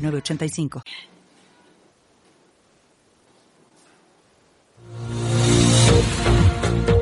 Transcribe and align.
985. 0.00 0.82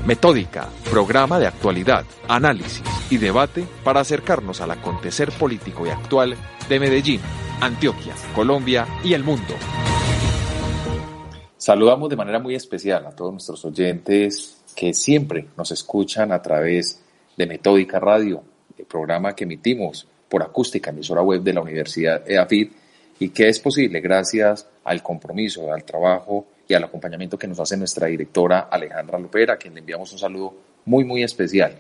Metódica, 0.09 0.71
programa 0.91 1.39
de 1.39 1.47
actualidad, 1.47 2.07
análisis 2.29 2.83
y 3.11 3.19
debate 3.19 3.67
para 3.85 4.01
acercarnos 4.01 4.63
al 4.63 4.71
acontecer 4.71 5.31
político 5.33 5.87
y 5.87 5.91
actual 5.91 6.35
de 6.67 6.81
Medellín, 6.81 7.21
Antioquia, 7.61 8.15
Colombia 8.35 8.87
y 9.05 9.13
el 9.13 9.23
mundo. 9.23 9.55
Saludamos 11.59 12.09
de 12.09 12.17
manera 12.17 12.39
muy 12.39 12.55
especial 12.55 13.05
a 13.07 13.11
todos 13.11 13.33
nuestros 13.33 13.63
oyentes 13.67 14.63
que 14.75 14.95
siempre 14.95 15.49
nos 15.59 15.73
escuchan 15.73 16.33
a 16.33 16.41
través 16.41 17.03
de 17.37 17.47
Metódica 17.47 18.01
Radio, 18.01 18.43
el 18.79 18.87
programa 18.87 19.35
que 19.35 19.45
emitimos 19.45 20.09
por 20.29 20.43
acústica, 20.43 20.89
emisora 20.89 21.21
web 21.21 21.43
de 21.43 21.53
la 21.53 21.61
Universidad 21.61 22.23
EAFID 22.27 22.71
y 23.19 23.31
que 23.31 23.49
es 23.49 23.59
posible 23.59 24.01
gracias 24.01 24.67
al 24.85 25.03
compromiso, 25.03 25.73
al 25.73 25.85
trabajo 25.85 26.47
y 26.67 26.75
al 26.75 26.85
acompañamiento 26.85 27.39
que 27.39 27.49
nos 27.49 27.59
hace 27.61 27.77
nuestra 27.77 28.07
directora 28.07 28.69
Alejandra 28.71 29.19
Lopera, 29.19 29.55
a 29.55 29.57
quien 29.57 29.75
le 29.75 29.81
enviamos 29.81 30.13
un 30.13 30.19
saludo 30.19 30.55
muy, 30.85 31.05
muy 31.05 31.23
especial. 31.23 31.75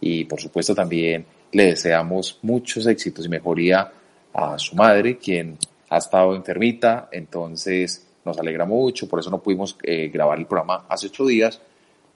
Y 0.00 0.24
por 0.24 0.40
supuesto 0.40 0.74
también 0.74 1.26
le 1.52 1.66
deseamos 1.66 2.38
muchos 2.42 2.86
éxitos 2.86 3.26
y 3.26 3.28
mejoría 3.28 3.92
a 4.32 4.58
su 4.58 4.76
madre, 4.76 5.18
quien 5.18 5.58
ha 5.90 5.98
estado 5.98 6.36
enfermita, 6.36 7.08
entonces 7.10 8.06
nos 8.24 8.38
alegra 8.38 8.64
mucho, 8.64 9.08
por 9.08 9.20
eso 9.20 9.30
no 9.30 9.42
pudimos 9.42 9.76
eh, 9.82 10.08
grabar 10.08 10.38
el 10.38 10.46
programa 10.46 10.84
hace 10.88 11.06
ocho 11.06 11.26
días, 11.26 11.60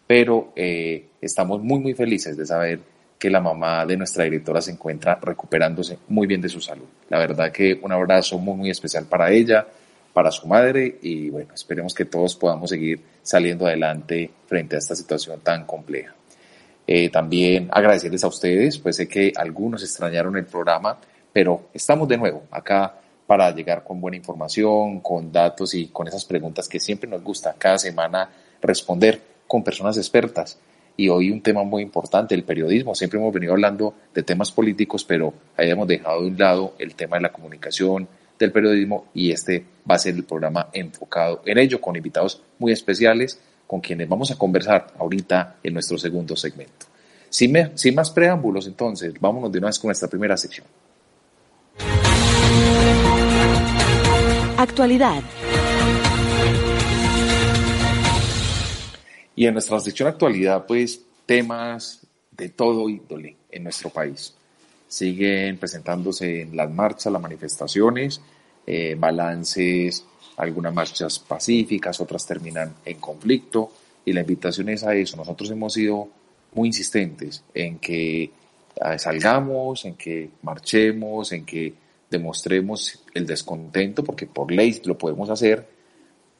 pero 0.06 0.52
eh, 0.54 1.06
estamos 1.20 1.62
muy, 1.62 1.80
muy 1.80 1.94
felices 1.94 2.36
de 2.36 2.46
saber 2.46 2.80
que 3.22 3.30
la 3.30 3.40
mamá 3.40 3.86
de 3.86 3.96
nuestra 3.96 4.24
directora 4.24 4.60
se 4.60 4.72
encuentra 4.72 5.16
recuperándose 5.22 5.96
muy 6.08 6.26
bien 6.26 6.40
de 6.40 6.48
su 6.48 6.60
salud. 6.60 6.86
La 7.08 7.18
verdad 7.18 7.52
que 7.52 7.78
un 7.80 7.92
abrazo 7.92 8.36
muy, 8.36 8.56
muy 8.56 8.70
especial 8.70 9.04
para 9.04 9.30
ella, 9.30 9.64
para 10.12 10.32
su 10.32 10.48
madre 10.48 10.98
y 11.02 11.30
bueno, 11.30 11.54
esperemos 11.54 11.94
que 11.94 12.04
todos 12.04 12.34
podamos 12.34 12.70
seguir 12.70 13.00
saliendo 13.22 13.64
adelante 13.64 14.28
frente 14.48 14.74
a 14.74 14.80
esta 14.80 14.96
situación 14.96 15.38
tan 15.38 15.66
compleja. 15.66 16.12
Eh, 16.84 17.10
también 17.10 17.68
agradecerles 17.70 18.24
a 18.24 18.26
ustedes, 18.26 18.80
pues 18.80 18.96
sé 18.96 19.06
que 19.06 19.32
algunos 19.36 19.84
extrañaron 19.84 20.36
el 20.36 20.46
programa, 20.46 20.98
pero 21.32 21.68
estamos 21.72 22.08
de 22.08 22.16
nuevo 22.16 22.42
acá 22.50 22.92
para 23.24 23.54
llegar 23.54 23.84
con 23.84 24.00
buena 24.00 24.16
información, 24.16 24.98
con 24.98 25.30
datos 25.30 25.74
y 25.74 25.86
con 25.86 26.08
esas 26.08 26.24
preguntas 26.24 26.68
que 26.68 26.80
siempre 26.80 27.08
nos 27.08 27.22
gusta 27.22 27.54
cada 27.56 27.78
semana 27.78 28.28
responder 28.60 29.22
con 29.46 29.62
personas 29.62 29.96
expertas 29.96 30.58
y 30.96 31.08
hoy 31.08 31.30
un 31.30 31.40
tema 31.40 31.62
muy 31.64 31.82
importante, 31.82 32.34
el 32.34 32.44
periodismo. 32.44 32.94
Siempre 32.94 33.18
hemos 33.18 33.32
venido 33.32 33.52
hablando 33.52 33.94
de 34.14 34.22
temas 34.22 34.50
políticos, 34.50 35.04
pero 35.04 35.32
hemos 35.56 35.88
dejado 35.88 36.22
de 36.22 36.28
un 36.28 36.38
lado 36.38 36.74
el 36.78 36.94
tema 36.94 37.16
de 37.16 37.22
la 37.22 37.32
comunicación, 37.32 38.08
del 38.38 38.52
periodismo 38.52 39.06
y 39.14 39.30
este 39.30 39.64
va 39.88 39.94
a 39.94 39.98
ser 39.98 40.14
el 40.14 40.24
programa 40.24 40.68
enfocado 40.72 41.42
en 41.46 41.58
ello 41.58 41.80
con 41.80 41.96
invitados 41.96 42.42
muy 42.58 42.72
especiales 42.72 43.40
con 43.66 43.80
quienes 43.80 44.08
vamos 44.08 44.30
a 44.30 44.36
conversar 44.36 44.88
ahorita 44.98 45.56
en 45.62 45.74
nuestro 45.74 45.96
segundo 45.96 46.36
segmento. 46.36 46.86
Sin, 47.30 47.54
sin 47.74 47.94
más 47.94 48.10
preámbulos, 48.10 48.66
entonces, 48.66 49.14
vámonos 49.18 49.50
de 49.50 49.58
una 49.58 49.68
vez 49.68 49.78
con 49.78 49.88
nuestra 49.88 50.08
primera 50.08 50.36
sección. 50.36 50.66
Actualidad. 54.58 55.22
Y 59.34 59.46
en 59.46 59.54
nuestra 59.54 59.80
sección 59.80 60.08
actualidad, 60.08 60.66
pues 60.66 61.00
temas 61.26 62.06
de 62.30 62.48
todo 62.50 62.88
índole 62.88 63.36
en 63.50 63.64
nuestro 63.64 63.90
país. 63.90 64.34
Siguen 64.88 65.58
presentándose 65.58 66.42
en 66.42 66.56
las 66.56 66.70
marchas, 66.70 67.12
las 67.12 67.22
manifestaciones, 67.22 68.20
eh, 68.66 68.94
balances, 68.98 70.04
algunas 70.36 70.74
marchas 70.74 71.18
pacíficas, 71.18 72.00
otras 72.00 72.26
terminan 72.26 72.74
en 72.84 72.98
conflicto. 72.98 73.72
Y 74.04 74.12
la 74.12 74.20
invitación 74.20 74.68
es 74.68 74.84
a 74.84 74.94
eso. 74.94 75.16
Nosotros 75.16 75.50
hemos 75.50 75.72
sido 75.72 76.08
muy 76.54 76.68
insistentes 76.68 77.42
en 77.54 77.78
que 77.78 78.24
eh, 78.24 78.30
salgamos, 78.98 79.84
en 79.84 79.94
que 79.94 80.30
marchemos, 80.42 81.32
en 81.32 81.44
que 81.44 81.74
demostremos 82.10 83.02
el 83.14 83.26
descontento, 83.26 84.04
porque 84.04 84.26
por 84.26 84.52
ley 84.52 84.80
lo 84.84 84.98
podemos 84.98 85.30
hacer, 85.30 85.66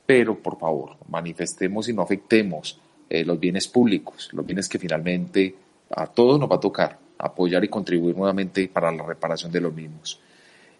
pero 0.06 0.38
por 0.38 0.58
favor, 0.58 0.96
manifestemos 1.08 1.88
y 1.88 1.92
no 1.92 2.02
afectemos 2.02 2.78
eh, 3.08 3.24
los 3.24 3.38
bienes 3.38 3.68
públicos, 3.68 4.30
los 4.32 4.44
bienes 4.44 4.68
que 4.68 4.78
finalmente 4.78 5.54
a 5.90 6.06
todos 6.06 6.38
nos 6.40 6.50
va 6.50 6.56
a 6.56 6.60
tocar 6.60 6.98
apoyar 7.22 7.64
y 7.64 7.68
contribuir 7.68 8.16
nuevamente 8.16 8.68
para 8.68 8.90
la 8.92 9.04
reparación 9.04 9.52
de 9.52 9.60
los 9.60 9.72
mismos. 9.72 10.20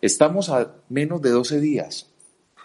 Estamos 0.01 0.51
a 0.51 0.75
menos 0.89 1.23
de 1.23 1.31
12 1.31 1.61
días 1.61 2.09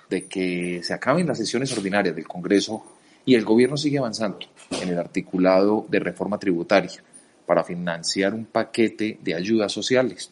de 0.10 0.26
que 0.26 0.82
se 0.84 0.94
acaben 0.94 1.28
las 1.28 1.38
sesiones 1.38 1.72
ordinarias 1.78 2.16
del 2.16 2.28
Congreso 2.28 2.84
y 3.24 3.36
el 3.36 3.46
gobierno 3.46 3.78
sigue 3.78 4.00
avanzando 4.00 4.40
en 4.82 4.90
el 4.90 4.98
articulado 4.98 5.86
de 5.90 6.00
reforma 6.00 6.40
tributaria 6.40 7.04
para 7.46 7.64
financiar 7.64 8.34
un 8.34 8.46
paquete 8.46 9.20
de 9.22 9.36
ayudas 9.36 9.72
sociales. 9.72 10.32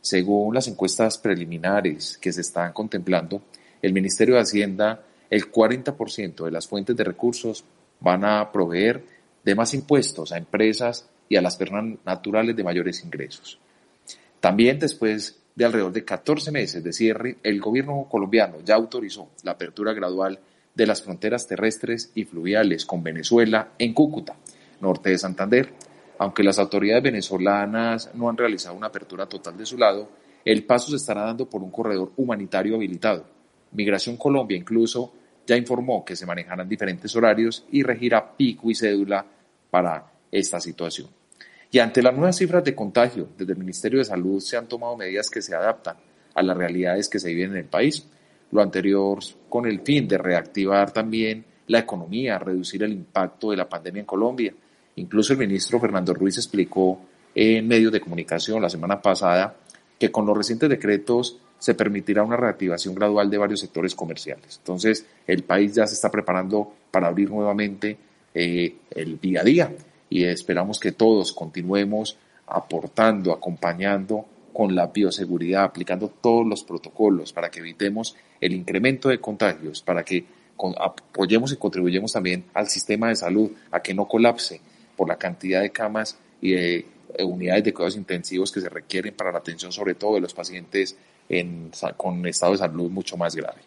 Según 0.00 0.54
las 0.54 0.68
encuestas 0.68 1.18
preliminares 1.18 2.16
que 2.18 2.32
se 2.32 2.40
están 2.40 2.72
contemplando, 2.72 3.42
el 3.82 3.92
Ministerio 3.92 4.36
de 4.36 4.40
Hacienda, 4.40 5.02
el 5.30 5.50
40% 5.50 6.44
de 6.44 6.50
las 6.50 6.66
fuentes 6.66 6.96
de 6.96 7.04
recursos 7.04 7.64
van 8.00 8.24
a 8.24 8.52
proveer 8.52 9.02
de 9.44 9.54
más 9.54 9.74
impuestos 9.74 10.32
a 10.32 10.38
empresas 10.38 11.08
y 11.28 11.36
a 11.36 11.42
las 11.42 11.56
personas 11.56 11.98
naturales 12.04 12.56
de 12.56 12.64
mayores 12.64 13.04
ingresos. 13.04 13.58
También 14.40 14.78
después 14.78 15.38
de 15.54 15.64
alrededor 15.64 15.92
de 15.92 16.04
14 16.04 16.52
meses 16.52 16.84
de 16.84 16.92
cierre, 16.92 17.38
el 17.42 17.60
gobierno 17.60 18.06
colombiano 18.10 18.58
ya 18.64 18.74
autorizó 18.74 19.30
la 19.42 19.52
apertura 19.52 19.92
gradual 19.92 20.38
de 20.74 20.86
las 20.86 21.02
fronteras 21.02 21.46
terrestres 21.46 22.12
y 22.14 22.24
fluviales 22.24 22.84
con 22.84 23.02
Venezuela 23.02 23.70
en 23.78 23.94
Cúcuta, 23.94 24.36
norte 24.80 25.10
de 25.10 25.18
Santander. 25.18 25.72
Aunque 26.18 26.42
las 26.42 26.58
autoridades 26.58 27.02
venezolanas 27.02 28.10
no 28.14 28.28
han 28.28 28.36
realizado 28.36 28.76
una 28.76 28.88
apertura 28.88 29.26
total 29.26 29.56
de 29.56 29.66
su 29.66 29.78
lado, 29.78 30.08
el 30.44 30.64
paso 30.64 30.90
se 30.90 30.96
estará 30.96 31.22
dando 31.22 31.48
por 31.48 31.62
un 31.62 31.70
corredor 31.70 32.12
humanitario 32.16 32.76
habilitado. 32.76 33.35
Migración 33.76 34.16
Colombia 34.16 34.56
incluso 34.56 35.12
ya 35.46 35.56
informó 35.56 36.04
que 36.04 36.16
se 36.16 36.26
manejarán 36.26 36.68
diferentes 36.68 37.14
horarios 37.14 37.64
y 37.70 37.82
regirá 37.82 38.36
pico 38.36 38.70
y 38.70 38.74
cédula 38.74 39.24
para 39.70 40.12
esta 40.32 40.58
situación. 40.60 41.08
Y 41.70 41.78
ante 41.78 42.02
las 42.02 42.14
nuevas 42.14 42.36
cifras 42.36 42.64
de 42.64 42.74
contagio, 42.74 43.28
desde 43.36 43.52
el 43.52 43.58
Ministerio 43.58 43.98
de 43.98 44.04
Salud 44.04 44.40
se 44.40 44.56
han 44.56 44.66
tomado 44.66 44.96
medidas 44.96 45.28
que 45.28 45.42
se 45.42 45.54
adaptan 45.54 45.96
a 46.34 46.42
las 46.42 46.56
realidades 46.56 47.08
que 47.08 47.18
se 47.18 47.28
viven 47.28 47.52
en 47.52 47.58
el 47.58 47.64
país. 47.64 48.06
Lo 48.50 48.62
anterior 48.62 49.18
con 49.48 49.66
el 49.66 49.80
fin 49.80 50.08
de 50.08 50.18
reactivar 50.18 50.92
también 50.92 51.44
la 51.68 51.80
economía, 51.80 52.38
reducir 52.38 52.82
el 52.82 52.92
impacto 52.92 53.50
de 53.50 53.56
la 53.56 53.68
pandemia 53.68 54.00
en 54.00 54.06
Colombia. 54.06 54.54
Incluso 54.96 55.32
el 55.32 55.38
ministro 55.38 55.78
Fernando 55.78 56.14
Ruiz 56.14 56.38
explicó 56.38 57.00
en 57.34 57.68
medios 57.68 57.92
de 57.92 58.00
comunicación 58.00 58.62
la 58.62 58.70
semana 58.70 59.02
pasada 59.02 59.56
que 59.98 60.10
con 60.10 60.24
los 60.26 60.36
recientes 60.36 60.68
decretos 60.68 61.40
se 61.58 61.74
permitirá 61.74 62.22
una 62.22 62.36
reactivación 62.36 62.94
gradual 62.94 63.30
de 63.30 63.38
varios 63.38 63.60
sectores 63.60 63.94
comerciales. 63.94 64.58
Entonces, 64.58 65.06
el 65.26 65.42
país 65.42 65.74
ya 65.74 65.86
se 65.86 65.94
está 65.94 66.10
preparando 66.10 66.72
para 66.90 67.08
abrir 67.08 67.30
nuevamente 67.30 67.96
eh, 68.34 68.74
el 68.90 69.18
día 69.20 69.40
a 69.40 69.44
día 69.44 69.72
y 70.10 70.24
esperamos 70.24 70.78
que 70.78 70.92
todos 70.92 71.32
continuemos 71.32 72.18
aportando, 72.46 73.32
acompañando 73.32 74.26
con 74.52 74.74
la 74.74 74.86
bioseguridad, 74.86 75.64
aplicando 75.64 76.08
todos 76.08 76.46
los 76.46 76.64
protocolos 76.64 77.32
para 77.32 77.50
que 77.50 77.60
evitemos 77.60 78.16
el 78.40 78.54
incremento 78.54 79.08
de 79.08 79.20
contagios, 79.20 79.82
para 79.82 80.02
que 80.02 80.24
apoyemos 80.78 81.52
y 81.52 81.56
contribuyamos 81.56 82.12
también 82.12 82.44
al 82.54 82.68
sistema 82.68 83.08
de 83.08 83.16
salud 83.16 83.50
a 83.70 83.80
que 83.80 83.92
no 83.92 84.08
colapse 84.08 84.60
por 84.96 85.08
la 85.08 85.16
cantidad 85.16 85.60
de 85.60 85.70
camas 85.70 86.18
y 86.40 86.52
de 86.52 86.86
eh, 87.18 87.24
unidades 87.24 87.64
de 87.64 87.74
cuidados 87.74 87.96
intensivos 87.96 88.50
que 88.50 88.60
se 88.60 88.68
requieren 88.68 89.14
para 89.14 89.32
la 89.32 89.38
atención 89.38 89.72
sobre 89.72 89.94
todo 89.94 90.14
de 90.14 90.20
los 90.20 90.34
pacientes 90.34 90.96
en, 91.28 91.70
con 91.96 92.26
estado 92.26 92.52
de 92.52 92.58
salud 92.58 92.90
mucho 92.90 93.16
más 93.16 93.34
grave. 93.34 93.60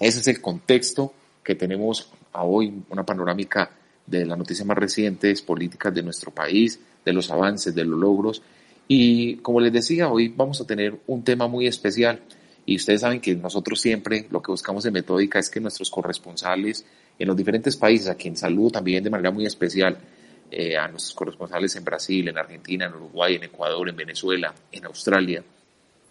Ese 0.00 0.20
es 0.20 0.28
el 0.28 0.40
contexto 0.40 1.12
que 1.42 1.54
tenemos 1.54 2.10
a 2.32 2.44
hoy, 2.44 2.72
una 2.90 3.04
panorámica 3.04 3.70
de 4.06 4.26
las 4.26 4.36
noticias 4.36 4.66
más 4.66 4.76
recientes, 4.76 5.42
políticas 5.42 5.94
de 5.94 6.02
nuestro 6.02 6.30
país, 6.30 6.80
de 7.04 7.12
los 7.12 7.30
avances, 7.30 7.74
de 7.74 7.84
los 7.84 7.98
logros. 7.98 8.42
Y 8.88 9.36
como 9.36 9.60
les 9.60 9.72
decía, 9.72 10.08
hoy 10.08 10.28
vamos 10.28 10.60
a 10.60 10.66
tener 10.66 10.98
un 11.06 11.22
tema 11.22 11.46
muy 11.46 11.66
especial 11.66 12.20
Y 12.66 12.76
ustedes 12.76 13.02
saben 13.02 13.20
que 13.20 13.34
nosotros 13.34 13.80
siempre 13.80 14.26
lo 14.30 14.42
que 14.42 14.50
buscamos 14.50 14.84
en 14.86 14.94
Metódica 14.94 15.38
es 15.38 15.50
que 15.50 15.60
nuestros 15.60 15.90
corresponsales 15.90 16.84
en 17.18 17.28
los 17.28 17.36
diferentes 17.36 17.76
países, 17.76 18.08
a 18.08 18.14
quien 18.14 18.36
saludo 18.36 18.70
también 18.70 19.04
de 19.04 19.10
manera 19.10 19.30
muy 19.30 19.46
especial, 19.46 19.98
eh, 20.50 20.76
a 20.76 20.88
nuestros 20.88 21.14
corresponsales 21.14 21.76
en 21.76 21.84
Brasil, 21.84 22.28
en 22.28 22.38
Argentina, 22.38 22.86
en 22.86 22.94
Uruguay, 22.94 23.34
en 23.36 23.44
Ecuador, 23.44 23.88
en 23.88 23.96
Venezuela, 23.96 24.54
en 24.72 24.84
Australia, 24.86 25.42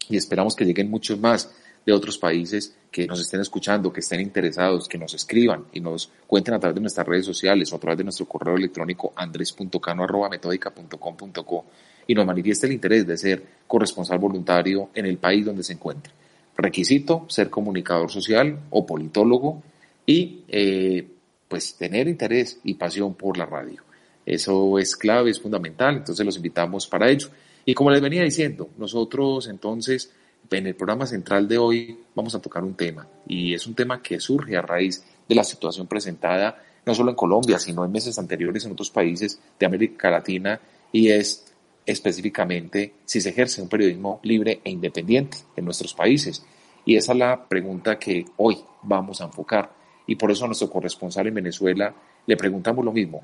y 0.10 0.18
esperamos 0.18 0.56
que 0.56 0.66
lleguen 0.66 0.90
muchos 0.90 1.20
más 1.20 1.52
de 1.86 1.94
otros 1.94 2.18
países 2.18 2.76
que 2.92 3.08
nos 3.08 3.20
estén 3.20 3.42
escuchando, 3.42 3.92
que 3.92 4.00
estén 4.00 4.22
interesados, 4.22 4.88
que 4.88 4.98
nos 4.98 5.14
escriban 5.14 5.66
y 5.74 5.82
nos 5.82 6.10
cuenten 6.28 6.54
a 6.54 6.60
través 6.60 6.76
de 6.76 6.82
nuestras 6.82 7.08
redes 7.08 7.26
sociales 7.26 7.74
o 7.74 7.76
a 7.76 7.80
través 7.80 7.98
de 7.98 8.06
nuestro 8.06 8.26
correo 8.28 8.56
electrónico 8.56 9.12
andres.cano.metódica.com.co 9.16 11.66
y 12.08 12.14
nos 12.14 12.26
manifieste 12.26 12.68
el 12.68 12.74
interés 12.74 13.08
de 13.08 13.18
ser 13.18 13.44
corresponsal 13.68 14.20
voluntario 14.20 14.90
en 14.94 15.06
el 15.06 15.18
país 15.18 15.46
donde 15.46 15.64
se 15.64 15.74
encuentre. 15.74 16.14
Requisito, 16.56 17.26
ser 17.30 17.50
comunicador 17.50 18.12
social 18.12 18.60
o 18.70 18.86
politólogo 18.86 19.64
y 20.06 20.44
eh, 20.48 21.08
pues 21.48 21.76
tener 21.76 22.08
interés 22.08 22.60
y 22.64 22.76
pasión 22.76 23.16
por 23.16 23.38
la 23.38 23.46
radio. 23.46 23.82
Eso 24.26 24.80
es 24.80 24.96
clave, 24.96 25.32
es 25.32 25.42
fundamental, 25.42 25.98
entonces 25.98 26.26
los 26.26 26.38
invitamos 26.38 26.88
para 26.88 27.10
ello. 27.10 27.28
Y 27.66 27.74
como 27.74 27.92
les 27.92 28.02
venía 28.02 28.24
diciendo, 28.24 28.70
nosotros 28.78 29.48
entonces 29.48 30.12
en 30.52 30.68
el 30.68 30.76
programa 30.76 31.06
central 31.06 31.48
de 31.48 31.58
hoy 31.58 32.00
vamos 32.14 32.36
a 32.36 32.42
tocar 32.42 32.64
un 32.64 32.76
tema 32.76 33.08
y 33.28 33.54
es 33.54 33.66
un 33.66 33.74
tema 33.74 34.02
que 34.02 34.20
surge 34.20 34.56
a 34.56 34.62
raíz 34.62 35.04
de 35.28 35.36
la 35.36 35.44
situación 35.44 35.88
presentada 35.88 36.62
no 36.86 36.94
solo 36.94 37.12
en 37.12 37.16
Colombia, 37.16 37.60
sino 37.60 37.86
en 37.86 37.92
meses 37.92 38.20
anteriores 38.20 38.66
en 38.66 38.74
otros 38.74 38.90
países 38.90 39.40
de 39.58 39.66
América 39.66 40.12
Latina 40.12 40.60
y 40.92 41.10
es 41.10 41.46
específicamente 41.86 42.96
si 43.06 43.22
se 43.22 43.30
ejerce 43.30 43.62
un 43.62 43.70
periodismo 43.70 44.20
libre 44.24 44.62
e 44.64 44.70
independiente 44.70 45.38
en 45.56 45.66
nuestros 45.66 45.94
países. 45.94 46.46
Y 46.86 46.96
esa 46.96 47.14
es 47.14 47.18
la 47.18 47.48
pregunta 47.48 47.98
que 47.98 48.26
hoy 48.38 48.58
vamos 48.84 49.22
a 49.22 49.26
enfocar. 49.26 49.72
Y 50.06 50.16
por 50.16 50.32
eso 50.32 50.44
a 50.44 50.48
nuestro 50.48 50.70
corresponsal 50.70 51.28
en 51.28 51.36
Venezuela 51.36 51.94
le 52.26 52.38
preguntamos 52.38 52.84
lo 52.84 52.92
mismo. 52.92 53.22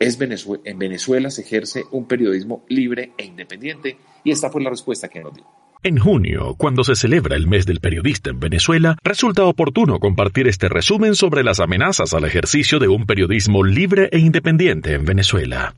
¿Es 0.00 0.18
en 0.18 0.78
Venezuela 0.78 1.28
se 1.30 1.42
ejerce 1.42 1.84
un 1.90 2.08
periodismo 2.08 2.64
libre 2.70 3.12
e 3.18 3.26
independiente? 3.26 3.98
Y 4.24 4.30
esta 4.30 4.48
fue 4.48 4.62
la 4.62 4.70
respuesta 4.70 5.08
que 5.08 5.20
nos 5.20 5.34
dio. 5.34 5.44
En 5.82 5.98
junio, 5.98 6.54
cuando 6.56 6.84
se 6.84 6.94
celebra 6.94 7.36
el 7.36 7.46
mes 7.46 7.66
del 7.66 7.80
periodista 7.80 8.30
en 8.30 8.40
Venezuela, 8.40 8.96
resulta 9.04 9.44
oportuno 9.44 9.98
compartir 9.98 10.48
este 10.48 10.70
resumen 10.70 11.14
sobre 11.14 11.44
las 11.44 11.60
amenazas 11.60 12.14
al 12.14 12.24
ejercicio 12.24 12.78
de 12.78 12.88
un 12.88 13.04
periodismo 13.04 13.62
libre 13.62 14.08
e 14.10 14.20
independiente 14.20 14.94
en 14.94 15.04
Venezuela. 15.04 15.74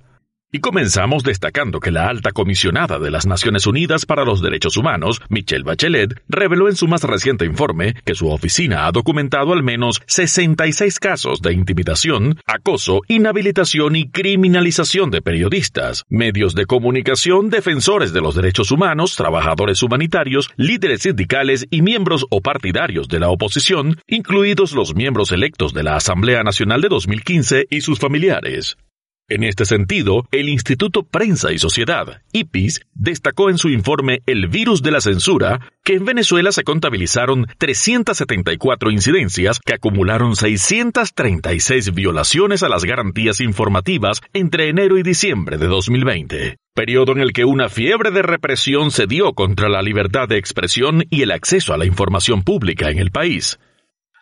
Y 0.55 0.61
comenzamos 0.61 1.23
destacando 1.23 1.81
que 1.81 1.91
la 1.91 2.09
alta 2.09 2.31
comisionada 2.31 2.99
de 2.99 3.11
las 3.11 3.25
Naciones 3.25 3.67
Unidas 3.67 4.05
para 4.05 4.23
los 4.27 4.43
Derechos 4.43 4.77
Humanos, 4.77 5.23
Michelle 5.31 5.65
Bachelet, 5.65 6.23
reveló 6.29 6.69
en 6.69 6.77
su 6.77 6.87
más 6.87 7.05
reciente 7.05 7.47
informe 7.47 7.95
que 8.05 8.15
su 8.15 8.29
oficina 8.29 8.87
ha 8.87 8.93
documentado 8.93 9.55
al 9.55 9.63
menos 9.63 10.03
66 10.09 10.99
casos 10.99 11.41
de 11.41 11.55
intimidación, 11.55 12.39
acoso, 12.45 13.01
inhabilitación 13.09 13.97
y 13.97 14.11
criminalización 14.11 15.11
de 15.11 15.23
periodistas, 15.23 16.05
medios 16.11 16.55
de 16.55 16.67
comunicación, 16.67 17.49
defensores 17.49 18.13
de 18.13 18.21
los 18.21 18.35
derechos 18.35 18.71
humanos, 18.73 19.17
trabajadores 19.17 19.83
humanitarios, 19.83 20.51
líderes 20.57 21.01
sindicales 21.01 21.67
y 21.71 21.81
miembros 21.81 22.27
o 22.29 22.43
partidarios 22.43 23.09
de 23.09 23.21
la 23.21 23.31
oposición, 23.31 24.03
incluidos 24.07 24.73
los 24.73 24.95
miembros 24.95 25.33
electos 25.33 25.73
de 25.73 25.83
la 25.83 25.97
Asamblea 25.97 26.43
Nacional 26.43 26.83
de 26.83 26.89
2015 26.91 27.69
y 27.71 27.81
sus 27.81 27.99
familiares. 27.99 28.77
En 29.33 29.45
este 29.45 29.65
sentido, 29.65 30.27
el 30.31 30.51
Instituto 30.51 31.05
Prensa 31.05 31.53
y 31.53 31.59
Sociedad, 31.59 32.21
IPIS, 32.33 32.83
destacó 32.93 33.49
en 33.49 33.57
su 33.57 33.71
informe 33.71 34.21
El 34.27 34.49
virus 34.49 34.83
de 34.83 34.91
la 34.91 35.01
censura 35.01 35.71
que 35.83 35.95
en 35.95 36.05
Venezuela 36.05 36.53
se 36.53 36.65
contabilizaron 36.65 37.47
374 37.57 38.91
incidencias 38.91 39.59
que 39.59 39.73
acumularon 39.73 40.37
636 40.37 41.95
violaciones 41.95 42.63
a 42.63 42.69
las 42.69 42.85
garantías 42.85 43.41
informativas 43.41 44.21
entre 44.35 44.69
enero 44.69 44.99
y 44.99 45.03
diciembre 45.03 45.57
de 45.57 45.67
2020 45.67 46.59
periodo 46.75 47.13
en 47.13 47.21
el 47.21 47.33
que 47.33 47.47
una 47.47 47.71
fiebre 47.71 48.11
de 48.11 48.23
represión 48.23 48.91
se 48.91 49.07
dio 49.07 49.33
contra 49.33 49.71
la 49.71 49.81
libertad 49.81 50.29
de 50.29 50.37
expresión 50.37 51.05
y 51.09 51.23
el 51.23 51.31
acceso 51.31 51.73
a 51.73 51.79
la 51.79 51.87
información 51.87 52.43
pública 52.43 52.91
en 52.91 52.99
el 52.99 53.11
país. 53.11 53.59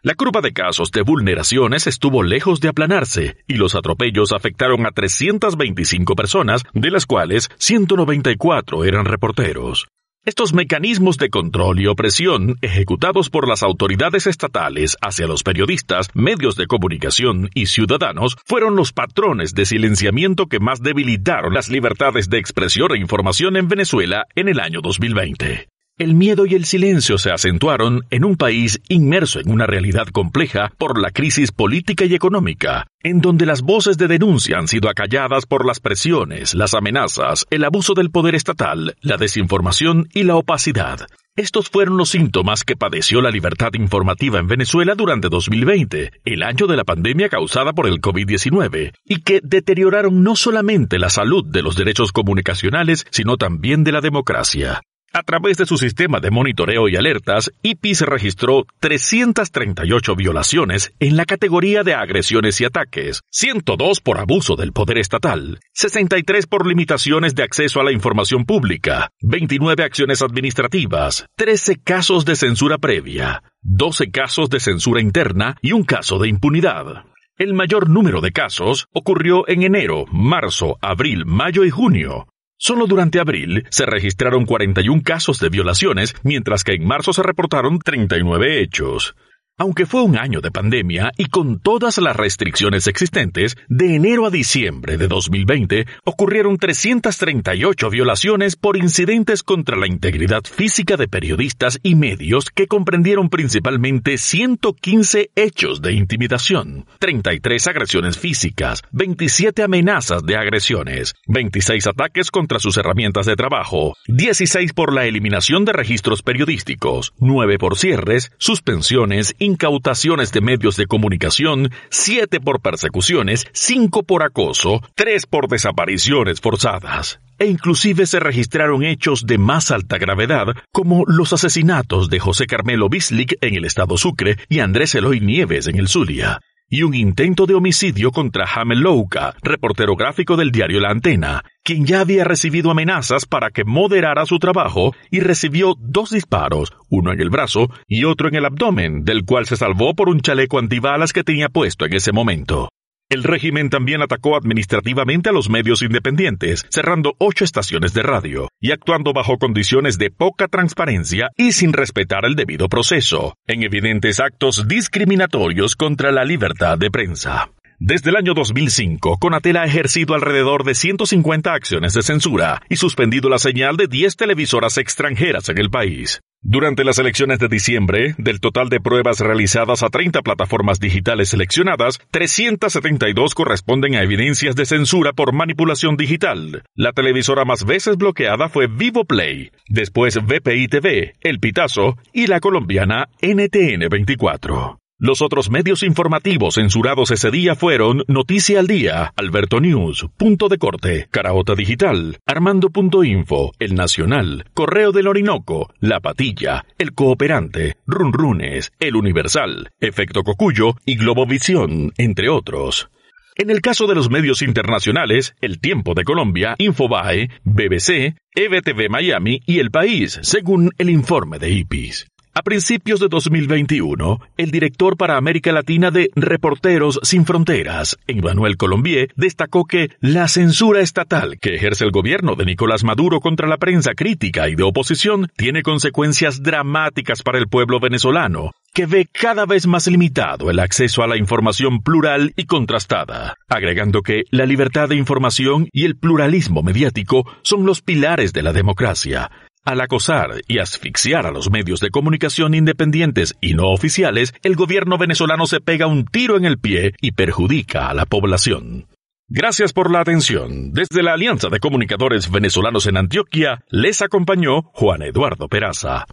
La 0.02 0.14
curva 0.14 0.41
de 0.41 0.55
casos 0.55 0.91
de 0.93 1.02
vulneraciones 1.02 1.87
estuvo 1.87 2.23
lejos 2.23 2.61
de 2.61 2.69
aplanarse 2.69 3.37
y 3.47 3.56
los 3.56 3.75
atropellos 3.75 4.32
afectaron 4.32 4.87
a 4.87 4.93
325 4.93 6.17
personas, 6.17 6.62
de 6.73 6.91
las 6.91 7.05
cuales 7.05 7.50
194 7.58 8.85
eran 8.85 9.05
reporteros. 9.05 9.88
Estos 10.25 10.55
mecanismos 10.55 11.19
de 11.19 11.29
control 11.29 11.81
y 11.81 11.87
opresión 11.87 12.56
ejecutados 12.62 13.29
por 13.29 13.47
las 13.47 13.62
autoridades 13.62 14.26
estatales 14.26 14.97
hacia 15.02 15.26
los 15.26 15.43
periodistas, 15.43 16.08
medios 16.14 16.56
de 16.56 16.67
comunicación 16.67 17.50
y 17.55 17.67
ciudadanos 17.67 18.38
fueron 18.46 18.76
los 18.76 18.93
patrones 18.93 19.55
de 19.55 19.67
silenciamiento 19.67 20.46
que 20.46 20.61
más 20.61 20.82
debilitaron 20.82 21.53
las 21.53 21.69
libertades 21.69 22.31
de 22.31 22.38
expresión 22.38 22.93
e 22.93 22.99
información 22.99 23.58
en 23.58 23.69
Venezuela 23.69 24.26
en 24.35 24.49
el 24.49 24.61
año 24.61 24.81
2020. 24.82 25.69
El 26.00 26.14
miedo 26.14 26.47
y 26.47 26.55
el 26.55 26.64
silencio 26.64 27.19
se 27.19 27.31
acentuaron 27.31 28.06
en 28.08 28.25
un 28.25 28.37
país 28.37 28.81
inmerso 28.88 29.38
en 29.38 29.50
una 29.50 29.67
realidad 29.67 30.06
compleja 30.06 30.73
por 30.79 30.99
la 30.99 31.11
crisis 31.11 31.52
política 31.52 32.06
y 32.06 32.14
económica, 32.14 32.87
en 33.02 33.20
donde 33.20 33.44
las 33.44 33.61
voces 33.61 33.99
de 33.99 34.08
denuncia 34.08 34.56
han 34.56 34.67
sido 34.67 34.88
acalladas 34.88 35.44
por 35.44 35.67
las 35.67 35.79
presiones, 35.79 36.55
las 36.55 36.73
amenazas, 36.73 37.44
el 37.50 37.64
abuso 37.64 37.93
del 37.93 38.11
poder 38.11 38.35
estatal, 38.35 38.97
la 39.02 39.19
desinformación 39.19 40.08
y 40.14 40.23
la 40.23 40.37
opacidad. 40.37 41.06
Estos 41.37 41.69
fueron 41.69 41.99
los 41.99 42.08
síntomas 42.08 42.64
que 42.64 42.76
padeció 42.76 43.20
la 43.20 43.31
libertad 43.31 43.75
informativa 43.75 44.38
en 44.38 44.46
Venezuela 44.46 44.94
durante 44.94 45.29
2020, 45.29 46.12
el 46.25 46.43
año 46.43 46.67
de 46.67 46.79
la 46.79 46.85
pandemia 46.85 47.29
causada 47.29 47.75
por 47.75 47.87
el 47.87 48.00
COVID-19, 48.00 48.94
y 49.05 49.20
que 49.20 49.41
deterioraron 49.43 50.23
no 50.23 50.35
solamente 50.35 50.99
la 50.99 51.11
salud 51.11 51.44
de 51.44 51.61
los 51.61 51.76
derechos 51.76 52.11
comunicacionales, 52.12 53.05
sino 53.11 53.37
también 53.37 53.85
de 53.85 53.93
la 53.93 54.00
democracia. 54.00 54.81
A 55.12 55.24
través 55.24 55.56
de 55.56 55.66
su 55.66 55.76
sistema 55.76 56.20
de 56.20 56.30
monitoreo 56.30 56.88
y 56.88 56.94
alertas, 56.94 57.50
IPIS 57.62 58.02
registró 58.02 58.64
338 58.78 60.14
violaciones 60.14 60.92
en 61.00 61.16
la 61.16 61.24
categoría 61.24 61.82
de 61.82 61.94
agresiones 61.94 62.60
y 62.60 62.64
ataques, 62.64 63.22
102 63.30 64.00
por 64.02 64.18
abuso 64.18 64.54
del 64.54 64.72
poder 64.72 64.98
estatal, 64.98 65.58
63 65.72 66.46
por 66.46 66.64
limitaciones 66.64 67.34
de 67.34 67.42
acceso 67.42 67.80
a 67.80 67.84
la 67.84 67.90
información 67.90 68.44
pública, 68.44 69.10
29 69.22 69.82
acciones 69.82 70.22
administrativas, 70.22 71.26
13 71.34 71.80
casos 71.82 72.24
de 72.24 72.36
censura 72.36 72.78
previa, 72.78 73.42
12 73.62 74.12
casos 74.12 74.48
de 74.48 74.60
censura 74.60 75.00
interna 75.00 75.56
y 75.60 75.72
un 75.72 75.82
caso 75.82 76.20
de 76.20 76.29
impunidad. 76.29 77.05
El 77.36 77.55
mayor 77.55 77.90
número 77.90 78.20
de 78.20 78.31
casos 78.31 78.86
ocurrió 78.93 79.48
en 79.48 79.64
enero, 79.64 80.05
marzo, 80.12 80.76
abril, 80.81 81.26
mayo 81.26 81.64
y 81.64 81.70
junio, 81.70 82.29
Solo 82.62 82.86
durante 82.86 83.20
abril 83.20 83.67
se 83.70 83.86
registraron 83.86 84.44
41 84.44 85.00
casos 85.02 85.40
de 85.40 85.48
violaciones, 85.48 86.14
mientras 86.22 86.62
que 86.62 86.74
en 86.74 86.86
marzo 86.86 87.14
se 87.14 87.22
reportaron 87.22 87.79
39 87.79 88.60
hechos. 88.60 89.14
Aunque 89.60 89.84
fue 89.84 90.00
un 90.00 90.17
año 90.17 90.40
de 90.40 90.50
pandemia 90.50 91.12
y 91.19 91.26
con 91.26 91.60
todas 91.60 91.98
las 91.98 92.17
restricciones 92.17 92.86
existentes, 92.86 93.58
de 93.69 93.94
enero 93.94 94.24
a 94.24 94.31
diciembre 94.31 94.96
de 94.96 95.06
2020 95.06 95.84
ocurrieron 96.02 96.56
338 96.56 97.90
violaciones 97.90 98.56
por 98.56 98.79
incidentes 98.79 99.43
contra 99.43 99.76
la 99.76 99.86
integridad 99.86 100.44
física 100.44 100.96
de 100.96 101.08
periodistas 101.08 101.79
y 101.82 101.94
medios 101.94 102.48
que 102.48 102.69
comprendieron 102.69 103.29
principalmente 103.29 104.17
115 104.17 105.29
hechos 105.36 105.82
de 105.82 105.93
intimidación, 105.93 106.86
33 106.98 107.67
agresiones 107.67 108.17
físicas, 108.17 108.82
27 108.93 109.62
amenazas 109.62 110.24
de 110.24 110.38
agresiones, 110.38 111.14
26 111.26 111.86
ataques 111.86 112.31
contra 112.31 112.60
sus 112.60 112.79
herramientas 112.79 113.26
de 113.26 113.36
trabajo, 113.36 113.94
16 114.06 114.72
por 114.72 114.94
la 114.94 115.05
eliminación 115.05 115.67
de 115.67 115.74
registros 115.74 116.22
periodísticos, 116.22 117.12
9 117.19 117.58
por 117.58 117.76
cierres, 117.76 118.32
suspensiones 118.38 119.34
incautaciones 119.50 120.32
de 120.32 120.40
medios 120.40 120.76
de 120.76 120.86
comunicación, 120.86 121.70
siete 121.90 122.40
por 122.40 122.60
persecuciones, 122.60 123.46
cinco 123.52 124.02
por 124.02 124.22
acoso, 124.22 124.80
tres 124.94 125.26
por 125.26 125.48
desapariciones 125.48 126.40
forzadas. 126.40 127.20
E 127.38 127.46
inclusive 127.46 128.06
se 128.06 128.20
registraron 128.20 128.82
hechos 128.82 129.26
de 129.26 129.38
más 129.38 129.70
alta 129.70 129.98
gravedad, 129.98 130.46
como 130.72 131.04
los 131.06 131.32
asesinatos 131.32 132.10
de 132.10 132.20
José 132.20 132.46
Carmelo 132.46 132.88
Bislik 132.88 133.36
en 133.40 133.54
el 133.54 133.64
estado 133.64 133.96
Sucre 133.96 134.36
y 134.48 134.60
Andrés 134.60 134.94
Eloy 134.94 135.20
Nieves 135.20 135.66
en 135.66 135.78
el 135.78 135.88
Zulia 135.88 136.40
y 136.70 136.84
un 136.84 136.94
intento 136.94 137.46
de 137.46 137.55
homicidio 137.55 138.12
contra 138.12 138.46
Hamel 138.46 138.79
Louka, 138.79 139.34
reportero 139.43 139.96
gráfico 139.96 140.36
del 140.36 140.53
diario 140.53 140.81
La 140.81 140.91
Antena, 140.91 141.44
quien 141.65 141.84
ya 141.84 142.00
había 142.00 142.24
recibido 142.24 142.70
amenazas 142.70 143.27
para 143.27 143.50
que 143.50 143.65
moderara 143.65 144.24
su 144.24 144.39
trabajo 144.39 144.94
y 145.10 145.19
recibió 145.20 145.74
dos 145.79 146.10
disparos, 146.10 146.72
uno 146.89 147.12
en 147.12 147.20
el 147.20 147.29
brazo 147.29 147.69
y 147.89 148.05
otro 148.05 148.29
en 148.29 148.36
el 148.36 148.46
abdomen, 148.46 149.05
del 149.05 149.24
cual 149.24 149.46
se 149.46 149.56
salvó 149.56 149.94
por 149.94 150.08
un 150.08 150.20
chaleco 150.20 150.60
antibalas 150.60 151.12
que 151.12 151.24
tenía 151.24 151.48
puesto 151.48 151.84
en 151.84 151.94
ese 151.94 152.12
momento. 152.12 152.69
El 153.10 153.24
régimen 153.24 153.70
también 153.70 154.02
atacó 154.02 154.36
administrativamente 154.36 155.31
a 155.31 155.32
los 155.32 155.50
medios 155.50 155.82
independientes, 155.82 156.64
cerrando 156.69 157.14
ocho 157.19 157.44
estaciones 157.44 157.93
de 157.93 158.05
radio 158.05 158.48
y 158.60 158.70
actuando 158.70 159.12
bajo 159.12 159.36
condiciones 159.36 159.98
de 159.98 160.12
poca 160.12 160.46
transparencia 160.46 161.31
y 161.36 161.50
sin 161.50 161.72
respetar 161.72 162.24
el 162.24 162.36
debido 162.36 162.69
proceso, 162.69 163.34
en 163.48 163.64
evidentes 163.64 164.20
actos 164.20 164.69
discriminatorios 164.69 165.74
contra 165.74 166.12
la 166.12 166.24
libertad 166.24 166.79
de 166.79 166.93
prensa. 166.93 167.50
Desde 167.81 168.10
el 168.10 168.17
año 168.17 168.32
2005, 168.32 169.19
Conatel 169.19 169.56
ha 169.56 169.64
ejercido 169.64 170.14
alrededor 170.14 170.62
de 170.62 170.76
150 170.76 171.52
acciones 171.52 171.94
de 171.94 172.02
censura 172.02 172.62
y 172.69 172.76
suspendido 172.76 173.29
la 173.29 173.40
señal 173.40 173.76
de 173.76 173.88
10 173.88 174.14
televisoras 174.14 174.79
extranjeras 174.79 175.48
en 175.48 175.58
el 175.58 175.69
país. 175.69 176.20
Durante 176.43 176.85
las 176.85 176.99
elecciones 176.99 177.39
de 177.39 177.49
diciembre, 177.49 178.15
del 178.17 178.41
total 178.41 178.70
de 178.70 178.81
pruebas 178.81 179.20
realizadas 179.20 179.82
a 179.82 179.89
30 179.91 180.23
plataformas 180.23 180.81
digitales 180.81 181.29
seleccionadas, 181.29 181.99
372 182.11 183.35
corresponden 183.35 183.94
a 183.94 184.03
evidencias 184.03 184.56
de 184.56 184.65
censura 184.65 185.13
por 185.13 185.35
manipulación 185.35 185.99
digital. 185.99 186.63
La 186.75 186.93
televisora 186.93 187.44
más 187.44 187.67
veces 187.67 187.99
bloqueada 187.99 188.49
fue 188.49 188.69
Vivo 188.69 189.05
Play, 189.05 189.51
después 189.69 190.17
VPI 190.17 190.69
TV, 190.69 191.15
El 191.20 191.41
Pitazo 191.41 191.99
y 192.15 192.27
la 192.27 192.41
colombiana 192.41 193.09
NTN 193.20 193.91
24. 193.91 194.80
Los 195.02 195.22
otros 195.22 195.48
medios 195.48 195.82
informativos 195.82 196.56
censurados 196.56 197.10
ese 197.10 197.30
día 197.30 197.54
fueron 197.54 198.04
Noticia 198.06 198.60
al 198.60 198.66
Día, 198.66 199.14
Alberto 199.16 199.58
News, 199.58 200.04
Punto 200.19 200.50
de 200.50 200.58
Corte, 200.58 201.08
Caraota 201.10 201.54
Digital, 201.54 202.19
Armando.info, 202.26 203.52
El 203.58 203.76
Nacional, 203.76 204.44
Correo 204.52 204.92
del 204.92 205.06
Orinoco, 205.06 205.72
La 205.80 206.00
Patilla, 206.00 206.66
El 206.76 206.92
Cooperante, 206.92 207.78
Runrunes, 207.86 208.72
El 208.78 208.94
Universal, 208.94 209.70
Efecto 209.80 210.22
Cocuyo 210.22 210.74
y 210.84 210.96
Globovisión, 210.96 211.94
entre 211.96 212.28
otros. 212.28 212.90
En 213.36 213.48
el 213.48 213.62
caso 213.62 213.86
de 213.86 213.94
los 213.94 214.10
medios 214.10 214.42
internacionales, 214.42 215.34
El 215.40 215.60
Tiempo 215.60 215.94
de 215.94 216.04
Colombia, 216.04 216.56
Infobae, 216.58 217.30
BBC, 217.44 218.16
EBTV 218.34 218.90
Miami 218.90 219.40
y 219.46 219.60
El 219.60 219.70
País, 219.70 220.19
según 220.20 220.72
el 220.76 220.90
informe 220.90 221.38
de 221.38 221.52
IPIS. 221.52 222.10
A 222.41 222.43
principios 222.43 223.01
de 223.01 223.09
2021, 223.09 224.19
el 224.39 224.51
director 224.51 224.97
para 224.97 225.19
América 225.19 225.53
Latina 225.53 225.91
de 225.91 226.09
Reporteros 226.17 226.99
Sin 227.03 227.27
Fronteras, 227.27 227.99
Emmanuel 228.06 228.56
Colombier, 228.56 229.13
destacó 229.15 229.67
que 229.67 229.91
la 230.01 230.27
censura 230.27 230.81
estatal 230.81 231.37
que 231.39 231.55
ejerce 231.55 231.85
el 231.85 231.91
gobierno 231.91 232.37
de 232.37 232.47
Nicolás 232.47 232.82
Maduro 232.82 233.20
contra 233.20 233.47
la 233.47 233.59
prensa 233.59 233.93
crítica 233.93 234.49
y 234.49 234.55
de 234.55 234.63
oposición 234.63 235.31
tiene 235.37 235.61
consecuencias 235.63 236.43
dramáticas 236.43 237.23
para 237.23 237.37
el 237.37 237.47
pueblo 237.47 237.79
venezolano, 237.79 238.53
que 238.73 238.87
ve 238.87 239.06
cada 239.13 239.44
vez 239.44 239.67
más 239.67 239.87
limitado 239.87 240.51
el 240.51 240.61
acceso 240.61 241.03
a 241.03 241.06
la 241.06 241.19
información 241.19 241.82
plural 241.82 242.32
y 242.37 242.44
contrastada, 242.44 243.37
agregando 243.49 244.01
que 244.01 244.23
la 244.31 244.47
libertad 244.47 244.89
de 244.89 244.97
información 244.97 245.69
y 245.73 245.85
el 245.85 245.99
pluralismo 245.99 246.63
mediático 246.63 247.31
son 247.43 247.67
los 247.67 247.82
pilares 247.82 248.32
de 248.32 248.43
la 248.43 248.55
democracia 248.55 249.31
al 249.70 249.81
acosar 249.81 250.43
y 250.48 250.58
asfixiar 250.58 251.24
a 251.27 251.31
los 251.31 251.50
medios 251.50 251.81
de 251.81 251.89
comunicación 251.91 252.55
independientes 252.55 253.34
y 253.41 253.55
no 253.55 253.70
oficiales, 253.70 254.34
el 254.43 254.56
gobierno 254.56 254.98
venezolano 254.98 255.46
se 255.46 255.60
pega 255.60 255.86
un 255.86 256.05
tiro 256.05 256.36
en 256.36 256.44
el 256.44 256.58
pie 256.58 256.93
y 257.00 257.12
perjudica 257.12 257.89
a 257.89 257.94
la 257.94 258.05
población. 258.06 258.89
Gracias 259.29 259.72
por 259.72 259.93
la 259.93 260.00
atención. 260.00 260.72
Desde 260.72 261.05
la 261.05 261.12
Alianza 261.12 261.48
de 261.48 261.60
Comunicadores 261.60 262.29
Venezolanos 262.31 262.86
en 262.86 262.96
Antioquia, 262.96 263.60
les 263.69 264.03
acompañó 264.03 264.62
Juan 264.72 265.03
Eduardo 265.03 265.46
Peraza. 265.48 266.06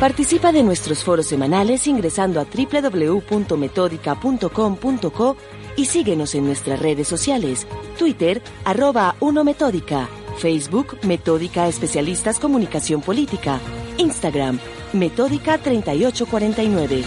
Participa 0.00 0.52
de 0.52 0.62
nuestros 0.62 1.04
foros 1.04 1.26
semanales 1.26 1.86
ingresando 1.86 2.40
a 2.40 2.44
www.metódica.com.co 2.44 5.36
y 5.76 5.84
síguenos 5.86 6.34
en 6.34 6.44
nuestras 6.44 6.80
redes 6.80 7.08
sociales, 7.08 7.66
Twitter, 7.98 8.42
arroba 8.64 9.14
1Metódica 9.20 10.06
Facebook 10.38 10.98
Metódica 11.02 11.66
Especialistas 11.66 12.38
Comunicación 12.38 13.00
Política. 13.00 13.58
Instagram 13.96 14.58
Metódica 14.92 15.56
3849. 15.56 17.02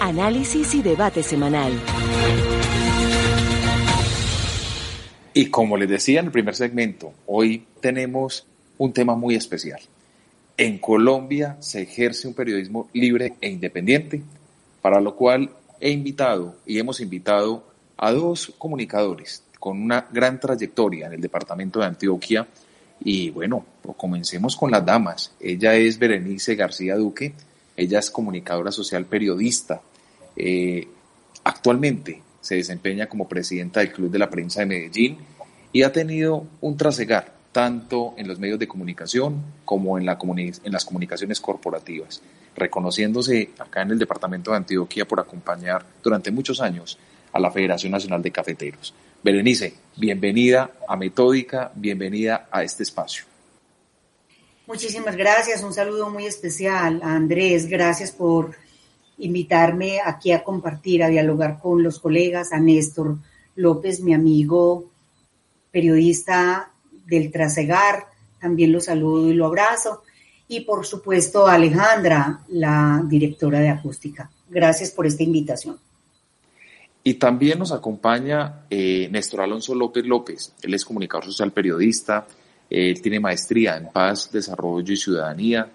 Análisis 0.00 0.74
y 0.74 0.82
debate 0.82 1.22
semanal. 1.22 1.72
Y 5.32 5.46
como 5.46 5.76
les 5.76 5.88
decía 5.88 6.18
en 6.18 6.26
el 6.26 6.32
primer 6.32 6.56
segmento, 6.56 7.12
hoy 7.26 7.64
tenemos 7.80 8.46
un 8.76 8.92
tema 8.92 9.14
muy 9.14 9.36
especial. 9.36 9.80
En 10.56 10.78
Colombia 10.78 11.56
se 11.60 11.82
ejerce 11.82 12.26
un 12.26 12.34
periodismo 12.34 12.90
libre 12.92 13.34
e 13.40 13.48
independiente, 13.48 14.20
para 14.82 15.00
lo 15.00 15.14
cual 15.14 15.50
he 15.78 15.90
invitado 15.90 16.56
y 16.66 16.80
hemos 16.80 17.00
invitado 17.00 17.64
a 17.96 18.10
dos 18.10 18.52
comunicadores 18.58 19.44
con 19.60 19.80
una 19.80 20.08
gran 20.10 20.40
trayectoria 20.40 21.06
en 21.06 21.12
el 21.12 21.20
departamento 21.20 21.78
de 21.78 21.86
Antioquia. 21.86 22.48
Y 23.04 23.30
bueno, 23.30 23.64
pues 23.82 23.96
comencemos 23.96 24.56
con 24.56 24.70
las 24.70 24.84
damas. 24.84 25.32
Ella 25.38 25.74
es 25.74 25.98
Berenice 25.98 26.56
García 26.56 26.96
Duque, 26.96 27.34
ella 27.76 27.98
es 27.98 28.10
comunicadora 28.10 28.72
social 28.72 29.04
periodista. 29.04 29.80
Eh, 30.34 30.88
actualmente 31.44 32.22
se 32.40 32.56
desempeña 32.56 33.06
como 33.06 33.28
presidenta 33.28 33.80
del 33.80 33.92
Club 33.92 34.10
de 34.10 34.18
la 34.18 34.30
Prensa 34.30 34.60
de 34.60 34.66
Medellín 34.66 35.18
y 35.72 35.82
ha 35.82 35.92
tenido 35.92 36.46
un 36.62 36.76
trasegar 36.76 37.34
tanto 37.52 38.14
en 38.16 38.28
los 38.28 38.38
medios 38.38 38.58
de 38.58 38.68
comunicación 38.68 39.42
como 39.64 39.98
en, 39.98 40.06
la 40.06 40.18
en 40.22 40.72
las 40.72 40.84
comunicaciones 40.84 41.40
corporativas, 41.40 42.22
reconociéndose 42.56 43.50
acá 43.58 43.82
en 43.82 43.90
el 43.90 43.98
departamento 43.98 44.52
de 44.52 44.58
Antioquia 44.58 45.06
por 45.06 45.20
acompañar 45.20 45.84
durante 46.02 46.30
muchos 46.30 46.60
años 46.60 46.98
a 47.32 47.40
la 47.40 47.50
Federación 47.50 47.92
Nacional 47.92 48.22
de 48.22 48.30
Cafeteros. 48.30 48.94
Berenice, 49.22 49.74
bienvenida 49.96 50.70
a 50.88 50.96
Metódica, 50.96 51.70
bienvenida 51.74 52.48
a 52.50 52.62
este 52.62 52.82
espacio. 52.82 53.24
Muchísimas 54.66 55.16
gracias, 55.16 55.62
un 55.62 55.74
saludo 55.74 56.10
muy 56.10 56.26
especial 56.26 57.00
a 57.02 57.14
Andrés, 57.14 57.66
gracias 57.66 58.12
por 58.12 58.54
invitarme 59.18 60.00
aquí 60.04 60.32
a 60.32 60.42
compartir, 60.42 61.02
a 61.02 61.08
dialogar 61.08 61.58
con 61.58 61.82
los 61.82 61.98
colegas, 61.98 62.52
a 62.52 62.60
Néstor 62.60 63.18
López, 63.56 64.00
mi 64.00 64.14
amigo 64.14 64.90
periodista 65.70 66.70
del 67.06 67.30
Trasegar, 67.30 68.06
también 68.40 68.72
lo 68.72 68.80
saludo 68.80 69.28
y 69.28 69.34
lo 69.34 69.46
abrazo, 69.46 70.02
y 70.48 70.60
por 70.60 70.86
supuesto 70.86 71.46
a 71.46 71.54
Alejandra, 71.54 72.40
la 72.48 73.02
directora 73.06 73.60
de 73.60 73.68
acústica. 73.68 74.30
Gracias 74.48 74.90
por 74.90 75.06
esta 75.06 75.22
invitación. 75.22 75.78
Y 77.02 77.14
también 77.14 77.58
nos 77.58 77.72
acompaña 77.72 78.66
eh, 78.68 79.08
Néstor 79.10 79.40
Alonso 79.40 79.74
López 79.74 80.04
López. 80.04 80.54
Él 80.62 80.74
es 80.74 80.84
comunicador 80.84 81.24
social 81.24 81.50
periodista, 81.52 82.26
él 82.68 83.00
tiene 83.00 83.18
maestría 83.18 83.76
en 83.76 83.88
paz, 83.88 84.30
desarrollo 84.30 84.92
y 84.92 84.96
ciudadanía, 84.96 85.68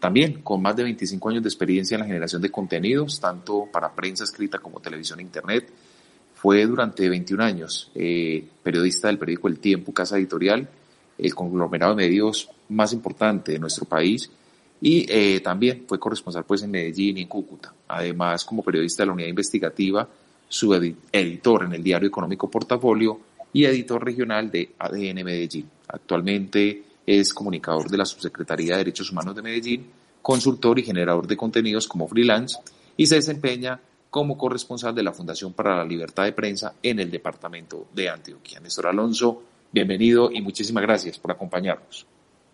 también 0.00 0.42
con 0.42 0.60
más 0.60 0.76
de 0.76 0.82
25 0.82 1.30
años 1.30 1.42
de 1.42 1.48
experiencia 1.48 1.94
en 1.94 2.00
la 2.00 2.06
generación 2.06 2.42
de 2.42 2.50
contenidos, 2.50 3.18
tanto 3.18 3.66
para 3.72 3.94
prensa 3.94 4.24
escrita 4.24 4.58
como 4.58 4.80
televisión 4.80 5.20
e 5.20 5.22
internet. 5.22 5.70
Fue 6.34 6.66
durante 6.66 7.08
21 7.08 7.42
años 7.42 7.90
eh, 7.94 8.44
periodista 8.62 9.08
del 9.08 9.18
periódico 9.18 9.48
El 9.48 9.60
Tiempo, 9.60 9.94
Casa 9.94 10.18
Editorial, 10.18 10.68
el 11.16 11.34
conglomerado 11.34 11.94
de 11.94 12.04
medios 12.04 12.50
más 12.68 12.92
importante 12.92 13.52
de 13.52 13.58
nuestro 13.58 13.86
país, 13.86 14.30
y 14.80 15.06
eh, 15.08 15.40
también 15.40 15.84
fue 15.88 15.98
corresponsal 15.98 16.44
pues 16.44 16.62
en 16.62 16.70
Medellín 16.70 17.16
y 17.16 17.22
en 17.22 17.28
Cúcuta. 17.28 17.72
Además, 17.88 18.44
como 18.44 18.62
periodista 18.62 19.02
de 19.02 19.06
la 19.06 19.12
unidad 19.14 19.28
investigativa, 19.28 20.06
su 20.48 20.74
editor 20.74 21.64
en 21.64 21.72
el 21.72 21.82
diario 21.82 22.08
económico 22.08 22.50
Portafolio 22.50 23.20
y 23.52 23.64
editor 23.64 24.04
regional 24.04 24.50
de 24.50 24.72
ADN 24.78 25.24
Medellín. 25.24 25.68
Actualmente 25.88 26.82
es 27.06 27.32
comunicador 27.32 27.88
de 27.90 27.98
la 27.98 28.04
Subsecretaría 28.04 28.72
de 28.72 28.78
Derechos 28.78 29.10
Humanos 29.10 29.36
de 29.36 29.42
Medellín, 29.42 29.86
consultor 30.22 30.78
y 30.78 30.82
generador 30.82 31.26
de 31.26 31.36
contenidos 31.36 31.86
como 31.86 32.08
freelance 32.08 32.58
y 32.96 33.06
se 33.06 33.16
desempeña 33.16 33.80
como 34.10 34.38
corresponsal 34.38 34.94
de 34.94 35.02
la 35.02 35.12
Fundación 35.12 35.52
para 35.52 35.76
la 35.76 35.84
Libertad 35.84 36.24
de 36.24 36.32
Prensa 36.32 36.74
en 36.82 37.00
el 37.00 37.10
departamento 37.10 37.86
de 37.92 38.08
Antioquia. 38.08 38.60
Néstor 38.60 38.86
Alonso, 38.86 39.42
bienvenido 39.72 40.30
y 40.30 40.40
muchísimas 40.40 40.84
gracias 40.84 41.18
por 41.18 41.32
acompañarnos. 41.32 42.06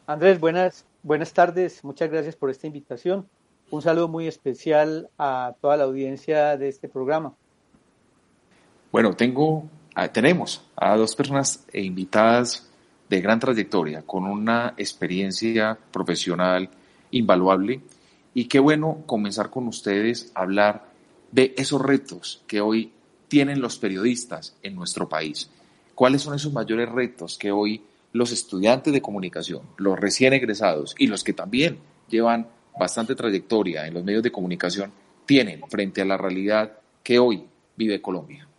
Andrés, 0.07 0.41
buenas, 0.41 0.85
buenas 1.03 1.33
tardes, 1.33 1.85
muchas 1.85 2.11
gracias 2.11 2.35
por 2.35 2.51
esta 2.51 2.67
invitación. 2.67 3.29
Un 3.71 3.83
saludo 3.83 4.09
muy 4.09 4.27
especial 4.27 5.11
a 5.19 5.55
toda 5.61 5.77
la 5.77 5.85
audiencia 5.85 6.57
de 6.57 6.69
este 6.69 6.89
programa. 6.89 7.35
Bueno, 8.93 9.15
tengo, 9.15 9.69
ah, 9.95 10.09
tenemos 10.09 10.63
a 10.75 10.97
dos 10.97 11.15
personas 11.15 11.65
invitadas 11.73 12.69
de 13.09 13.21
gran 13.21 13.39
trayectoria, 13.39 14.03
con 14.03 14.25
una 14.25 14.75
experiencia 14.77 15.79
profesional 15.93 16.69
invaluable. 17.13 17.81
Y 18.35 18.47
qué 18.47 18.59
bueno 18.59 19.03
comenzar 19.07 19.51
con 19.51 19.69
ustedes 19.69 20.33
a 20.35 20.43
hablar 20.43 20.91
de 21.31 21.55
esos 21.57 21.81
retos 21.81 22.43
que 22.49 22.61
hoy 22.61 22.93
tienen 23.29 23.61
los 23.61 23.79
periodistas 23.79 24.57
en 24.63 24.75
nuestro 24.75 25.09
país. 25.09 25.49
¿Cuáles 25.95 26.23
son 26.23 26.35
esos 26.35 26.53
mayores 26.53 26.89
retos 26.89 27.39
que 27.39 27.53
hoy 27.53 27.85
los 28.13 28.33
estudiantes 28.33 28.93
de 28.93 29.03
comunicación, 29.03 29.63
los 29.77 29.99
recién 30.01 30.33
egresados 30.33 30.97
y 30.99 31.07
los 31.07 31.23
que 31.23 31.33
también 31.33 31.79
llevan 32.09 32.49
bastante 32.77 33.15
trayectoria 33.15 33.87
en 33.87 33.95
los 33.95 34.03
medios 34.03 34.25
de 34.25 34.33
comunicación 34.33 34.93
tienen 35.27 35.61
frente 35.69 36.01
a 36.01 36.05
la 36.05 36.17
realidad 36.17 36.73
que 37.05 37.21
hoy 37.21 37.45
vive 37.77 38.03
Colombia? 38.03 38.50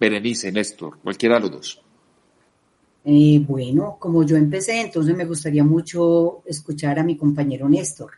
Berenice, 0.00 0.50
Néstor, 0.50 0.98
cualquiera 1.02 1.34
de 1.34 1.40
los 1.42 1.50
dos. 1.50 1.82
Eh, 3.04 3.44
bueno, 3.46 3.96
como 3.98 4.24
yo 4.24 4.36
empecé, 4.36 4.80
entonces 4.80 5.14
me 5.14 5.26
gustaría 5.26 5.62
mucho 5.62 6.42
escuchar 6.46 6.98
a 6.98 7.04
mi 7.04 7.18
compañero 7.18 7.68
Néstor. 7.68 8.12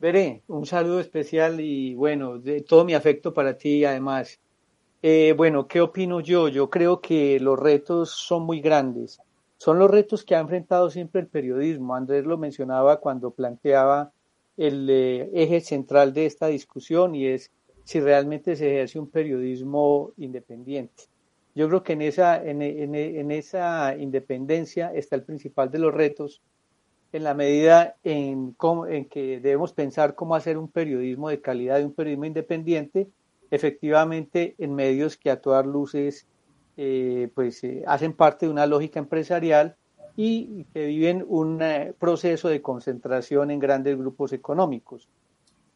Veré, 0.00 0.42
un 0.48 0.64
saludo 0.64 1.00
especial 1.00 1.60
y 1.60 1.94
bueno, 1.94 2.38
de 2.38 2.62
todo 2.62 2.86
mi 2.86 2.94
afecto 2.94 3.34
para 3.34 3.58
ti 3.58 3.84
además. 3.84 4.40
Eh, 5.02 5.34
bueno, 5.36 5.68
¿qué 5.68 5.82
opino 5.82 6.20
yo? 6.20 6.48
Yo 6.48 6.70
creo 6.70 7.00
que 7.00 7.38
los 7.40 7.58
retos 7.58 8.10
son 8.10 8.44
muy 8.44 8.60
grandes. 8.60 9.20
Son 9.58 9.78
los 9.78 9.90
retos 9.90 10.24
que 10.24 10.34
ha 10.34 10.40
enfrentado 10.40 10.88
siempre 10.88 11.20
el 11.20 11.26
periodismo. 11.26 11.94
Andrés 11.94 12.24
lo 12.24 12.38
mencionaba 12.38 13.00
cuando 13.00 13.30
planteaba 13.30 14.12
el 14.56 14.88
eh, 14.88 15.30
eje 15.34 15.60
central 15.60 16.14
de 16.14 16.24
esta 16.24 16.46
discusión 16.46 17.14
y 17.14 17.26
es 17.26 17.50
si 17.84 18.00
realmente 18.00 18.56
se 18.56 18.70
ejerce 18.70 18.98
un 18.98 19.08
periodismo 19.08 20.12
independiente. 20.16 21.04
Yo 21.54 21.68
creo 21.68 21.82
que 21.82 21.94
en 21.94 22.02
esa, 22.02 22.42
en, 22.42 23.30
esa 23.30 23.96
independencia 23.96 24.92
está 24.94 25.16
el 25.16 25.24
principal 25.24 25.70
de 25.70 25.78
los 25.78 25.92
retos, 25.92 26.40
en 27.12 27.24
la 27.24 27.34
medida 27.34 27.96
en, 28.04 28.56
en 28.88 29.04
que 29.06 29.40
debemos 29.40 29.72
pensar 29.72 30.14
cómo 30.14 30.36
hacer 30.36 30.56
un 30.56 30.68
periodismo 30.68 31.28
de 31.28 31.40
calidad 31.40 31.80
y 31.80 31.84
un 31.84 31.92
periodismo 31.92 32.26
independiente, 32.26 33.08
efectivamente 33.50 34.54
en 34.58 34.74
medios 34.74 35.16
que 35.16 35.30
a 35.30 35.40
todas 35.40 35.66
luces 35.66 36.28
eh, 36.76 37.28
pues, 37.34 37.64
eh, 37.64 37.82
hacen 37.86 38.12
parte 38.12 38.46
de 38.46 38.52
una 38.52 38.66
lógica 38.66 39.00
empresarial 39.00 39.76
y 40.16 40.64
que 40.72 40.86
viven 40.86 41.24
un 41.28 41.60
eh, 41.62 41.94
proceso 41.98 42.48
de 42.48 42.62
concentración 42.62 43.50
en 43.50 43.58
grandes 43.58 43.98
grupos 43.98 44.32
económicos. 44.32 45.08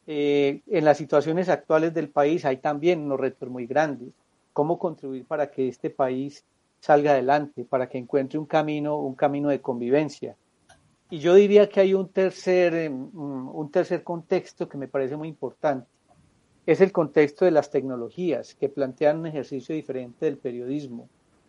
En 0.07 0.85
las 0.85 0.99
situaciones 0.99 1.49
actuales 1.49 1.95
del 1.95 2.11
país 2.11 2.45
hay 2.45 2.59
también 2.59 3.01
unos 3.01 3.21
retos 3.21 3.49
muy 3.49 3.67
grandes 3.67 4.13
cómo 4.55 4.79
contribuir 4.79 5.27
para 5.27 5.51
que 5.51 5.69
este 5.69 5.91
país 5.91 6.43
salga 6.81 7.11
adelante, 7.11 7.65
para 7.65 7.89
que 7.89 7.99
encuentre 7.99 8.39
un 8.39 8.47
camino, 8.47 8.99
un 8.99 9.15
camino 9.15 9.51
de 9.51 9.61
convivencia. 9.61 10.37
Y 11.11 11.19
yo 11.19 11.35
diría 11.35 11.69
que 11.69 11.81
hay 11.81 11.93
un 11.93 12.09
tercer, 12.09 12.73
em, 12.75 13.11
un 13.13 13.71
tercer 13.71 14.03
contexto 14.03 14.69
que 14.69 14.79
me 14.79 14.89
parece 14.89 15.17
muy 15.17 15.29
importante. 15.29 15.89
Es 16.67 16.81
el 16.81 16.93
contexto 16.93 17.45
de 17.45 17.51
las 17.51 17.71
tecnologías, 17.71 18.55
que 18.55 18.69
plantean 18.69 19.19
un 19.19 19.27
ejercicio 19.27 19.75
diferente 19.75 20.25
del 20.25 20.39
periodismo, 20.39 21.09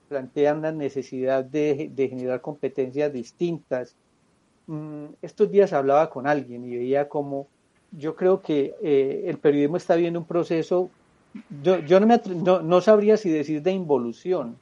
plantean 0.09 0.61
la 0.61 0.71
necesidad 0.71 1.45
de, 1.45 1.91
generar 1.95 2.41
competencias 2.41 3.13
distintas. 3.13 3.95
Mm, 4.67 5.05
estos 5.21 5.51
días 5.51 5.73
hablaba 5.73 6.09
con 6.09 6.27
alguien 6.27 6.65
y 6.65 6.75
veía 6.75 7.07
como 7.07 7.47
yo 7.97 8.15
creo 8.15 8.41
que 8.41 8.75
eh, 8.81 9.25
el 9.27 9.37
periodismo 9.37 9.77
está 9.77 9.95
viendo 9.95 10.19
un 10.19 10.25
proceso 10.25 10.89
yo, 11.61 11.79
yo 11.79 11.99
no, 11.99 12.07
me 12.07 12.21
no, 12.63 12.81
sabría 12.81 13.17
si 13.17 13.29
decir 13.29 13.61
de 13.61 13.71
involución, 13.71 14.57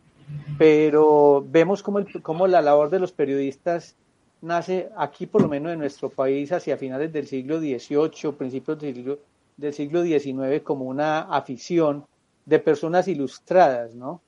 pero 0.57 1.45
vemos 1.47 1.83
como, 1.83 1.99
el, 1.99 2.21
como 2.21 2.47
la 2.47 2.61
labor 2.61 2.89
de 2.89 2.99
los 2.99 3.11
periodistas 3.11 3.95
nace 4.41 4.89
aquí, 4.97 5.25
por 5.25 5.41
lo 5.41 5.47
menos 5.47 5.71
en 5.71 5.79
nuestro 5.79 6.09
país, 6.09 6.51
hacia 6.51 6.77
finales 6.77 7.13
del 7.13 7.27
siglo 7.27 7.59
XVIII, 7.59 8.31
principios 8.37 8.79
del 8.79 8.95
siglo, 8.95 9.19
del 9.57 9.73
siglo 9.73 10.03
XIX, 10.03 10.61
como 10.63 10.85
una 10.85 11.21
afición 11.21 12.05
de 12.45 12.59
personas 12.59 13.07
ilustradas, 13.07 13.95
¿no? 13.95 14.21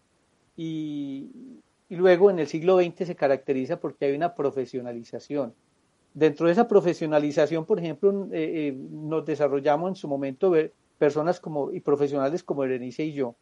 Y, 0.56 1.30
y 1.90 1.96
luego 1.96 2.30
en 2.30 2.40
el 2.40 2.48
siglo 2.48 2.80
XX 2.80 3.08
se 3.08 3.16
caracteriza 3.16 3.80
porque 3.80 4.06
hay 4.06 4.16
una 4.16 4.36
profesionalización. 4.36 5.54
Dentro 6.16 6.46
de 6.46 6.54
esa 6.54 6.66
profesionalización, 6.66 7.66
por 7.66 7.78
ejemplo, 7.78 8.30
eh, 8.32 8.70
eh, 8.70 8.78
nos 8.90 9.26
desarrollamos 9.26 9.90
en 9.90 9.96
su 9.96 10.08
momento 10.08 10.54
personas 10.98 11.42
como, 11.42 11.74
y 11.74 11.82
profesionales 11.82 12.42
como 12.42 12.62
Berenice 12.62 13.04
y 13.04 13.12
yo, 13.12 13.36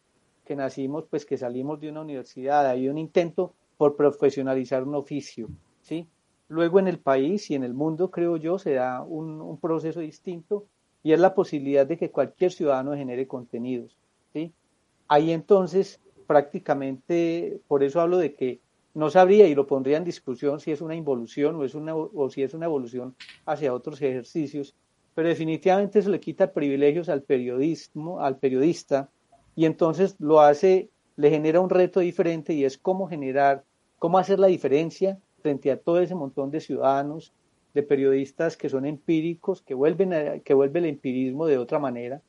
que 0.44 0.56
nacimos, 0.56 1.04
pues 1.08 1.24
que 1.24 1.38
salimos 1.38 1.78
de 1.78 1.90
una 1.90 2.00
universidad, 2.00 2.66
hay 2.66 2.88
un 2.88 2.98
intento 2.98 3.54
por 3.76 3.94
profesionalizar 3.94 4.82
un 4.82 4.96
oficio, 4.96 5.48
¿sí? 5.82 6.08
Luego 6.48 6.80
en 6.80 6.88
el 6.88 6.98
país 6.98 7.48
y 7.52 7.54
en 7.54 7.62
el 7.62 7.74
mundo, 7.74 8.10
creo 8.10 8.36
yo, 8.38 8.58
se 8.58 8.74
da 8.74 9.02
un, 9.02 9.40
un 9.40 9.56
proceso 9.58 10.00
distinto 10.00 10.66
y 11.04 11.12
es 11.12 11.20
la 11.20 11.32
posibilidad 11.32 11.86
de 11.86 11.96
que 11.96 12.10
cualquier 12.10 12.50
ciudadano 12.50 12.96
genere 12.96 13.28
contenidos, 13.28 13.96
¿sí? 14.32 14.52
Ahí 15.06 15.30
entonces 15.30 16.00
prácticamente, 16.26 17.60
por 17.68 17.84
eso 17.84 18.00
hablo 18.00 18.18
de 18.18 18.34
que 18.34 18.60
no 18.94 19.10
sabría 19.10 19.48
y 19.48 19.54
lo 19.54 19.66
pondría 19.66 19.96
en 19.96 20.04
discusión 20.04 20.60
si 20.60 20.70
es 20.70 20.80
una 20.80 20.94
involución 20.94 21.56
o, 21.56 21.64
es 21.64 21.74
una, 21.74 21.94
o 21.94 22.30
si 22.30 22.42
es 22.42 22.54
una 22.54 22.66
evolución 22.66 23.14
hacia 23.44 23.74
otros 23.74 24.00
ejercicios, 24.00 24.74
pero 25.14 25.28
definitivamente 25.28 25.98
eso 25.98 26.10
le 26.10 26.20
quita 26.20 26.52
privilegios 26.52 27.08
al 27.08 27.22
periodismo, 27.22 28.20
al 28.20 28.38
periodista, 28.38 29.10
y 29.56 29.66
entonces 29.66 30.16
lo 30.18 30.40
hace, 30.40 30.90
le 31.16 31.30
genera 31.30 31.60
un 31.60 31.70
reto 31.70 32.00
diferente 32.00 32.52
y 32.54 32.64
es 32.64 32.78
cómo 32.78 33.08
generar, 33.08 33.64
cómo 33.98 34.18
hacer 34.18 34.38
la 34.38 34.46
diferencia 34.46 35.18
frente 35.42 35.70
a 35.70 35.76
todo 35.76 36.00
ese 36.00 36.14
montón 36.14 36.50
de 36.50 36.60
ciudadanos, 36.60 37.32
de 37.74 37.82
periodistas 37.82 38.56
que 38.56 38.68
son 38.68 38.86
empíricos, 38.86 39.60
que 39.60 39.74
vuelven 39.74 40.40
que 40.42 40.54
vuelve 40.54 40.78
el 40.78 40.86
empirismo 40.86 41.46
de 41.46 41.58
otra 41.58 41.80
manera, 41.80 42.22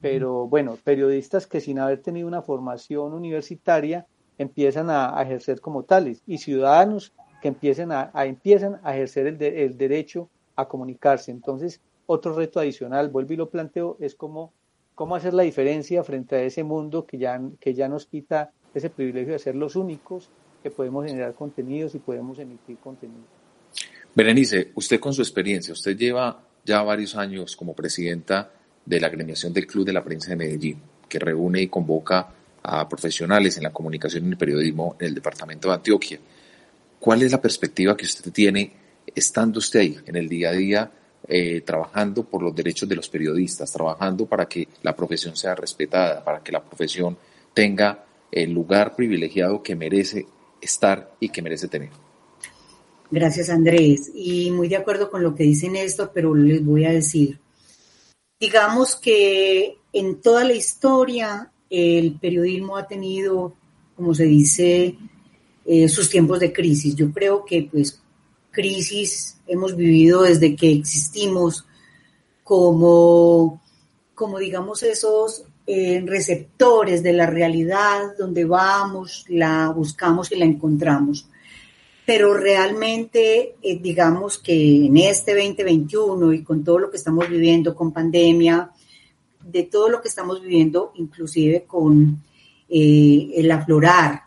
pero 0.00 0.46
bueno, 0.48 0.76
periodistas 0.82 1.46
que 1.46 1.60
sin 1.60 1.78
haber 1.78 2.02
tenido 2.02 2.26
una 2.26 2.42
formación 2.42 3.14
universitaria 3.14 4.06
empiezan 4.38 4.88
a, 4.90 5.20
ejercer 5.22 5.60
como 5.60 5.82
tales 5.82 6.22
y 6.26 6.38
ciudadanos 6.38 7.12
que 7.42 7.48
empiezan 7.48 7.92
a, 7.92 8.10
empiezan 8.24 8.80
a 8.82 8.94
ejercer 8.94 9.26
el, 9.26 9.42
el 9.42 9.76
derecho 9.76 10.28
a 10.56 10.66
comunicarse. 10.66 11.30
Entonces, 11.30 11.80
otro 12.06 12.34
reto 12.34 12.58
adicional, 12.58 13.10
vuelvo 13.10 13.34
y 13.34 13.36
lo 13.36 13.50
planteo, 13.50 13.96
es 14.00 14.14
cómo, 14.14 14.52
cómo 14.94 15.14
hacer 15.14 15.34
la 15.34 15.42
diferencia 15.42 16.02
frente 16.02 16.36
a 16.36 16.42
ese 16.42 16.64
mundo 16.64 17.06
que 17.06 17.18
ya, 17.18 17.40
que 17.60 17.74
ya 17.74 17.88
nos 17.88 18.06
quita 18.06 18.50
ese 18.74 18.90
privilegio 18.90 19.34
de 19.34 19.38
ser 19.38 19.54
los 19.54 19.76
únicos 19.76 20.30
que 20.62 20.70
podemos 20.70 21.06
generar 21.06 21.34
contenidos 21.34 21.94
y 21.94 21.98
podemos 21.98 22.38
emitir 22.38 22.78
contenidos. 22.78 23.26
Berenice, 24.14 24.72
usted 24.74 24.98
con 24.98 25.12
su 25.12 25.22
experiencia, 25.22 25.72
usted 25.72 25.96
lleva 25.96 26.42
ya 26.64 26.82
varios 26.82 27.14
años 27.14 27.54
como 27.54 27.74
presidenta 27.74 28.50
de 28.84 29.00
la 29.00 29.06
agremiación 29.06 29.52
del 29.52 29.66
Club 29.66 29.84
de 29.84 29.92
la 29.92 30.02
Prensa 30.02 30.30
de 30.30 30.36
Medellín, 30.36 30.80
que 31.08 31.18
reúne 31.18 31.62
y 31.62 31.68
convoca 31.68 32.34
profesionales 32.88 33.56
en 33.56 33.62
la 33.62 33.70
comunicación 33.70 34.26
y 34.26 34.30
el 34.30 34.36
periodismo 34.36 34.96
en 34.98 35.06
el 35.06 35.14
departamento 35.14 35.68
de 35.68 35.74
Antioquia. 35.74 36.18
¿Cuál 36.98 37.22
es 37.22 37.32
la 37.32 37.40
perspectiva 37.40 37.96
que 37.96 38.04
usted 38.04 38.32
tiene 38.32 38.72
estando 39.14 39.58
usted 39.58 39.80
ahí 39.80 39.98
en 40.06 40.16
el 40.16 40.28
día 40.28 40.50
a 40.50 40.52
día 40.52 40.90
eh, 41.26 41.60
trabajando 41.62 42.24
por 42.24 42.42
los 42.42 42.54
derechos 42.54 42.88
de 42.88 42.96
los 42.96 43.08
periodistas, 43.08 43.72
trabajando 43.72 44.26
para 44.26 44.46
que 44.46 44.68
la 44.82 44.94
profesión 44.94 45.36
sea 45.36 45.54
respetada, 45.54 46.24
para 46.24 46.42
que 46.42 46.52
la 46.52 46.62
profesión 46.62 47.18
tenga 47.52 48.04
el 48.30 48.52
lugar 48.52 48.94
privilegiado 48.96 49.62
que 49.62 49.74
merece 49.74 50.26
estar 50.60 51.12
y 51.20 51.28
que 51.28 51.42
merece 51.42 51.68
tener. 51.68 51.90
Gracias 53.10 53.50
Andrés. 53.50 54.10
Y 54.14 54.50
muy 54.50 54.68
de 54.68 54.76
acuerdo 54.76 55.10
con 55.10 55.22
lo 55.22 55.34
que 55.34 55.44
dicen 55.44 55.76
esto, 55.76 56.10
pero 56.14 56.34
les 56.34 56.64
voy 56.64 56.84
a 56.84 56.92
decir, 56.92 57.38
digamos 58.40 58.96
que 58.96 59.76
en 59.92 60.20
toda 60.20 60.44
la 60.44 60.54
historia 60.54 61.52
el 61.70 62.18
periodismo 62.18 62.76
ha 62.76 62.86
tenido, 62.86 63.54
como 63.96 64.14
se 64.14 64.24
dice, 64.24 64.96
eh, 65.64 65.88
sus 65.88 66.08
tiempos 66.08 66.40
de 66.40 66.52
crisis. 66.52 66.94
Yo 66.94 67.10
creo 67.12 67.44
que 67.44 67.68
pues 67.70 68.00
crisis 68.50 69.38
hemos 69.46 69.76
vivido 69.76 70.22
desde 70.22 70.56
que 70.56 70.72
existimos 70.72 71.66
como, 72.42 73.60
como 74.14 74.38
digamos, 74.38 74.82
esos 74.82 75.44
eh, 75.66 76.02
receptores 76.06 77.02
de 77.02 77.12
la 77.12 77.26
realidad, 77.26 78.16
donde 78.18 78.46
vamos, 78.46 79.26
la 79.28 79.68
buscamos 79.68 80.32
y 80.32 80.36
la 80.36 80.46
encontramos. 80.46 81.28
Pero 82.06 82.32
realmente, 82.32 83.56
eh, 83.60 83.78
digamos 83.78 84.38
que 84.38 84.86
en 84.86 84.96
este 84.96 85.34
2021 85.34 86.32
y 86.32 86.42
con 86.42 86.64
todo 86.64 86.78
lo 86.78 86.90
que 86.90 86.96
estamos 86.96 87.28
viviendo, 87.28 87.74
con 87.74 87.92
pandemia, 87.92 88.70
de 89.50 89.62
todo 89.64 89.88
lo 89.88 90.00
que 90.00 90.08
estamos 90.08 90.42
viviendo, 90.42 90.92
inclusive 90.96 91.64
con 91.66 92.22
eh, 92.68 93.30
el 93.34 93.50
aflorar 93.50 94.22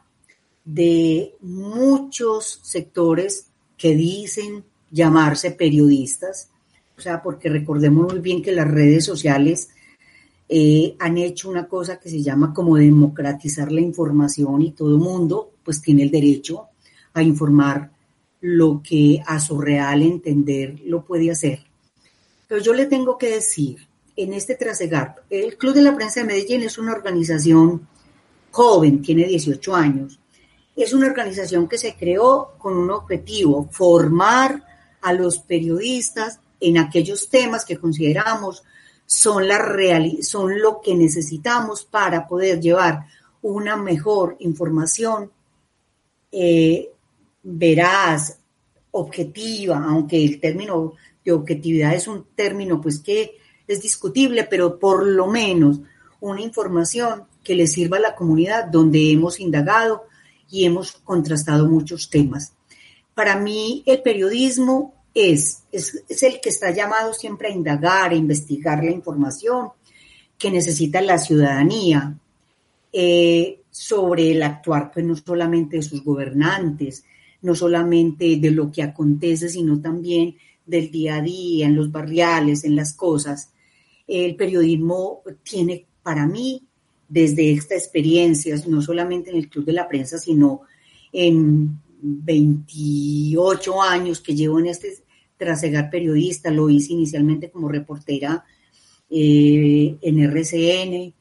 de 0.66 1.36
muchos 1.42 2.60
sectores 2.64 3.48
que 3.78 3.96
dicen 3.96 4.64
llamarse 4.90 5.52
periodistas, 5.52 6.50
o 6.98 7.02
sea, 7.02 7.22
porque 7.22 7.50
recordemos 7.50 8.12
muy 8.12 8.22
bien 8.22 8.42
que 8.42 8.52
las 8.52 8.70
redes 8.70 9.06
sociales 9.06 9.70
eh, 10.50 10.96
han 11.00 11.18
hecho 11.18 11.50
una 11.50 11.68
cosa 11.68 12.00
que 12.00 12.10
se 12.10 12.22
llama 12.22 12.54
como 12.54 12.76
democratizar 12.78 13.72
la 13.72 13.82
información 13.82 14.62
y 14.62 14.72
todo 14.72 14.98
mundo 14.98 15.52
pues 15.64 15.82
tiene 15.82 16.04
el 16.04 16.12
derecho 16.12 16.68
a 17.14 17.24
informar 17.24 17.92
lo 18.42 18.82
que 18.84 19.22
a 19.26 19.40
su 19.40 19.60
real 19.60 20.02
entender 20.02 20.82
lo 20.86 21.06
puede 21.06 21.32
hacer. 21.32 21.60
Pero 22.48 22.62
yo 22.62 22.74
le 22.74 22.88
tengo 22.88 23.18
que 23.18 23.30
decir, 23.30 23.88
en 24.15 24.34
este 24.34 24.56
trasegar, 24.56 25.24
el 25.30 25.58
Club 25.58 25.74
de 25.74 25.82
la 25.82 25.95
Prensa 25.95 26.21
de 26.21 26.28
Medellín 26.28 26.62
es 26.63 26.78
una 26.78 26.93
organización 26.93 27.88
joven, 28.52 29.02
tiene 29.02 29.26
18 29.26 29.76
años, 29.76 30.19
es 30.76 30.93
una 30.93 31.08
organización 31.08 31.67
que 31.67 31.78
se 31.78 31.95
creó 31.95 32.54
con 32.58 32.78
un 32.78 32.91
objetivo, 32.91 33.67
formar 33.71 34.63
a 35.02 35.13
los 35.13 35.39
periodistas 35.39 36.39
en 36.60 36.78
aquellos 36.78 37.30
temas 37.30 37.65
que 37.65 37.78
consideramos 37.78 38.63
son, 39.06 39.47
la 39.47 39.60
son 40.21 40.62
lo 40.62 40.80
que 40.80 40.95
necesitamos 40.95 41.84
para 41.84 42.28
poder 42.28 42.62
llevar 42.62 43.06
una 43.41 43.76
mejor 43.76 44.38
información 44.39 45.32
eh, 46.32 46.89
veraz, 47.43 48.38
objetiva, 48.91 49.84
aunque 49.84 50.24
el 50.24 50.39
término 50.39 50.93
de 51.26 51.32
objetividad 51.32 51.93
es 51.93 52.08
un 52.08 52.26
término 52.36 52.80
pues 52.80 53.00
que 53.00 53.41
es 53.74 53.82
discutible, 53.82 54.44
pero 54.44 54.80
por 54.80 55.06
lo 55.06 55.28
menos 55.28 55.80
una 56.20 56.42
información 56.42 57.24
que 57.44 57.56
le 57.56 57.68
sirva 57.68 57.98
a 57.98 58.02
la 58.02 58.16
comunidad 58.16 58.68
donde 58.68 59.12
hemos 59.12 59.40
indagado 59.40 60.04
y 60.50 60.66
hemos 60.66 60.92
contrastado 60.92 61.68
muchos 61.68 62.10
temas. 62.10 62.54
Para 63.16 63.38
mí 63.38 63.84
el 63.86 64.02
periodismo 64.02 64.94
es, 65.14 65.64
es, 65.72 66.24
el 66.24 66.40
que 66.40 66.50
está 66.50 66.72
llamado 66.72 67.14
siempre 67.14 67.50
a 67.50 67.52
indagar, 67.52 68.12
a 68.12 68.16
investigar 68.16 68.84
la 68.84 68.92
información 68.92 69.70
que 70.38 70.52
necesita 70.52 71.02
la 71.02 71.18
ciudadanía 71.18 72.16
eh, 72.94 73.62
sobre 73.70 74.32
el 74.32 74.44
actuar, 74.44 74.92
pues 74.92 75.06
no 75.06 75.16
solamente 75.16 75.78
de 75.78 75.84
sus 75.84 76.04
gobernantes, 76.04 77.04
no 77.42 77.56
solamente 77.56 78.38
de 78.38 78.52
lo 78.52 78.72
que 78.72 78.84
acontece, 78.84 79.50
sino 79.50 79.80
también 79.80 80.36
del 80.66 80.92
día 80.92 81.16
a 81.16 81.22
día, 81.22 81.68
en 81.68 81.76
los 81.76 81.92
barriales, 81.92 82.64
en 82.64 82.76
las 82.76 82.94
cosas. 82.94 83.52
El 84.08 84.36
periodismo 84.36 85.22
tiene 85.44 85.86
para 86.04 86.26
mí, 86.26 86.64
desde 87.08 87.52
esta 87.52 87.76
experiencia, 87.76 88.56
no 88.68 88.82
solamente 88.82 89.32
en 89.32 89.38
el 89.38 89.50
Club 89.50 89.66
de 89.66 89.74
la 89.74 89.88
Prensa, 89.88 90.18
sino 90.18 90.62
en 91.12 91.78
28 92.02 93.82
años 93.82 94.22
que 94.22 94.34
llevo 94.34 94.60
en 94.60 94.68
este 94.68 94.94
trasegar 95.38 95.90
periodista, 95.90 96.52
lo 96.52 96.70
hice 96.70 96.94
inicialmente 96.94 97.50
como 97.50 97.68
reportera 97.68 98.46
eh, 99.10 99.98
en 100.02 100.20
RCN, 100.20 100.94
eh, 100.94 101.14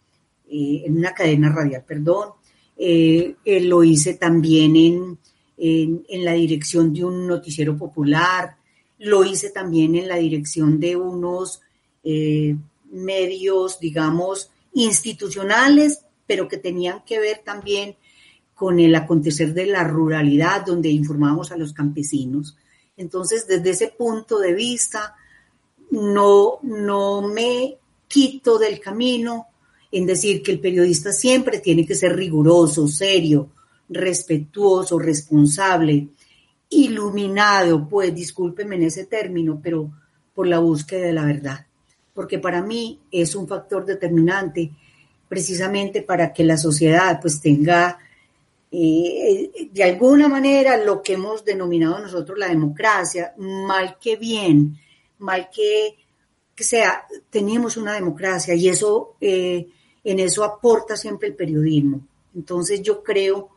en 0.49 0.97
una 0.97 1.12
cadena 1.12 1.51
radial, 1.51 1.85
perdón, 1.87 2.31
eh, 2.77 3.35
lo 3.62 3.83
hice 3.83 4.14
también 4.14 4.77
en, 4.77 5.19
en, 5.59 6.25
la 6.25 6.33
dirección 6.33 6.95
de 6.95 7.05
un 7.05 7.27
noticiero 7.27 7.77
popular, 7.77 8.57
lo 8.99 9.25
hice 9.25 9.51
también 9.51 9.97
en 9.97 10.07
la 10.09 10.16
dirección 10.16 10.79
de 10.79 10.97
unos 10.97 11.61
medios, 12.90 13.81
digamos, 13.81 14.50
institucionales, 14.72 16.05
pero 16.26 16.48
que 16.48 16.59
tenían 16.59 17.03
que 17.05 17.18
ver 17.18 17.42
también 17.44 17.96
con 18.55 18.79
el 18.79 18.94
acontecer 18.94 19.55
de 19.55 19.66
la 19.66 19.85
ruralidad, 19.85 20.66
donde 20.66 20.90
informábamos 20.90 21.50
a 21.50 21.57
los 21.57 21.72
campesinos. 21.72 22.57
Entonces, 22.96 23.46
desde 23.46 23.70
ese 23.70 23.88
punto 23.88 24.38
de 24.38 24.53
vista, 24.53 25.16
no, 25.90 26.59
no 26.62 27.22
me 27.22 27.79
quito 28.07 28.59
del 28.59 28.79
camino 28.79 29.46
en 29.90 30.07
decir 30.07 30.42
que 30.42 30.53
el 30.53 30.61
periodista 30.61 31.12
siempre 31.12 31.61
tiene 31.61 31.87
que 31.87 31.94
ser 31.94 32.14
riguroso, 32.14 32.87
serio, 32.87 33.50
respetuoso, 33.88 34.98
responsable, 34.98 36.09
iluminado, 36.68 37.88
pues 37.88 38.14
discúlpeme 38.14 38.76
en 38.76 38.85
ese 38.85 39.07
término, 39.07 39.61
pero 39.62 39.90
por 40.35 40.46
la 40.46 40.61
búsqueda 40.61 41.07
de 41.07 41.12
la 41.12 41.24
verdad, 41.24 41.66
porque 42.14 42.38
para 42.38 42.62
mí 42.62 43.01
es 43.11 43.35
un 43.35 43.46
factor 43.46 43.85
determinante 43.85 44.70
precisamente 45.29 46.03
para 46.03 46.33
que 46.33 46.44
la 46.44 46.57
sociedad 46.57 47.20
pues 47.20 47.40
tenga 47.40 47.99
eh, 48.73 49.68
de 49.73 49.83
alguna 49.83 50.29
manera 50.29 50.77
lo 50.77 51.03
que 51.03 51.14
hemos 51.14 51.44
denominado 51.44 51.99
nosotros 51.99 52.38
la 52.38 52.49
democracia, 52.49 53.35
mal 53.37 53.96
que 54.01 54.16
bien, 54.16 54.79
mal 55.18 55.49
que, 55.53 55.96
sea, 56.57 57.07
tenemos 57.31 57.77
una 57.77 57.94
democracia 57.94 58.55
y 58.55 58.68
eso, 58.68 59.16
eh, 59.20 59.66
en 60.05 60.20
eso 60.20 60.44
aporta 60.44 60.96
siempre 60.96 61.29
el 61.29 61.35
periodismo. 61.35 62.07
Entonces 62.35 62.83
yo 62.83 63.03
creo 63.03 63.49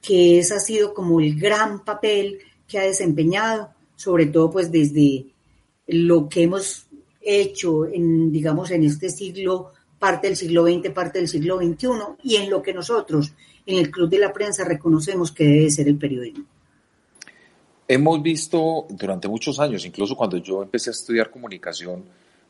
que 0.00 0.38
ese 0.38 0.54
ha 0.54 0.60
sido 0.60 0.94
como 0.94 1.20
el 1.20 1.38
gran 1.38 1.84
papel 1.84 2.38
que 2.66 2.78
ha 2.78 2.82
desempeñado, 2.82 3.70
sobre 3.96 4.26
todo 4.26 4.50
pues 4.50 4.70
desde 4.70 5.26
lo 5.86 6.28
que 6.28 6.44
hemos 6.44 6.85
hecho 7.26 7.86
en, 7.86 8.30
digamos, 8.30 8.70
en 8.70 8.84
este 8.84 9.10
siglo, 9.10 9.72
parte 9.98 10.28
del 10.28 10.36
siglo 10.36 10.64
XX, 10.66 10.90
parte 10.90 11.18
del 11.18 11.28
siglo 11.28 11.58
XXI, 11.58 11.88
y 12.22 12.36
en 12.36 12.50
lo 12.50 12.62
que 12.62 12.72
nosotros 12.72 13.32
en 13.66 13.78
el 13.78 13.90
Club 13.90 14.08
de 14.08 14.18
la 14.18 14.32
Prensa 14.32 14.64
reconocemos 14.64 15.32
que 15.32 15.44
debe 15.44 15.70
ser 15.70 15.88
el 15.88 15.98
periodismo. 15.98 16.44
Hemos 17.88 18.22
visto 18.22 18.86
durante 18.90 19.28
muchos 19.28 19.60
años, 19.60 19.84
incluso 19.84 20.16
cuando 20.16 20.38
yo 20.38 20.62
empecé 20.62 20.90
a 20.90 20.92
estudiar 20.92 21.30
comunicación, 21.30 22.04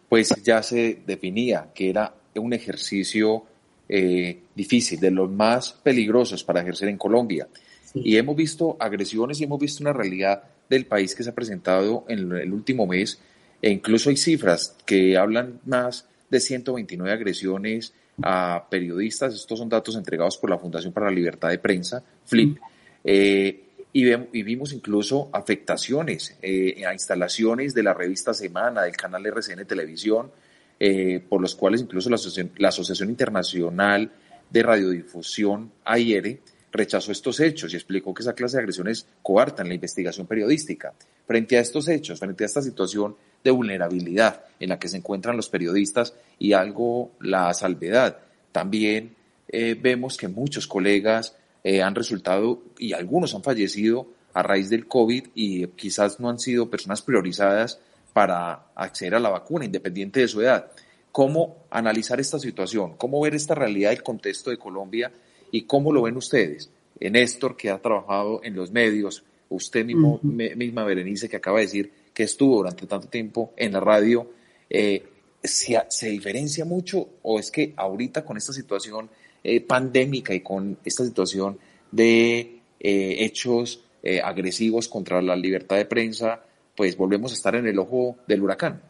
pues 0.08 0.34
ya 0.42 0.62
se 0.62 1.02
definía 1.06 1.70
que 1.74 1.90
era 1.90 2.14
un 2.36 2.52
ejercicio 2.52 3.44
eh, 3.88 4.40
difícil, 4.54 4.98
de 4.98 5.10
los 5.10 5.30
más 5.30 5.72
peligrosos 5.72 6.42
para 6.42 6.60
ejercer 6.60 6.88
en 6.88 6.96
Colombia. 6.96 7.48
Y 7.94 8.16
hemos 8.16 8.36
visto 8.36 8.76
agresiones 8.78 9.40
y 9.40 9.44
hemos 9.44 9.58
visto 9.58 9.82
una 9.82 9.92
realidad 9.92 10.42
del 10.68 10.86
país 10.86 11.14
que 11.14 11.22
se 11.22 11.30
ha 11.30 11.34
presentado 11.34 12.04
en 12.08 12.32
el 12.32 12.52
último 12.52 12.86
mes. 12.86 13.18
E 13.62 13.71
incluso 13.71 14.11
hay 14.11 14.16
cifras 14.16 14.77
que 14.85 15.16
hablan 15.16 15.61
más 15.64 16.07
de 16.31 16.40
129 16.40 17.12
agresiones 17.12 17.92
a 18.23 18.66
periodistas. 18.71 19.35
Estos 19.35 19.59
son 19.59 19.69
datos 19.69 19.97
entregados 19.97 20.38
por 20.38 20.51
la 20.51 20.59
Fundación 20.59 20.92
para 20.92 21.07
la 21.07 21.12
Libertad 21.12 21.49
de 21.51 21.59
Prensa, 21.59 22.03
FLIP. 22.25 22.59
Eh, 23.05 23.62
y, 23.92 24.42
vimos 24.42 24.75
incluso 24.75 25.31
afectaciones 25.33 26.37
eh, 26.42 26.85
a 26.85 26.92
instalaciones 26.92 27.73
de 27.73 27.83
la 27.83 27.95
revista 27.95 28.35
Semana, 28.35 28.83
del 28.83 28.95
canal 28.95 29.25
RCN 29.25 29.64
Televisión, 29.64 30.31
eh, 30.79 31.25
por 31.27 31.40
los 31.40 31.55
cuales 31.55 31.81
incluso 31.81 32.11
la 32.11 32.16
Asociación, 32.16 32.53
la 32.59 32.69
Asociación 32.69 33.09
Internacional 33.09 34.11
de 34.51 34.62
Radiodifusión, 34.62 35.73
AIR, 35.85 36.40
rechazó 36.73 37.11
estos 37.11 37.40
hechos 37.40 37.73
y 37.73 37.77
explicó 37.77 38.12
que 38.12 38.23
esa 38.23 38.35
clase 38.35 38.59
de 38.59 38.64
agresiones 38.64 39.07
coartan 39.23 39.69
la 39.69 39.75
investigación 39.75 40.27
periodística. 40.27 40.92
Frente 41.27 41.57
a 41.57 41.61
estos 41.61 41.88
hechos, 41.88 42.19
frente 42.19 42.45
a 42.45 42.47
esta 42.47 42.61
situación 42.61 43.16
de 43.42 43.51
vulnerabilidad 43.51 44.44
en 44.59 44.70
la 44.70 44.79
que 44.79 44.88
se 44.88 44.96
encuentran 44.96 45.37
los 45.37 45.49
periodistas 45.49 46.14
y 46.38 46.53
algo 46.53 47.11
la 47.20 47.53
salvedad, 47.55 48.18
también 48.53 49.14
eh, 49.49 49.77
vemos 49.81 50.16
que 50.16 50.29
muchos 50.29 50.66
colegas 50.66 51.37
eh, 51.62 51.83
han 51.83 51.94
resultado 51.94 52.62
y 52.79 52.92
algunos 52.92 53.35
han 53.35 53.42
fallecido 53.42 54.09
a 54.35 54.42
raíz 54.42 54.70
del 54.70 54.87
COVID 54.87 55.29
y 55.35 55.66
quizás 55.68 56.20
no 56.20 56.29
han 56.29 56.38
sido 56.38 56.70
personas 56.70 57.03
priorizadas 57.03 57.79
para 58.12 58.66
acceder 58.75 59.14
a 59.14 59.20
la 59.20 59.31
vacuna, 59.31 59.64
independiente 59.64 60.20
de 60.20 60.29
su 60.29 60.40
edad. 60.40 60.70
¿Cómo 61.12 61.64
analizar 61.70 62.20
esta 62.20 62.38
situación? 62.38 62.94
¿Cómo 62.96 63.20
ver 63.20 63.35
esta 63.35 63.55
realidad 63.55 63.90
del 63.90 64.03
contexto 64.03 64.51
de 64.51 64.59
Colombia 64.59 65.11
¿Y 65.51 65.62
cómo 65.62 65.92
lo 65.92 66.03
ven 66.03 66.16
ustedes? 66.16 66.70
Néstor, 66.99 67.57
que 67.57 67.70
ha 67.70 67.79
trabajado 67.79 68.40
en 68.42 68.55
los 68.55 68.70
medios, 68.70 69.22
usted 69.49 69.85
mismo, 69.85 70.18
misma, 70.22 70.85
Berenice, 70.85 71.29
que 71.29 71.37
acaba 71.37 71.59
de 71.59 71.64
decir 71.64 71.92
que 72.16 72.22
estuvo 72.22 72.57
durante 72.57 72.87
tanto 72.87 73.09
tiempo 73.09 73.52
en 73.59 73.74
la 73.74 73.81
radio, 73.81 74.31
eh, 74.70 75.07
¿se, 75.42 76.09
diferencia 76.09 76.64
mucho 76.64 77.07
o 77.20 77.38
es 77.38 77.50
que 77.50 77.74
ahorita 77.76 78.24
con 78.24 78.38
esta 78.38 78.55
situación 78.55 79.11
eh, 79.44 79.61
pandémica 79.61 80.33
y 80.33 80.40
con 80.40 80.79
esta 80.83 81.05
situación 81.05 81.59
de 81.92 82.61
eh, 82.81 83.16
hechos 83.20 83.83
agresivos 84.22 84.87
contra 84.87 85.20
la 85.20 85.35
libertad 85.35 85.76
de 85.76 85.85
prensa, 85.85 86.40
pues 86.76 86.96
volvemos 86.96 87.33
a 87.33 87.35
estar 87.35 87.57
en 87.57 87.66
el 87.66 87.76
ojo 87.76 88.14
del 88.29 88.40
huracán? 88.40 88.81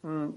Mm, 0.00 0.28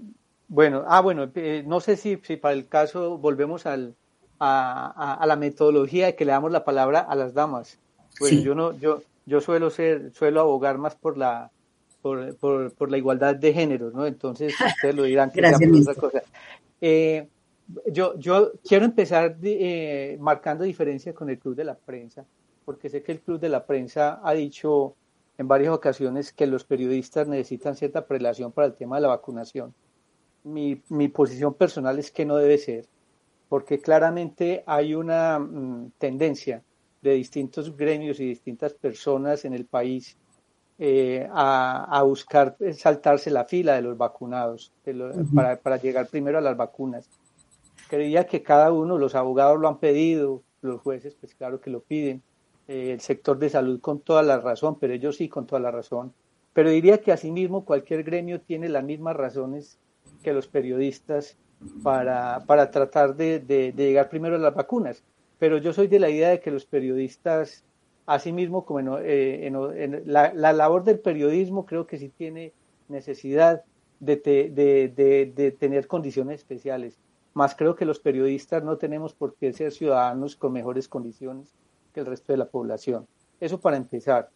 bueno, 0.46 0.84
ah, 0.86 1.00
bueno, 1.00 1.32
no 1.64 1.80
sé 1.80 1.96
si, 1.96 2.20
si 2.22 2.36
para 2.36 2.52
el 2.52 2.68
caso 2.68 3.16
volvemos 3.16 3.64
al, 3.64 3.94
a, 4.38 5.24
la 5.26 5.36
metodología 5.36 6.04
de 6.04 6.16
que 6.16 6.26
le 6.26 6.32
damos 6.32 6.52
la 6.52 6.66
palabra 6.66 7.00
a 7.00 7.14
las 7.14 7.32
damas. 7.32 7.78
Pues 8.18 8.42
yo 8.42 8.54
no, 8.54 8.78
yo, 8.78 9.00
yo 9.26 9.40
suelo 9.40 9.70
ser, 9.70 10.12
suelo 10.12 10.40
abogar 10.40 10.78
más 10.78 10.96
por 10.96 11.16
la, 11.16 11.50
por, 12.02 12.36
por, 12.36 12.90
la 12.90 12.98
igualdad 12.98 13.36
de 13.36 13.52
género, 13.52 13.90
¿no? 13.90 14.06
Entonces 14.06 14.54
ustedes 14.76 14.94
lo 14.94 15.04
dirán 15.04 15.30
que 15.30 15.40
otra 15.40 15.94
cosa. 15.94 16.22
Eh, 16.80 17.28
yo, 17.86 18.18
yo 18.18 18.52
quiero 18.62 18.84
empezar 18.84 19.38
eh, 19.42 20.18
marcando 20.20 20.64
diferencia 20.64 21.14
con 21.14 21.30
el 21.30 21.38
Club 21.38 21.54
de 21.54 21.64
la 21.64 21.74
Prensa, 21.74 22.26
porque 22.64 22.90
sé 22.90 23.02
que 23.02 23.12
el 23.12 23.20
Club 23.20 23.40
de 23.40 23.48
la 23.48 23.64
Prensa 23.64 24.20
ha 24.22 24.34
dicho 24.34 24.96
en 25.38 25.48
varias 25.48 25.72
ocasiones 25.72 26.32
que 26.32 26.46
los 26.46 26.64
periodistas 26.64 27.26
necesitan 27.26 27.74
cierta 27.74 28.06
prelación 28.06 28.52
para 28.52 28.66
el 28.66 28.74
tema 28.74 28.96
de 28.96 29.02
la 29.02 29.08
vacunación. 29.08 29.74
Mi, 30.42 30.82
mi 30.90 31.08
posición 31.08 31.54
personal 31.54 31.98
es 31.98 32.10
que 32.10 32.26
no 32.26 32.36
debe 32.36 32.58
ser 32.58 32.86
porque 33.54 33.78
claramente 33.78 34.64
hay 34.66 34.94
una 34.94 35.38
mm, 35.38 35.92
tendencia 35.98 36.62
de 37.04 37.12
distintos 37.12 37.76
gremios 37.76 38.18
y 38.18 38.26
distintas 38.26 38.72
personas 38.72 39.44
en 39.44 39.52
el 39.52 39.66
país 39.66 40.16
eh, 40.78 41.28
a, 41.30 42.02
buscar 42.02 42.56
saltarse 42.72 43.30
la 43.30 43.44
fila 43.44 43.74
de 43.74 43.82
los 43.82 43.96
vacunados 43.96 44.72
para, 45.62 45.76
llegar 45.76 46.08
primero 46.08 46.38
a 46.38 46.40
las 46.40 46.56
vacunas. 46.56 47.08
Creía 47.88 48.26
que 48.26 48.42
cada 48.42 48.72
uno, 48.72 48.98
los 48.98 49.14
abogados 49.14 49.60
lo 49.60 49.68
han 49.68 49.78
pedido, 49.78 50.42
los 50.62 50.80
jueces, 50.80 51.14
pues 51.14 51.34
claro 51.34 51.60
que 51.60 51.70
lo 51.70 51.80
piden, 51.80 52.22
eh, 52.66 52.92
el 52.92 53.00
sector 53.00 53.38
de 53.38 53.50
salud 53.50 53.80
con 53.80 54.00
toda 54.00 54.22
la 54.22 54.40
razón, 54.40 54.78
pero 54.80 54.94
ellos 54.94 55.16
sí 55.16 55.28
con 55.28 55.46
toda 55.46 55.60
la 55.60 55.70
razón, 55.70 56.14
pero 56.54 56.70
diría 56.70 57.02
que 57.02 57.12
asimismo 57.12 57.66
cualquier 57.66 58.02
gremio 58.02 58.40
tiene 58.40 58.70
las 58.70 58.82
mismas 58.82 59.14
razones 59.14 59.78
que 60.22 60.32
los 60.32 60.48
periodistas 60.48 61.36
para, 61.82 62.44
para 62.46 62.70
tratar 62.70 63.14
de, 63.14 63.40
de, 63.40 63.72
llegar 63.76 64.08
primero 64.08 64.36
a 64.36 64.38
las 64.38 64.54
vacunas. 64.54 65.02
Pero 65.38 65.58
yo 65.58 65.72
soy 65.72 65.88
de 65.88 65.98
la 65.98 66.10
idea 66.10 66.30
de 66.30 66.40
que 66.40 66.50
los 66.50 66.66
periodistas, 66.66 67.64
asimismo 68.06 68.64
como 68.64 68.80
en, 68.80 68.88
eh, 69.02 70.02
la, 70.06 70.32
la, 70.34 70.52
labor 70.52 70.84
del 70.84 71.00
periodismo 71.00 71.66
creo 71.66 71.86
que 71.86 71.98
sí 71.98 72.08
tiene 72.08 72.52
necesidad 72.88 73.64
de, 74.00 74.16
de, 74.16 75.32
de 75.34 75.50
tener 75.52 75.86
condiciones 75.86 76.40
especiales. 76.40 76.98
Más 77.34 77.56
creo 77.56 77.74
que 77.74 77.84
los 77.84 77.98
periodistas 77.98 78.62
no 78.62 78.76
tenemos 78.76 79.12
por 79.12 79.34
qué 79.34 79.52
ser 79.52 79.72
ciudadanos 79.72 80.36
con 80.36 80.52
mejores 80.52 80.88
condiciones 80.88 81.52
que 81.92 82.00
el 82.00 82.06
resto 82.06 82.32
de 82.32 82.38
la 82.38 82.46
población. 82.46 83.06
Eso 83.40 83.60
para 83.60 83.76
empezar. 83.76 84.30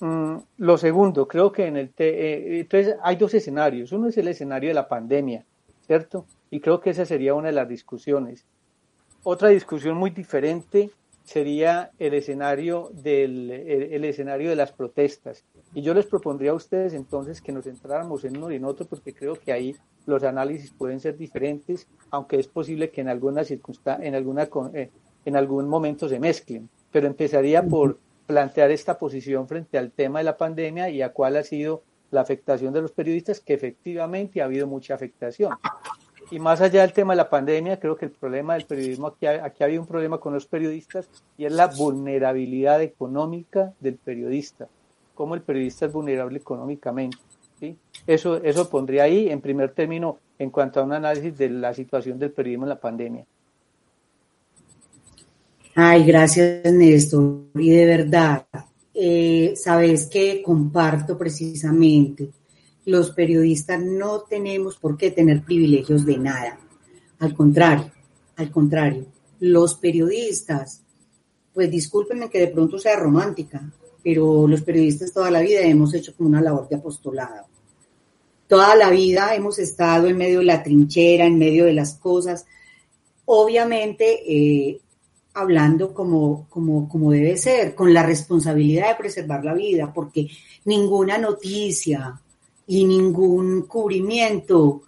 Mm, 0.00 0.36
lo 0.58 0.78
segundo, 0.78 1.26
creo 1.26 1.50
que 1.50 1.66
en 1.66 1.76
el... 1.76 1.92
Eh, 1.98 2.60
entonces 2.60 2.96
hay 3.02 3.16
dos 3.16 3.34
escenarios. 3.34 3.92
Uno 3.92 4.08
es 4.08 4.18
el 4.18 4.28
escenario 4.28 4.70
de 4.70 4.74
la 4.74 4.88
pandemia, 4.88 5.44
¿cierto? 5.86 6.26
Y 6.50 6.60
creo 6.60 6.80
que 6.80 6.90
esa 6.90 7.04
sería 7.04 7.34
una 7.34 7.48
de 7.48 7.54
las 7.54 7.68
discusiones. 7.68 8.46
Otra 9.22 9.48
discusión 9.48 9.96
muy 9.96 10.10
diferente 10.10 10.90
sería 11.24 11.90
el 11.98 12.14
escenario 12.14 12.90
del 12.94 13.50
el, 13.50 14.04
escenario 14.04 14.48
de 14.48 14.56
las 14.56 14.72
protestas. 14.72 15.44
Y 15.74 15.82
yo 15.82 15.92
les 15.92 16.06
propondría 16.06 16.52
a 16.52 16.54
ustedes 16.54 16.94
entonces 16.94 17.42
que 17.42 17.52
nos 17.52 17.64
centráramos 17.64 18.24
en 18.24 18.38
uno 18.38 18.50
y 18.50 18.56
en 18.56 18.64
otro 18.64 18.86
porque 18.86 19.12
creo 19.12 19.34
que 19.34 19.52
ahí 19.52 19.76
los 20.06 20.22
análisis 20.22 20.70
pueden 20.70 21.00
ser 21.00 21.18
diferentes, 21.18 21.86
aunque 22.10 22.38
es 22.38 22.48
posible 22.48 22.90
que 22.90 23.02
en 23.02 23.08
alguna 23.08 23.42
en 24.00 24.14
alguna 24.14 24.48
eh, 24.72 24.90
en 25.26 25.36
algún 25.36 25.68
momento 25.68 26.08
se 26.08 26.18
mezclen. 26.18 26.70
Pero 26.90 27.06
empezaría 27.06 27.62
por 27.62 27.98
plantear 28.26 28.70
esta 28.70 28.98
posición 28.98 29.46
frente 29.46 29.76
al 29.76 29.90
tema 29.90 30.20
de 30.20 30.24
la 30.24 30.36
pandemia 30.38 30.88
y 30.88 31.02
a 31.02 31.12
cuál 31.12 31.36
ha 31.36 31.42
sido 31.42 31.82
la 32.10 32.22
afectación 32.22 32.72
de 32.72 32.80
los 32.80 32.92
periodistas, 32.92 33.40
que 33.40 33.52
efectivamente 33.52 34.40
ha 34.40 34.46
habido 34.46 34.66
mucha 34.66 34.94
afectación. 34.94 35.52
Y 36.30 36.38
más 36.38 36.60
allá 36.60 36.82
del 36.82 36.92
tema 36.92 37.14
de 37.14 37.18
la 37.18 37.30
pandemia, 37.30 37.80
creo 37.80 37.96
que 37.96 38.04
el 38.04 38.10
problema 38.10 38.54
del 38.54 38.66
periodismo, 38.66 39.06
aquí, 39.06 39.26
aquí 39.26 39.64
había 39.64 39.80
un 39.80 39.86
problema 39.86 40.18
con 40.18 40.34
los 40.34 40.46
periodistas 40.46 41.08
y 41.38 41.46
es 41.46 41.52
la 41.52 41.68
vulnerabilidad 41.68 42.82
económica 42.82 43.72
del 43.80 43.96
periodista, 43.96 44.68
cómo 45.14 45.34
el 45.34 45.40
periodista 45.40 45.86
es 45.86 45.92
vulnerable 45.92 46.38
económicamente. 46.38 47.16
¿sí? 47.58 47.76
Eso, 48.06 48.42
eso 48.42 48.68
pondría 48.68 49.04
ahí, 49.04 49.30
en 49.30 49.40
primer 49.40 49.72
término, 49.72 50.18
en 50.38 50.50
cuanto 50.50 50.80
a 50.80 50.84
un 50.84 50.92
análisis 50.92 51.36
de 51.36 51.48
la 51.48 51.72
situación 51.72 52.18
del 52.18 52.32
periodismo 52.32 52.66
en 52.66 52.70
la 52.70 52.80
pandemia. 52.80 53.24
Ay, 55.74 56.04
gracias 56.04 56.72
Néstor. 56.72 57.44
Y 57.54 57.70
de 57.70 57.86
verdad, 57.86 58.46
eh, 58.92 59.54
sabes 59.56 60.08
que 60.08 60.42
comparto 60.42 61.16
precisamente 61.16 62.30
los 62.88 63.10
periodistas 63.10 63.82
no 63.82 64.22
tenemos 64.22 64.78
por 64.78 64.96
qué 64.96 65.10
tener 65.10 65.42
privilegios 65.42 66.06
de 66.06 66.16
nada. 66.16 66.58
Al 67.18 67.34
contrario, 67.34 67.92
al 68.36 68.50
contrario, 68.50 69.04
los 69.40 69.74
periodistas, 69.74 70.80
pues 71.52 71.70
discúlpenme 71.70 72.30
que 72.30 72.38
de 72.38 72.48
pronto 72.48 72.78
sea 72.78 72.96
romántica, 72.96 73.70
pero 74.02 74.48
los 74.48 74.62
periodistas 74.62 75.12
toda 75.12 75.30
la 75.30 75.40
vida 75.40 75.60
hemos 75.60 75.92
hecho 75.92 76.16
como 76.16 76.30
una 76.30 76.40
labor 76.40 76.66
de 76.66 76.76
apostolado. 76.76 77.46
Toda 78.46 78.74
la 78.74 78.88
vida 78.88 79.34
hemos 79.34 79.58
estado 79.58 80.06
en 80.06 80.16
medio 80.16 80.38
de 80.38 80.46
la 80.46 80.62
trinchera, 80.62 81.26
en 81.26 81.38
medio 81.38 81.66
de 81.66 81.74
las 81.74 81.92
cosas, 81.92 82.46
obviamente 83.26 84.22
eh, 84.26 84.80
hablando 85.34 85.92
como, 85.92 86.46
como, 86.48 86.88
como 86.88 87.10
debe 87.10 87.36
ser, 87.36 87.74
con 87.74 87.92
la 87.92 88.02
responsabilidad 88.02 88.88
de 88.88 88.94
preservar 88.94 89.44
la 89.44 89.52
vida, 89.52 89.92
porque 89.92 90.28
ninguna 90.64 91.18
noticia, 91.18 92.18
y 92.68 92.84
ningún 92.84 93.62
cubrimiento, 93.62 94.82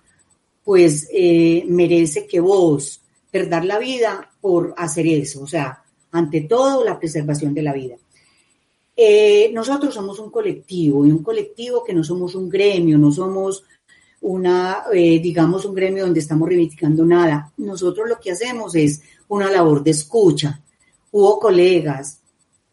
pues 0.63 1.09
eh, 1.13 1.65
merece 1.67 2.27
que 2.27 2.39
vos 2.39 3.01
perdas 3.31 3.65
la 3.65 3.79
vida 3.79 4.31
por 4.41 4.75
hacer 4.77 5.07
eso. 5.07 5.43
O 5.43 5.47
sea, 5.47 5.83
ante 6.13 6.43
todo, 6.43 6.85
la 6.85 6.99
preservación 6.99 7.55
de 7.55 7.63
la 7.63 7.73
vida. 7.73 7.97
Eh, 8.95 9.51
nosotros 9.55 9.95
somos 9.95 10.19
un 10.19 10.31
colectivo 10.31 11.07
y 11.07 11.11
un 11.11 11.23
colectivo 11.23 11.83
que 11.83 11.95
no 11.95 12.05
somos 12.05 12.35
un 12.35 12.51
gremio, 12.51 12.99
no 12.99 13.11
somos 13.11 13.65
una, 14.21 14.85
eh, 14.93 15.19
digamos, 15.19 15.65
un 15.65 15.75
gremio 15.75 16.05
donde 16.05 16.21
estamos 16.21 16.49
reivindicando 16.49 17.07
nada. 17.07 17.51
Nosotros 17.57 18.07
lo 18.07 18.21
que 18.21 18.33
hacemos 18.33 18.75
es 18.75 19.01
una 19.29 19.51
labor 19.51 19.83
de 19.83 19.93
escucha. 19.93 20.61
Hubo 21.13 21.41
colegas 21.41 22.21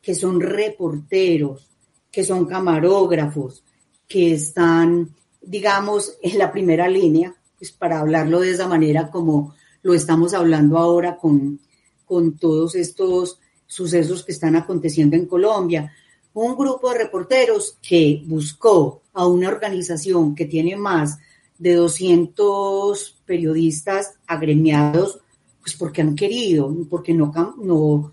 que 0.02 0.14
son 0.14 0.42
reporteros, 0.42 1.66
que 2.12 2.26
son 2.26 2.46
camarógrafos, 2.46 3.64
que 4.08 4.34
están, 4.34 5.10
digamos, 5.42 6.18
en 6.22 6.38
la 6.38 6.52
primera 6.52 6.88
línea, 6.88 7.36
pues 7.58 7.72
para 7.72 8.00
hablarlo 8.00 8.40
de 8.40 8.52
esa 8.52 8.68
manera 8.68 9.10
como 9.10 9.56
lo 9.82 9.94
estamos 9.94 10.34
hablando 10.34 10.78
ahora 10.78 11.18
con, 11.18 11.60
con 12.06 12.38
todos 12.38 12.76
estos 12.76 13.40
sucesos 13.66 14.24
que 14.24 14.32
están 14.32 14.56
aconteciendo 14.56 15.16
en 15.16 15.26
Colombia. 15.26 15.94
Un 16.34 16.56
grupo 16.56 16.92
de 16.92 17.00
reporteros 17.00 17.78
que 17.82 18.22
buscó 18.26 19.02
a 19.14 19.28
una 19.28 19.50
organización 19.50 20.36
que 20.36 20.46
tiene 20.46 20.76
más 20.76 21.18
de 21.58 21.74
200 21.74 23.22
periodistas 23.26 24.14
agremiados, 24.28 25.20
pues 25.62 25.76
porque 25.76 26.02
han 26.02 26.16
querido, 26.16 26.74
porque 26.90 27.14
no, 27.14 27.34
no, 27.58 28.12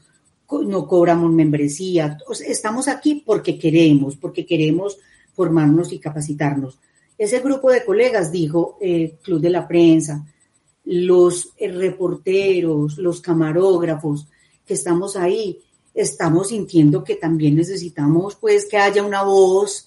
no 0.65 0.89
cobramos 0.89 1.31
membresía. 1.31 2.19
Estamos 2.47 2.89
aquí 2.89 3.23
porque 3.25 3.59
queremos, 3.59 4.17
porque 4.17 4.47
queremos 4.47 4.99
formarnos 5.35 5.93
y 5.93 5.99
capacitarnos. 5.99 6.79
Ese 7.17 7.41
grupo 7.41 7.71
de 7.71 7.85
colegas 7.85 8.33
dijo, 8.33 8.77
eh, 8.81 9.19
Club 9.23 9.41
de 9.41 9.51
la 9.51 9.69
Prensa, 9.69 10.25
los 10.85 11.51
eh, 11.57 11.71
reporteros, 11.71 12.99
los 12.99 13.21
camarógrafos 13.21 14.27
que 14.67 14.75
estamos 14.75 15.17
ahí, 15.17 15.61
estamos 15.93 16.49
sintiendo 16.49 17.05
que 17.05 17.15
también 17.17 17.55
necesitamos 17.55 18.35
pues 18.37 18.67
que 18.67 18.79
haya 18.79 19.03
una 19.03 19.23
voz 19.23 19.87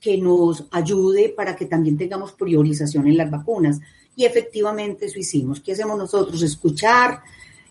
que 0.00 0.18
nos 0.18 0.64
ayude 0.70 1.28
para 1.28 1.54
que 1.54 1.66
también 1.66 1.96
tengamos 1.96 2.32
priorización 2.32 3.06
en 3.06 3.16
las 3.16 3.30
vacunas. 3.30 3.80
Y 4.16 4.24
efectivamente 4.24 5.06
eso 5.06 5.18
hicimos. 5.18 5.60
¿Qué 5.60 5.72
hacemos 5.72 5.96
nosotros? 5.96 6.42
Escuchar, 6.42 7.22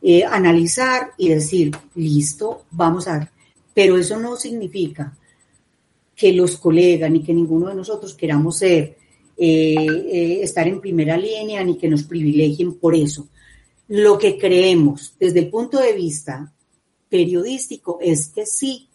eh, 0.01 0.23
analizar 0.23 1.11
y 1.17 1.29
decir, 1.29 1.75
listo, 1.95 2.63
vamos 2.71 3.07
a. 3.07 3.29
Pero 3.73 3.97
eso 3.97 4.17
no 4.17 4.37
significa 4.37 5.16
que 6.17 6.33
los 6.33 6.57
colegas 6.57 7.11
ni 7.11 7.21
que 7.21 7.31
ninguno 7.31 7.67
de 7.67 7.75
nosotros 7.75 8.15
queramos 8.15 8.57
ser, 8.57 8.97
eh, 9.37 9.75
eh, 9.77 10.39
estar 10.41 10.67
en 10.67 10.81
primera 10.81 11.15
línea 11.15 11.63
ni 11.63 11.77
que 11.77 11.87
nos 11.87 12.03
privilegien 12.03 12.73
por 12.73 12.95
eso. 12.95 13.27
Lo 13.87 14.17
que 14.17 14.35
creemos 14.35 15.13
desde 15.19 15.41
el 15.41 15.49
punto 15.49 15.79
de 15.79 15.93
vista 15.93 16.51
periodístico 17.07 17.99
es 18.01 18.29
que 18.29 18.47
sí, 18.47 18.89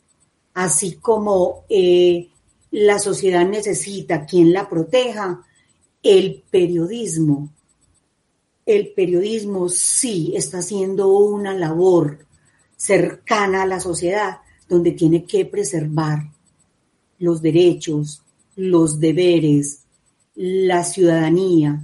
así 0.54 0.96
como 0.96 1.64
eh, 1.68 2.28
la 2.72 2.98
sociedad 2.98 3.48
necesita 3.48 4.26
quien 4.26 4.52
la 4.52 4.68
proteja, 4.68 5.46
el 6.02 6.42
periodismo, 6.50 7.50
el 8.66 8.92
periodismo 8.94 9.68
sí 9.68 10.32
está 10.34 10.58
haciendo 10.58 11.16
una 11.16 11.54
labor 11.54 12.26
cercana 12.76 13.62
a 13.62 13.66
la 13.66 13.78
sociedad 13.78 14.38
donde 14.68 14.90
tiene 14.90 15.24
que 15.24 15.44
preservar 15.44 16.32
los 17.22 17.40
derechos, 17.40 18.20
los 18.56 18.98
deberes, 18.98 19.84
la 20.34 20.84
ciudadanía, 20.84 21.80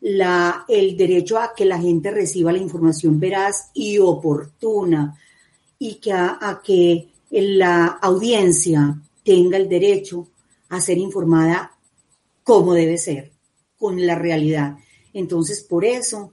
el 0.00 0.96
derecho 0.96 1.38
a 1.38 1.52
que 1.54 1.66
la 1.66 1.78
gente 1.78 2.10
reciba 2.10 2.50
la 2.50 2.58
información 2.58 3.20
veraz 3.20 3.70
y 3.74 3.98
oportuna 3.98 5.18
y 5.78 5.96
que 5.96 6.12
a, 6.12 6.62
que 6.64 7.08
la 7.30 7.98
audiencia 8.00 8.98
tenga 9.22 9.58
el 9.58 9.68
derecho 9.68 10.28
a 10.70 10.80
ser 10.80 10.96
informada 10.96 11.76
como 12.42 12.72
debe 12.72 12.96
ser, 12.96 13.32
con 13.78 14.06
la 14.06 14.14
realidad. 14.14 14.78
Entonces, 15.12 15.62
por 15.62 15.84
eso 15.84 16.32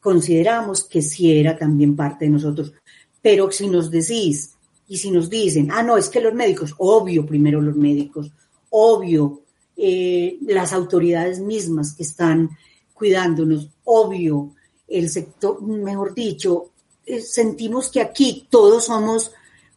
consideramos 0.00 0.82
que 0.84 1.02
sí 1.02 1.38
era 1.38 1.58
también 1.58 1.94
parte 1.94 2.24
de 2.24 2.30
nosotros. 2.30 2.72
Pero 3.20 3.50
si 3.50 3.68
nos 3.68 3.90
decís, 3.90 4.55
y 4.88 4.98
si 4.98 5.10
nos 5.10 5.28
dicen, 5.28 5.70
ah, 5.72 5.82
no, 5.82 5.96
es 5.96 6.08
que 6.08 6.20
los 6.20 6.34
médicos, 6.34 6.74
obvio 6.78 7.26
primero 7.26 7.60
los 7.60 7.76
médicos, 7.76 8.30
obvio 8.70 9.42
eh, 9.76 10.38
las 10.42 10.72
autoridades 10.72 11.40
mismas 11.40 11.94
que 11.94 12.04
están 12.04 12.50
cuidándonos, 12.94 13.68
obvio 13.84 14.52
el 14.86 15.10
sector, 15.10 15.60
mejor 15.62 16.14
dicho, 16.14 16.70
eh, 17.04 17.20
sentimos 17.20 17.90
que 17.90 18.00
aquí 18.00 18.46
todos 18.48 18.86
somos 18.86 19.32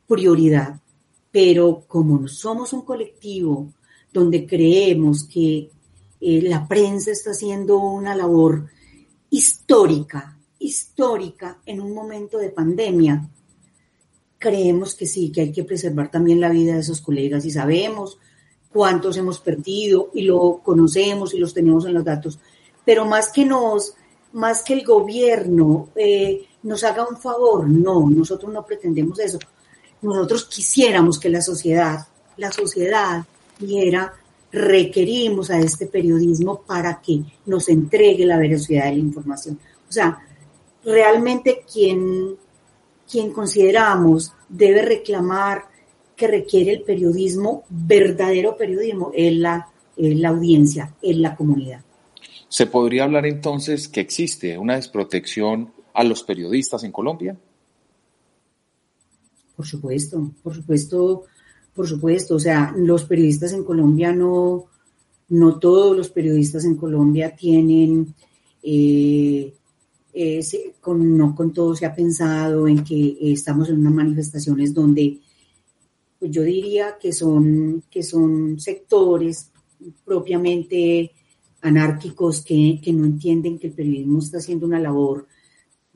prioridad, 0.08 0.80
pero 1.32 1.84
como 1.88 2.28
somos 2.28 2.74
un 2.74 2.82
colectivo 2.82 3.74
donde 4.14 4.46
creemos 4.46 5.24
que 5.24 5.70
eh, 6.22 6.42
la 6.44 6.68
prensa 6.68 7.12
está 7.12 7.32
haciendo 7.32 7.80
una 7.80 8.16
labor 8.16 8.68
histórica, 9.30 10.38
histórica 10.60 11.62
en 11.66 11.82
un 11.82 11.94
momento 11.94 12.38
de 12.38 12.50
pandemia, 12.50 13.30
creemos 14.40 14.96
que 14.96 15.06
sí, 15.06 15.32
que 15.32 15.42
hay 15.42 15.52
que 15.52 15.66
preservar 15.66 16.10
también 16.10 16.40
la 16.40 16.50
vida 16.50 16.74
de 16.74 16.80
esos 16.80 17.02
colegas 17.02 17.46
y 17.46 17.52
sabemos 17.52 18.18
cuántos 18.72 19.18
hemos 19.18 19.40
perdido 19.40 20.10
y 20.14 20.22
lo 20.24 20.62
conocemos 20.64 21.34
y 21.34 21.40
los 21.40 21.54
tenemos 21.54 21.86
en 21.86 21.94
los 21.94 22.04
datos. 22.04 22.40
Pero 22.86 23.06
más 23.06 23.32
que 23.32 23.46
nos, 23.46 23.94
más 24.34 24.64
que 24.64 24.74
el 24.74 24.86
gobierno 24.86 25.90
eh, 25.96 26.48
nos 26.64 26.84
haga 26.84 27.08
un 27.08 27.18
favor, 27.18 27.68
no, 27.68 28.10
nosotros 28.10 28.52
no 28.52 28.66
pretendemos 28.66 29.20
eso. 29.20 29.40
Nosotros 30.02 30.46
quisiéramos 30.46 31.20
que 31.20 31.30
la 31.30 31.42
sociedad, 31.42 32.08
la 32.38 32.52
sociedad 32.52 33.26
quiera, 33.58 34.14
requerimos 34.52 35.50
a 35.50 35.60
este 35.60 35.88
periodismo 35.88 36.62
para 36.62 37.02
que 37.02 37.24
nos 37.46 37.68
entregue 37.70 38.26
la 38.26 38.38
veracidad 38.38 38.86
de 38.86 38.92
la 38.92 38.98
información. 38.98 39.60
O 39.88 39.92
sea, 39.92 40.20
realmente 40.84 41.64
quien, 41.72 42.38
quien 43.10 43.32
consideramos 43.32 44.34
debe 44.48 44.82
reclamar 44.82 45.64
que 46.16 46.28
requiere 46.28 46.74
el 46.74 46.82
periodismo, 46.84 47.64
verdadero 47.70 48.58
periodismo, 48.58 49.12
es 49.14 49.34
la, 49.34 49.70
la 49.96 50.30
audiencia, 50.30 50.96
es 51.02 51.18
la 51.18 51.36
comunidad. 51.36 51.82
¿Se 52.50 52.66
podría 52.66 53.06
hablar 53.06 53.26
entonces 53.26 53.88
que 53.88 54.02
existe 54.02 54.58
una 54.58 54.76
desprotección 54.76 55.72
a 55.94 56.04
los 56.04 56.24
periodistas 56.24 56.84
en 56.84 56.92
Colombia? 56.92 57.38
Por 59.56 59.66
supuesto, 59.66 60.32
por 60.42 60.56
supuesto, 60.56 61.24
por 61.74 61.88
supuesto. 61.88 62.36
O 62.36 62.40
sea, 62.40 62.74
los 62.76 63.06
periodistas 63.06 63.54
en 63.54 63.64
Colombia 63.64 64.12
no, 64.12 64.66
no 65.30 65.60
todos 65.60 65.96
los 65.96 66.10
periodistas 66.10 66.66
en 66.66 66.76
Colombia 66.76 67.36
tienen, 67.36 68.14
eh, 68.64 69.54
con, 70.82 71.18
no 71.18 71.36
con 71.36 71.54
todo 71.54 71.76
se 71.76 71.86
ha 71.86 71.94
pensado 71.94 72.68
en 72.68 72.84
que 72.84 73.18
estamos 73.22 73.70
en 73.70 73.80
unas 73.80 73.94
manifestaciones 73.94 74.74
donde 74.74 75.20
pues 76.20 76.32
yo 76.32 76.44
diría 76.44 76.98
que 77.00 77.14
son, 77.14 77.84
que 77.90 78.04
son 78.04 78.60
sectores 78.60 79.52
propiamente 80.04 81.12
anárquicos 81.62 82.42
que, 82.42 82.80
no 82.94 83.06
entienden 83.06 83.58
que 83.58 83.68
el 83.68 83.74
periodismo 83.74 84.20
está 84.20 84.40
haciendo 84.40 84.66
una 84.66 84.80
labor 84.80 85.28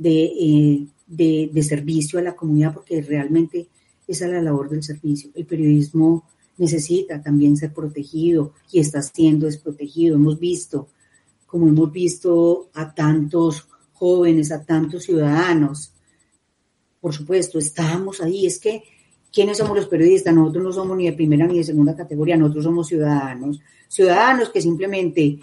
eh, 0.01 0.85
de, 1.05 1.49
de, 1.51 1.63
servicio 1.63 2.19
a 2.19 2.21
la 2.21 2.35
comunidad, 2.35 2.73
porque 2.73 3.01
realmente 3.01 3.67
esa 4.07 4.25
es 4.25 4.31
la 4.31 4.41
labor 4.41 4.69
del 4.69 4.83
servicio. 4.83 5.31
El 5.35 5.45
periodismo 5.45 6.25
necesita 6.57 7.21
también 7.21 7.57
ser 7.57 7.73
protegido 7.73 8.53
y 8.71 8.79
está 8.79 9.01
siendo 9.01 9.45
desprotegido. 9.45 10.15
Hemos 10.15 10.39
visto, 10.39 10.87
como 11.45 11.67
hemos 11.67 11.91
visto 11.91 12.69
a 12.73 12.93
tantos 12.93 13.67
jóvenes, 13.93 14.51
a 14.51 14.63
tantos 14.63 15.03
ciudadanos, 15.03 15.93
por 16.99 17.13
supuesto, 17.13 17.59
estamos 17.59 18.21
ahí. 18.21 18.45
Es 18.45 18.59
que 18.59 18.83
¿Quiénes 19.33 19.57
somos 19.57 19.75
los 19.75 19.87
periodistas? 19.87 20.31
Nosotros 20.31 20.63
no 20.63 20.71
somos 20.71 20.95
ni 20.95 21.05
de 21.05 21.13
primera 21.13 21.47
ni 21.47 21.57
de 21.57 21.63
segunda 21.63 21.95
categoría, 21.95 22.37
nosotros 22.37 22.65
somos 22.65 22.87
ciudadanos. 22.87 23.59
Ciudadanos 23.87 24.49
que 24.49 24.61
simplemente 24.61 25.39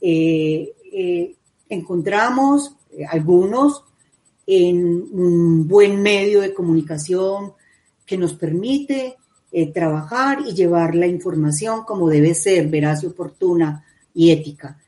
eh, 0.00 0.72
eh, 0.92 1.36
encontramos 1.68 2.74
eh, 2.90 3.04
algunos 3.08 3.84
en 4.44 5.06
un 5.12 5.68
buen 5.68 6.02
medio 6.02 6.40
de 6.40 6.52
comunicación 6.52 7.52
que 8.04 8.18
nos 8.18 8.34
permite 8.34 9.16
trabajar 9.72 10.40
y 10.46 10.52
llevar 10.52 10.94
la 10.94 11.06
información 11.06 11.84
como 11.84 12.08
debe 12.08 12.34
ser, 12.34 12.68
veraz 12.68 13.04
oportuna 13.04 13.84
y 14.14 14.30
ética. 14.30 14.78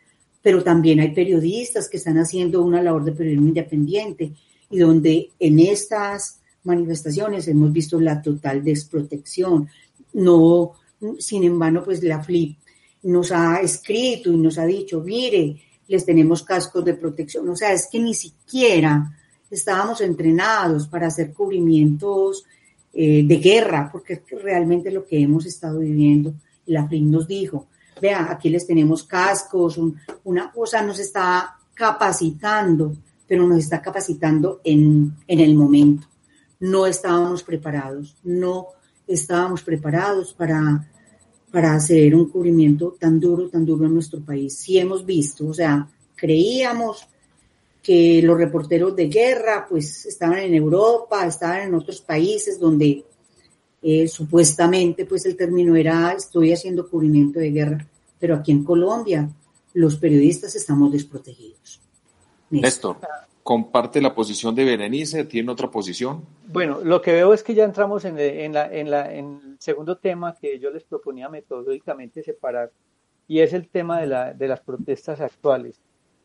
Pero 0.42 0.62
también 0.62 1.00
hay 1.00 1.12
periodistas 1.12 1.88
que 1.88 1.98
están 1.98 2.18
haciendo 2.18 2.62
una 2.62 2.83
labor 2.83 3.05
de 3.05 3.12
periodismo 3.12 3.48
independiente 3.48 4.33
y 4.70 4.79
donde 4.79 5.31
en 5.38 5.59
estas 5.59 6.40
manifestaciones 6.64 7.48
hemos 7.48 7.72
visto 7.72 8.00
la 8.00 8.22
total 8.22 8.62
desprotección. 8.62 9.68
No, 10.12 10.72
sin 11.18 11.44
embargo, 11.44 11.83
pues 11.85 12.03
la 12.03 12.22
FLIP 12.22 12.59
nos 13.03 13.33
ha 13.33 13.61
escrito 13.61 14.31
y 14.33 14.37
nos 14.37 14.59
ha 14.59 14.66
dicho, 14.66 15.00
mire, 15.00 15.57
les 15.88 16.05
tenemos 16.05 16.42
cascos 16.42 16.85
de 16.85 16.94
protección. 16.94 17.48
O 17.48 17.57
sea, 17.57 17.72
es 17.72 17.88
que 17.90 17.98
ni 17.98 18.14
siquiera 18.14 19.16
estábamos 19.50 20.00
entrenados 20.00 20.87
para 20.87 21.09
hacer 21.09 21.33
cubrimientos 21.33 22.44
eh, 22.92 23.24
de 23.24 23.37
guerra, 23.37 23.88
porque 23.90 24.14
es 24.14 24.42
realmente 24.42 24.90
lo 24.90 25.05
que 25.05 25.20
hemos 25.20 25.46
estado 25.46 25.81
viviendo. 25.81 26.35
La 26.66 26.87
FLIP 26.87 27.05
nos 27.05 27.26
dijo, 27.26 27.66
vea, 28.00 28.30
aquí 28.30 28.48
les 28.48 28.66
tenemos 28.66 29.04
cascos, 29.04 29.78
una 30.24 30.50
cosa 30.50 30.82
nos 30.82 30.98
está 30.98 31.56
capacitando, 31.74 32.94
pero 33.26 33.46
nos 33.46 33.58
está 33.58 33.80
capacitando 33.80 34.60
en, 34.64 35.14
en 35.26 35.40
el 35.40 35.54
momento 35.54 36.10
no 36.60 36.86
estábamos 36.86 37.42
preparados, 37.42 38.16
no 38.22 38.68
estábamos 39.06 39.62
preparados 39.62 40.34
para, 40.34 40.86
para 41.50 41.74
hacer 41.74 42.14
un 42.14 42.28
cubrimiento 42.28 42.96
tan 43.00 43.18
duro, 43.18 43.48
tan 43.48 43.64
duro 43.64 43.86
en 43.86 43.94
nuestro 43.94 44.20
país. 44.20 44.56
Sí 44.58 44.78
hemos 44.78 45.04
visto, 45.04 45.48
o 45.48 45.54
sea, 45.54 45.88
creíamos 46.14 47.08
que 47.82 48.20
los 48.22 48.36
reporteros 48.36 48.94
de 48.94 49.08
guerra 49.08 49.66
pues 49.68 50.04
estaban 50.04 50.40
en 50.40 50.54
Europa, 50.54 51.26
estaban 51.26 51.62
en 51.62 51.74
otros 51.74 52.02
países 52.02 52.60
donde 52.60 53.04
eh, 53.82 54.08
supuestamente 54.08 55.06
pues 55.06 55.26
el 55.26 55.36
término 55.36 55.74
era 55.76 56.12
estoy 56.12 56.52
haciendo 56.52 56.88
cubrimiento 56.88 57.38
de 57.38 57.50
guerra, 57.50 57.86
pero 58.18 58.34
aquí 58.34 58.52
en 58.52 58.64
Colombia 58.64 59.28
los 59.74 59.96
periodistas 59.96 60.54
estamos 60.54 60.92
desprotegidos. 60.92 61.80
Néstor, 62.50 62.96
comparte 63.42 64.00
la 64.00 64.14
posición 64.14 64.54
de 64.54 64.64
Berenice, 64.64 65.24
tiene 65.24 65.52
otra 65.52 65.70
posición. 65.70 66.24
Bueno, 66.52 66.80
lo 66.82 67.00
que 67.00 67.12
veo 67.12 67.32
es 67.32 67.42
que 67.42 67.54
ya 67.54 67.64
entramos 67.64 68.04
en, 68.04 68.18
en, 68.18 68.52
la, 68.52 68.72
en, 68.72 68.90
la, 68.90 69.14
en 69.14 69.40
el 69.44 69.56
segundo 69.60 69.96
tema 69.96 70.34
que 70.34 70.58
yo 70.58 70.70
les 70.70 70.82
proponía 70.82 71.28
metodológicamente 71.28 72.22
separar, 72.22 72.72
y 73.28 73.38
es 73.38 73.52
el 73.52 73.68
tema 73.68 74.00
de, 74.00 74.08
la, 74.08 74.34
de 74.34 74.48
las 74.48 74.60
protestas 74.60 75.20
actuales. 75.20 75.80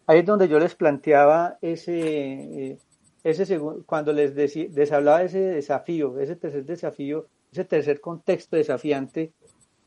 Ahí 0.08 0.20
es 0.20 0.26
donde 0.26 0.48
yo 0.48 0.60
les 0.60 0.74
planteaba 0.74 1.58
ese, 1.62 2.72
eh, 2.72 2.78
ese 3.24 3.60
cuando 3.86 4.12
les, 4.12 4.36
les 4.56 4.92
hablaba 4.92 5.20
de 5.20 5.26
ese 5.26 5.40
desafío, 5.40 6.20
ese 6.20 6.36
tercer 6.36 6.66
desafío, 6.66 7.28
ese 7.56 7.66
tercer 7.66 8.02
contexto 8.02 8.58
desafiante, 8.58 9.32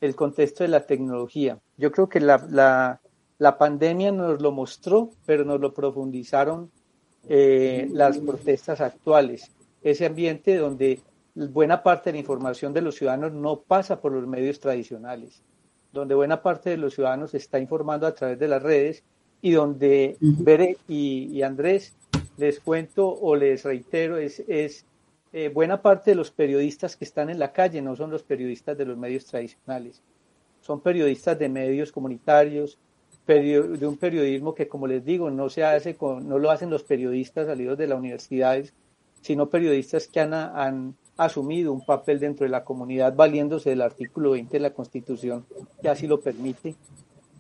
el 0.01 0.15
contexto 0.15 0.65
de 0.65 0.69
la 0.69 0.87
tecnología. 0.87 1.59
Yo 1.77 1.93
creo 1.93 2.09
que 2.09 2.21
la, 2.21 2.47
la, 2.51 3.01
la 3.37 3.59
pandemia 3.59 4.11
nos 4.11 4.41
lo 4.41 4.53
mostró, 4.53 5.11
pero 5.27 5.45
nos 5.45 5.61
lo 5.61 5.75
profundizaron 5.75 6.71
eh, 7.29 7.89
las 7.93 8.19
protestas 8.19 8.81
actuales, 8.81 9.51
ese 9.83 10.07
ambiente 10.07 10.57
donde 10.57 11.01
buena 11.35 11.83
parte 11.83 12.09
de 12.11 12.15
la 12.15 12.21
información 12.21 12.73
de 12.73 12.81
los 12.81 12.95
ciudadanos 12.95 13.33
no 13.33 13.61
pasa 13.61 14.01
por 14.01 14.13
los 14.13 14.27
medios 14.27 14.61
tradicionales, 14.61 15.43
donde 15.93 16.15
buena 16.15 16.43
parte 16.43 16.71
de 16.71 16.79
los 16.79 16.95
ciudadanos 16.95 17.33
se 17.33 17.37
está 17.37 17.59
informando 17.59 18.07
a 18.07 18.15
través 18.15 18.39
de 18.39 18.49
las 18.49 18.63
redes 18.63 19.05
y 19.43 19.51
donde 19.53 20.17
Bere 20.21 20.79
y, 20.89 21.43
Andrés 21.43 21.95
les 22.39 22.61
cuento 22.61 23.09
o 23.09 23.37
les 23.37 23.65
reitero 23.65 24.17
es, 24.17 24.41
es 24.49 24.87
eh, 25.45 25.49
buena 25.51 25.81
parte 25.83 26.11
de 26.11 26.15
los 26.17 26.31
periodistas 26.31 26.97
que 26.97 27.05
están 27.05 27.31
en 27.31 27.39
la 27.39 27.53
calle 27.53 27.81
no 27.81 27.95
son 27.97 28.11
los 28.11 28.23
periodistas 28.23 28.77
de 28.77 28.85
los 28.85 28.97
medios 28.97 29.25
tradicionales, 29.27 30.03
son 30.61 30.81
periodistas 30.81 31.39
de 31.39 31.49
medios 31.49 31.93
comunitarios, 31.93 32.79
de 33.27 33.87
un 33.87 33.99
periodismo 33.99 34.55
que, 34.55 34.69
como 34.69 34.87
les 34.87 35.05
digo, 35.05 35.31
no 35.31 35.51
se 35.51 35.63
hace 35.63 35.95
con, 35.95 36.27
no 36.27 36.39
lo 36.39 36.51
hacen 36.51 36.71
los 36.71 36.83
periodistas 36.83 37.47
salidos 37.47 37.77
de 37.77 37.87
las 37.87 37.99
universidades, 37.99 38.73
sino 39.21 39.51
periodistas 39.51 40.09
que 40.09 40.21
han, 40.21 40.33
han 40.33 40.95
asumido 41.19 41.73
un 41.73 41.85
papel 41.85 42.19
dentro 42.19 42.45
de 42.45 42.51
la 42.51 42.65
comunidad 42.65 43.15
valiéndose 43.15 43.71
del 43.71 43.83
artículo 43.83 44.31
20 44.31 44.51
de 44.51 44.61
la 44.61 44.71
Constitución, 44.71 45.45
que 45.83 45.89
así 45.89 46.07
lo 46.07 46.21
permite. 46.21 46.75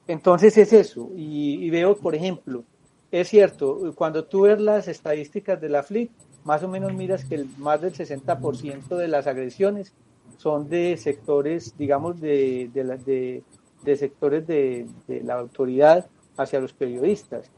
Entonces 0.06 0.58
es 0.58 0.72
eso. 0.72 1.11
Y, 1.16 1.70
veo, 1.70 1.96
por 1.96 2.14
ejemplo, 2.14 2.64
es 3.11 3.28
cierto, 3.28 3.92
cuando 3.94 4.24
tú 4.24 4.42
ves 4.42 4.61
las 4.61 4.88
estadísticas 4.88 5.61
de 5.61 5.68
la 5.68 5.82
FLIC, 5.82 6.11
más 6.48 6.62
o 6.62 6.68
menos 6.68 6.94
miras 6.94 7.26
que 7.26 7.34
el, 7.34 7.46
más 7.58 7.82
del 7.82 7.92
60% 7.92 8.96
de 8.96 9.06
las 9.06 9.26
agresiones 9.26 9.92
son 10.38 10.70
de 10.70 10.96
sectores, 10.96 11.76
digamos, 11.76 12.22
de, 12.22 12.70
de, 12.72 12.84
de, 12.84 13.42
de 13.82 13.96
sectores 13.98 14.46
de, 14.46 14.87
la 15.24 15.34
autoridad 15.34 16.06
hacia 16.38 16.58
los 16.58 16.72
periodistas. 16.72 17.50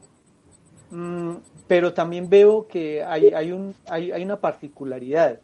Mm, 0.89 1.35
pero 1.69 1.93
también 1.93 2.29
veo 2.29 2.67
que 2.67 3.01
hay, 3.01 3.27
hay, 3.27 3.53
un, 3.53 3.73
hay, 3.87 4.11
hay, 4.11 4.25
una 4.25 4.41
particularidad. 4.41 5.39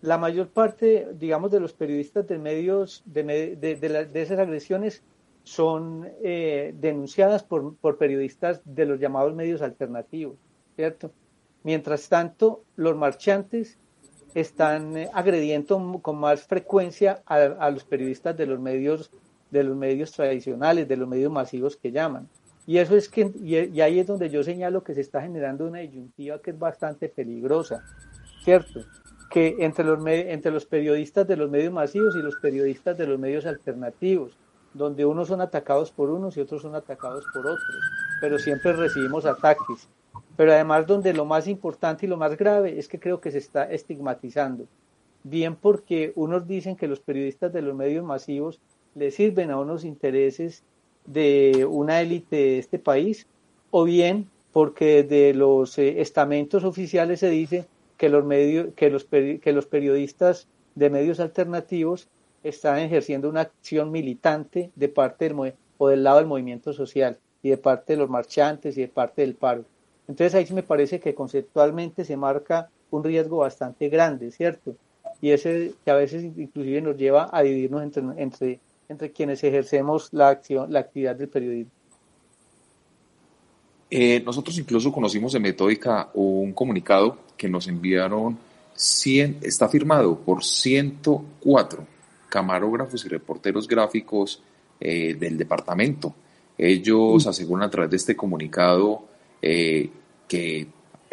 La 0.00 0.18
mayor 0.18 0.48
parte, 0.48 1.06
digamos, 1.20 1.52
de 1.52 1.60
los 1.60 1.74
periodistas 1.74 2.26
de 2.26 2.38
medios, 2.38 3.04
de, 3.04 3.22
de, 3.54 4.22
esas 4.22 4.40
agresiones 4.40 5.04
son 5.44 6.08
eh, 6.24 6.74
denunciadas 6.80 7.44
por, 7.44 7.76
por, 7.76 7.96
periodistas 7.96 8.60
de 8.64 8.86
los 8.86 8.98
llamados 8.98 9.36
medios 9.36 9.62
alternativos, 9.62 10.34
¿cierto? 10.74 11.12
Mientras 11.64 12.08
tanto, 12.08 12.64
los 12.76 12.96
marchantes 12.96 13.78
están 14.34 14.96
eh, 14.96 15.10
agrediendo 15.12 16.00
con 16.02 16.18
más 16.18 16.42
frecuencia 16.42 17.22
a, 17.26 17.70
los 17.70 17.84
periodistas 17.84 18.36
de 18.36 18.46
los 18.46 18.58
medios 18.58 19.10
de 19.50 19.62
los 19.64 19.76
medios 19.76 20.12
tradicionales, 20.12 20.88
de 20.88 20.96
los 20.96 21.06
medios 21.06 21.30
masivos 21.30 21.76
que 21.76 21.92
llaman. 21.92 22.26
Y 22.66 22.78
eso 22.78 22.96
es 22.96 23.10
que, 23.10 23.30
y, 23.42 23.80
ahí 23.82 23.98
es 23.98 24.06
donde 24.06 24.30
yo 24.30 24.42
señalo 24.42 24.82
que 24.82 24.94
se 24.94 25.02
está 25.02 25.20
generando 25.20 25.66
una 25.66 25.80
disyuntiva 25.80 26.40
que 26.40 26.52
es 26.52 26.58
bastante 26.58 27.10
peligrosa, 27.10 27.84
¿cierto? 28.44 28.80
Que 29.30 29.56
entre 29.58 29.84
los, 29.84 30.02
entre 30.06 30.52
los 30.52 30.64
periodistas 30.64 31.28
de 31.28 31.36
los 31.36 31.50
medios 31.50 31.70
masivos 31.70 32.16
y 32.16 32.22
los 32.22 32.36
periodistas 32.36 32.96
de 32.96 33.06
los 33.06 33.18
medios 33.18 33.44
alternativos, 33.44 34.38
donde 34.72 35.04
unos 35.04 35.28
son 35.28 35.42
atacados 35.42 35.90
por 35.90 36.08
unos 36.08 36.34
y 36.38 36.40
otros 36.40 36.62
son 36.62 36.74
atacados 36.74 37.26
por 37.34 37.46
otros, 37.46 37.80
pero 38.22 38.38
siempre 38.38 38.72
recibimos 38.72 39.26
ataques. 39.26 39.86
Pero 40.36 40.52
además 40.52 40.86
donde 40.86 41.12
lo 41.12 41.24
más 41.24 41.46
importante 41.46 42.06
y 42.06 42.08
lo 42.08 42.16
más 42.16 42.36
grave 42.36 42.78
es 42.78 42.88
que 42.88 42.98
creo 42.98 43.20
que 43.20 43.30
se 43.30 43.38
está 43.38 43.70
estigmatizando. 43.70 44.66
Bien 45.24 45.54
porque 45.56 46.12
unos 46.16 46.48
dicen 46.48 46.76
que 46.76 46.88
los 46.88 47.00
periodistas 47.00 47.52
de 47.52 47.62
los 47.62 47.74
medios 47.74 48.04
masivos 48.04 48.60
le 48.94 49.10
sirven 49.10 49.50
a 49.50 49.60
unos 49.60 49.84
intereses 49.84 50.62
de 51.06 51.66
una 51.68 52.00
élite 52.00 52.36
de 52.36 52.58
este 52.58 52.78
país, 52.78 53.26
o 53.70 53.84
bien 53.84 54.28
porque 54.52 55.02
de 55.02 55.34
los 55.34 55.78
eh, 55.78 56.00
estamentos 56.00 56.64
oficiales 56.64 57.20
se 57.20 57.30
dice 57.30 57.66
que 57.96 58.08
los, 58.08 58.24
medios, 58.24 58.68
que, 58.74 58.90
los, 58.90 59.04
que 59.04 59.52
los 59.52 59.66
periodistas 59.66 60.48
de 60.74 60.90
medios 60.90 61.20
alternativos 61.20 62.08
están 62.42 62.78
ejerciendo 62.78 63.28
una 63.28 63.42
acción 63.42 63.90
militante 63.90 64.70
de 64.74 64.88
parte 64.88 65.28
del 65.28 65.54
o 65.78 65.88
del 65.88 66.04
lado 66.04 66.18
del 66.18 66.26
movimiento 66.26 66.72
social 66.72 67.18
y 67.42 67.50
de 67.50 67.56
parte 67.56 67.94
de 67.94 67.98
los 67.98 68.10
marchantes 68.10 68.76
y 68.76 68.82
de 68.82 68.88
parte 68.88 69.22
del 69.22 69.34
paro. 69.34 69.64
Entonces 70.12 70.34
ahí 70.34 70.44
sí 70.44 70.52
me 70.52 70.62
parece 70.62 71.00
que 71.00 71.14
conceptualmente 71.14 72.04
se 72.04 72.18
marca 72.18 72.68
un 72.90 73.02
riesgo 73.02 73.38
bastante 73.38 73.88
grande, 73.88 74.30
¿cierto? 74.30 74.76
Y 75.22 75.30
ese 75.30 75.72
que 75.82 75.90
a 75.90 75.94
veces 75.94 76.22
inclusive 76.22 76.82
nos 76.82 76.98
lleva 76.98 77.30
a 77.32 77.42
dividirnos 77.42 77.82
entre, 77.82 78.02
entre, 78.18 78.60
entre 78.90 79.10
quienes 79.10 79.42
ejercemos 79.42 80.10
la 80.12 80.28
acción, 80.28 80.70
la 80.70 80.80
actividad 80.80 81.16
del 81.16 81.28
periodismo. 81.28 81.72
Eh, 83.90 84.22
nosotros 84.22 84.58
incluso 84.58 84.92
conocimos 84.92 85.34
en 85.34 85.40
Metódica 85.40 86.10
un 86.12 86.52
comunicado 86.52 87.16
que 87.34 87.48
nos 87.48 87.66
enviaron 87.66 88.36
100, 88.74 89.38
está 89.40 89.66
firmado 89.66 90.18
por 90.18 90.44
104 90.44 91.86
camarógrafos 92.28 93.02
y 93.06 93.08
reporteros 93.08 93.66
gráficos 93.66 94.42
eh, 94.78 95.14
del 95.14 95.38
departamento. 95.38 96.14
Ellos 96.58 97.26
aseguran 97.26 97.66
a 97.66 97.70
través 97.70 97.90
de 97.90 97.96
este 97.96 98.14
comunicado 98.14 99.04
eh, 99.40 99.88
que 100.32 100.66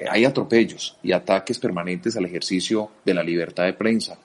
hay 0.09 0.23
atropellos 0.23 0.97
y 1.03 1.11
ataques 1.11 1.59
permanentes 1.59 2.15
al 2.15 2.23
ejercicio 2.23 2.89
de 3.03 3.13
la 3.13 3.21
libertad 3.21 3.65
de 3.65 3.73
prensa, 3.73 4.17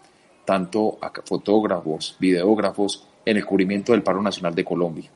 tanto 0.45 0.99
a 1.01 1.11
fotógrafos, 1.25 2.17
videógrafos, 2.21 3.09
en 3.27 3.37
el 3.37 3.45
cubrimiento 3.45 3.91
del 3.91 4.05
paro 4.05 4.23
nacional 4.23 4.55
de 4.55 4.65
Colombia. 4.65 5.11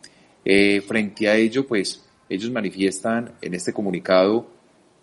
Eh, 0.45 0.81
frente 0.81 1.29
a 1.29 1.37
ello, 1.37 1.65
pues 1.65 2.05
ellos 2.29 2.51
manifiestan 2.51 3.35
en 3.41 3.55
este 3.55 3.73
comunicado 3.73 4.49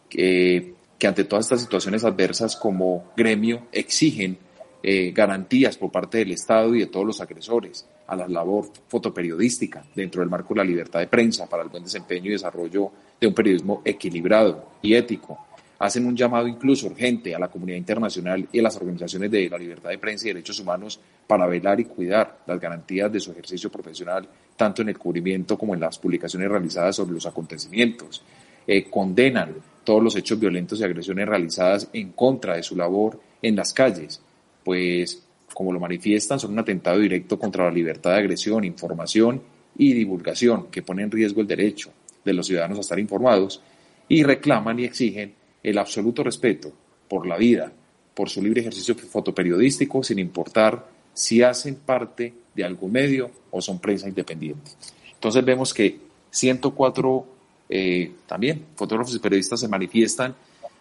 que, 0.10 0.74
ante 1.02 1.24
todas 1.24 1.46
estas 1.46 1.62
situaciones 1.62 2.04
adversas 2.04 2.58
como 2.58 3.14
gremio 3.16 3.68
exigen 3.72 4.38
eh, 4.84 5.12
garantías 5.16 5.78
por 5.78 5.90
parte 5.90 6.18
del 6.18 6.32
Estado 6.32 6.76
y 6.76 6.80
de 6.80 6.88
todos 6.88 7.06
los 7.06 7.22
agresores 7.22 7.88
a 8.08 8.16
la 8.16 8.28
labor 8.28 8.70
fotoperiodística 8.88 9.84
dentro 9.96 10.22
del 10.22 10.30
marco 10.30 10.54
de 10.54 10.60
la 10.60 10.64
libertad 10.64 11.00
de 11.00 11.08
prensa 11.08 11.48
para 11.48 11.64
el 11.64 11.70
buen 11.70 11.84
desempeño 11.84 12.28
y 12.28 12.34
desarrollo 12.34 12.92
de 13.20 13.28
un 13.28 13.34
periodismo 13.34 13.82
equilibrado 13.84 14.70
y 14.82 14.94
ético. 14.94 15.40
Hacen 15.80 16.06
un 16.06 16.16
llamado 16.16 16.48
incluso 16.48 16.88
urgente 16.88 17.36
a 17.36 17.40
la 17.40 17.50
comunidad 17.50 17.78
internacional 17.78 18.48
y 18.52 18.60
a 18.60 18.64
las 18.64 18.78
organizaciones 18.78 19.30
de 19.30 19.50
la 19.50 19.58
libertad 19.58 19.90
de 19.90 19.98
prensa 19.98 20.26
y 20.26 20.34
derechos 20.34 20.60
humanos 20.60 21.00
para 21.28 21.48
velar 21.48 21.80
y 21.80 21.86
cuidar 21.86 22.40
las 22.48 22.60
garantías 22.60 23.12
de 23.12 23.20
su 23.20 23.32
ejercicio 23.32 23.70
profesional, 23.70 24.28
tanto 24.56 24.82
en 24.82 24.90
el 24.90 24.98
cubrimiento 24.98 25.58
como 25.58 25.74
en 25.74 25.82
las 25.82 26.00
publicaciones 26.00 26.50
realizadas 26.50 26.96
sobre 26.96 27.14
los 27.14 27.26
acontecimientos. 27.26 28.24
Eh, 28.66 28.90
condenan 28.90 29.54
todos 29.84 30.02
los 30.02 30.16
hechos 30.16 30.40
violentos 30.40 30.80
y 30.80 30.84
agresiones 30.84 31.28
realizadas 31.28 31.90
en 31.92 32.14
contra 32.14 32.56
de 32.56 32.64
su 32.64 32.76
labor 32.76 33.20
en 33.42 33.56
las 33.56 33.74
calles 33.74 34.22
pues 34.66 35.22
como 35.56 35.72
lo 35.72 35.80
manifiestan, 35.80 36.38
son 36.38 36.52
un 36.52 36.60
atentado 36.60 37.00
directo 37.00 37.40
contra 37.40 37.64
la 37.64 37.72
libertad 37.72 38.12
de 38.12 38.18
agresión, 38.18 38.66
información 38.66 39.42
y 39.78 39.94
divulgación 39.94 40.68
que 40.68 40.82
pone 40.82 41.02
en 41.02 41.10
riesgo 41.10 41.40
el 41.40 41.48
derecho 41.48 41.92
de 42.26 42.34
los 42.34 42.48
ciudadanos 42.48 42.78
a 42.78 42.82
estar 42.82 43.00
informados 43.00 43.62
y 44.10 44.24
reclaman 44.24 44.80
y 44.80 44.84
exigen 44.84 45.34
el 45.64 45.78
absoluto 45.78 46.24
respeto 46.24 46.74
por 47.08 47.26
la 47.26 47.38
vida, 47.38 47.72
por 48.14 48.30
su 48.30 48.42
libre 48.42 48.60
ejercicio 48.60 48.96
fotoperiodístico, 48.96 50.04
sin 50.04 50.20
importar 50.20 50.90
si 51.14 51.42
hacen 51.42 51.76
parte 51.76 52.34
de 52.54 52.66
algún 52.66 52.92
medio 52.92 53.32
o 53.50 53.62
son 53.62 53.80
prensa 53.80 54.10
independiente. 54.10 54.72
Entonces 55.14 55.46
vemos 55.46 55.74
que 55.74 55.98
104 56.32 57.28
eh, 57.70 58.12
también 58.28 58.66
fotógrafos 58.76 59.16
y 59.16 59.20
periodistas 59.20 59.62
se 59.62 59.70
manifiestan 59.70 60.36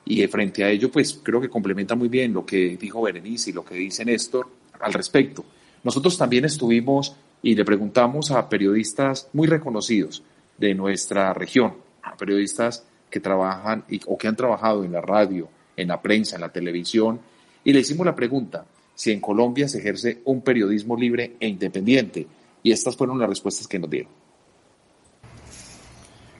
y 0.04 0.26
frente 0.26 0.64
a 0.64 0.68
ello, 0.68 0.90
pues 0.90 1.20
creo 1.22 1.40
que 1.40 1.48
complementa 1.48 1.94
muy 1.94 2.08
bien 2.08 2.32
lo 2.32 2.44
que 2.44 2.76
dijo 2.76 3.02
Berenice 3.02 3.50
y 3.50 3.52
lo 3.52 3.64
que 3.64 3.76
dice 3.76 4.04
Néstor 4.04 4.63
al 4.84 4.92
respecto. 4.92 5.44
Nosotros 5.82 6.16
también 6.16 6.44
estuvimos 6.44 7.16
y 7.42 7.54
le 7.54 7.64
preguntamos 7.64 8.30
a 8.30 8.48
periodistas 8.48 9.28
muy 9.32 9.46
reconocidos 9.46 10.22
de 10.58 10.74
nuestra 10.74 11.32
región, 11.34 11.74
a 12.02 12.16
periodistas 12.16 12.84
que 13.10 13.20
trabajan 13.20 13.84
o 14.06 14.18
que 14.18 14.28
han 14.28 14.36
trabajado 14.36 14.84
en 14.84 14.92
la 14.92 15.00
radio, 15.00 15.48
en 15.76 15.88
la 15.88 16.00
prensa, 16.00 16.36
en 16.36 16.42
la 16.42 16.52
televisión, 16.52 17.20
y 17.64 17.72
le 17.72 17.80
hicimos 17.80 18.06
la 18.06 18.14
pregunta 18.14 18.66
si 18.94 19.10
en 19.10 19.20
Colombia 19.20 19.68
se 19.68 19.78
ejerce 19.78 20.20
un 20.24 20.42
periodismo 20.42 20.96
libre 20.96 21.36
e 21.40 21.48
independiente. 21.48 22.26
Y 22.62 22.72
estas 22.72 22.96
fueron 22.96 23.18
las 23.18 23.28
respuestas 23.28 23.66
que 23.66 23.78
nos 23.78 23.90
dieron. 23.90 24.10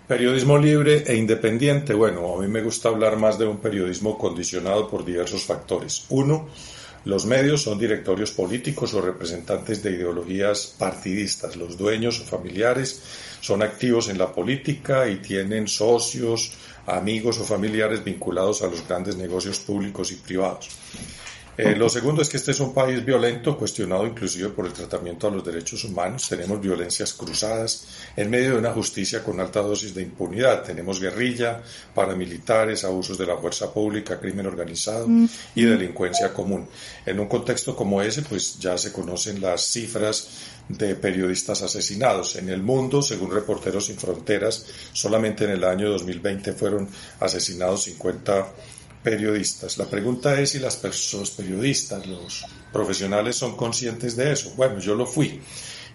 Periodismo 0.06 0.58
libre 0.58 1.02
e 1.06 1.16
independiente. 1.16 1.94
Bueno, 1.94 2.34
a 2.34 2.40
mí 2.40 2.46
me 2.46 2.62
gusta 2.62 2.90
hablar 2.90 3.16
más 3.18 3.38
de 3.38 3.46
un 3.46 3.58
periodismo 3.58 4.16
condicionado 4.18 4.88
por 4.88 5.04
diversos 5.04 5.44
factores. 5.44 6.06
Uno, 6.10 6.46
los 7.04 7.26
medios 7.26 7.62
son 7.62 7.78
directorios 7.78 8.30
políticos 8.30 8.94
o 8.94 9.00
representantes 9.00 9.82
de 9.82 9.92
ideologías 9.92 10.74
partidistas. 10.78 11.54
Los 11.56 11.76
dueños 11.76 12.20
o 12.20 12.24
familiares 12.24 13.02
son 13.40 13.62
activos 13.62 14.08
en 14.08 14.16
la 14.16 14.32
política 14.32 15.06
y 15.08 15.16
tienen 15.16 15.68
socios, 15.68 16.52
amigos 16.86 17.38
o 17.40 17.44
familiares 17.44 18.02
vinculados 18.02 18.62
a 18.62 18.68
los 18.68 18.86
grandes 18.88 19.16
negocios 19.16 19.58
públicos 19.58 20.12
y 20.12 20.16
privados. 20.16 20.70
Eh, 21.56 21.76
lo 21.76 21.88
segundo 21.88 22.22
es 22.22 22.28
que 22.28 22.36
este 22.36 22.50
es 22.50 22.60
un 22.60 22.74
país 22.74 23.04
violento, 23.04 23.56
cuestionado 23.56 24.06
inclusive 24.06 24.48
por 24.48 24.66
el 24.66 24.72
tratamiento 24.72 25.28
a 25.28 25.30
los 25.30 25.44
derechos 25.44 25.84
humanos. 25.84 26.28
Tenemos 26.28 26.60
violencias 26.60 27.12
cruzadas 27.14 27.86
en 28.16 28.28
medio 28.28 28.52
de 28.52 28.58
una 28.58 28.72
justicia 28.72 29.22
con 29.22 29.38
alta 29.40 29.60
dosis 29.60 29.94
de 29.94 30.02
impunidad. 30.02 30.64
Tenemos 30.64 31.00
guerrilla, 31.00 31.62
paramilitares, 31.94 32.84
abusos 32.84 33.16
de 33.16 33.26
la 33.26 33.36
fuerza 33.36 33.72
pública, 33.72 34.18
crimen 34.18 34.46
organizado 34.46 35.06
y 35.54 35.62
delincuencia 35.62 36.32
común. 36.32 36.66
En 37.06 37.20
un 37.20 37.28
contexto 37.28 37.76
como 37.76 38.02
ese, 38.02 38.22
pues 38.22 38.58
ya 38.58 38.76
se 38.76 38.92
conocen 38.92 39.40
las 39.40 39.62
cifras 39.62 40.28
de 40.68 40.94
periodistas 40.96 41.62
asesinados. 41.62 42.36
En 42.36 42.48
el 42.48 42.62
mundo, 42.62 43.02
según 43.02 43.30
Reporteros 43.30 43.86
Sin 43.86 43.96
Fronteras, 43.96 44.66
solamente 44.92 45.44
en 45.44 45.50
el 45.50 45.64
año 45.64 45.90
2020 45.90 46.52
fueron 46.54 46.88
asesinados 47.20 47.84
50 47.84 48.48
periodistas. 49.04 49.78
La 49.78 49.84
pregunta 49.84 50.40
es 50.40 50.50
si 50.50 50.58
las 50.58 50.76
personas 50.76 51.30
periodistas, 51.30 52.06
los 52.06 52.44
profesionales 52.72 53.36
son 53.36 53.56
conscientes 53.56 54.16
de 54.16 54.32
eso. 54.32 54.54
Bueno, 54.56 54.80
yo 54.80 54.94
lo 54.96 55.06
fui. 55.06 55.40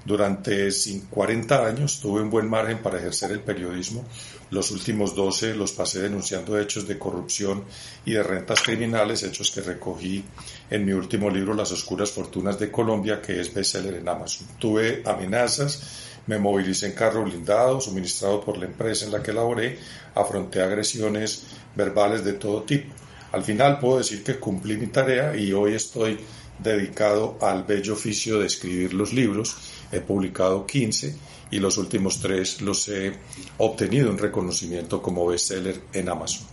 Durante 0.05 0.69
40 1.09 1.67
años 1.67 1.99
tuve 1.99 2.21
un 2.21 2.29
buen 2.29 2.49
margen 2.49 2.77
para 2.77 2.99
ejercer 2.99 3.31
el 3.31 3.41
periodismo. 3.41 4.05
Los 4.51 4.71
últimos 4.71 5.13
12 5.13 5.55
los 5.55 5.73
pasé 5.73 6.01
denunciando 6.01 6.57
hechos 6.57 6.87
de 6.87 6.97
corrupción 6.97 7.65
y 8.05 8.13
de 8.13 8.23
rentas 8.23 8.61
criminales, 8.61 9.23
hechos 9.23 9.51
que 9.51 9.61
recogí 9.61 10.23
en 10.69 10.85
mi 10.85 10.93
último 10.93 11.29
libro 11.29 11.53
Las 11.53 11.71
Oscuras 11.71 12.11
Fortunas 12.11 12.57
de 12.57 12.71
Colombia, 12.71 13.21
que 13.21 13.41
es 13.41 13.53
bestseller 13.53 13.95
en 13.95 14.07
Amazon. 14.07 14.47
Tuve 14.57 15.03
amenazas, 15.05 16.08
me 16.29 16.37
movilicé 16.37 16.85
en 16.85 16.93
carro 16.93 17.23
blindado, 17.23 17.81
suministrado 17.81 18.39
por 18.39 18.55
la 18.55 18.65
empresa 18.65 19.03
en 19.03 19.11
la 19.11 19.23
que 19.23 19.33
laboré, 19.33 19.79
afronté 20.13 20.61
agresiones 20.61 21.47
verbales 21.75 22.23
de 22.23 22.33
todo 22.33 22.61
tipo. 22.61 22.93
Al 23.31 23.43
final 23.43 23.79
puedo 23.79 23.97
decir 23.97 24.23
que 24.23 24.39
cumplí 24.39 24.77
mi 24.77 24.85
tarea 24.87 25.35
y 25.35 25.51
hoy 25.53 25.73
estoy 25.73 26.19
dedicado 26.59 27.39
al 27.41 27.63
bello 27.63 27.93
oficio 27.93 28.39
de 28.39 28.45
escribir 28.45 28.93
los 28.93 29.11
libros. 29.11 29.57
He 29.91 30.01
publicado 30.01 30.67
15 30.67 31.15
y 31.49 31.57
los 31.57 31.79
últimos 31.79 32.19
tres 32.19 32.61
los 32.61 32.87
he 32.89 33.11
obtenido 33.57 34.11
un 34.11 34.19
reconocimiento 34.19 35.01
como 35.01 35.25
bestseller 35.25 35.81
en 35.93 36.09
Amazon. 36.09 36.45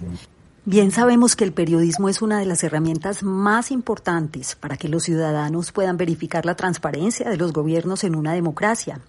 Bien 0.64 0.90
sabemos 0.90 1.36
que 1.36 1.44
el 1.44 1.52
periodismo 1.52 2.08
es 2.08 2.22
una 2.22 2.38
de 2.38 2.46
las 2.46 2.64
herramientas 2.64 3.22
más 3.22 3.70
importantes 3.70 4.54
para 4.54 4.78
que 4.78 4.88
los 4.88 5.02
ciudadanos 5.02 5.70
puedan 5.70 5.98
verificar 5.98 6.46
la 6.46 6.56
transparencia 6.56 7.28
de 7.28 7.36
los 7.36 7.52
gobiernos 7.52 8.04
en 8.04 8.16
una 8.16 8.32
democracia. 8.32 9.02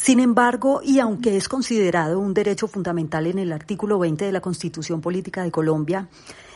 Sin 0.00 0.20
embargo, 0.20 0.80
y 0.82 1.00
aunque 1.00 1.36
es 1.36 1.48
considerado 1.48 2.20
un 2.20 2.32
derecho 2.32 2.68
fundamental 2.68 3.26
en 3.26 3.40
el 3.40 3.52
artículo 3.52 3.98
20 3.98 4.26
de 4.26 4.32
la 4.32 4.40
Constitución 4.40 5.00
Política 5.00 5.42
de 5.42 5.50
Colombia, 5.50 6.08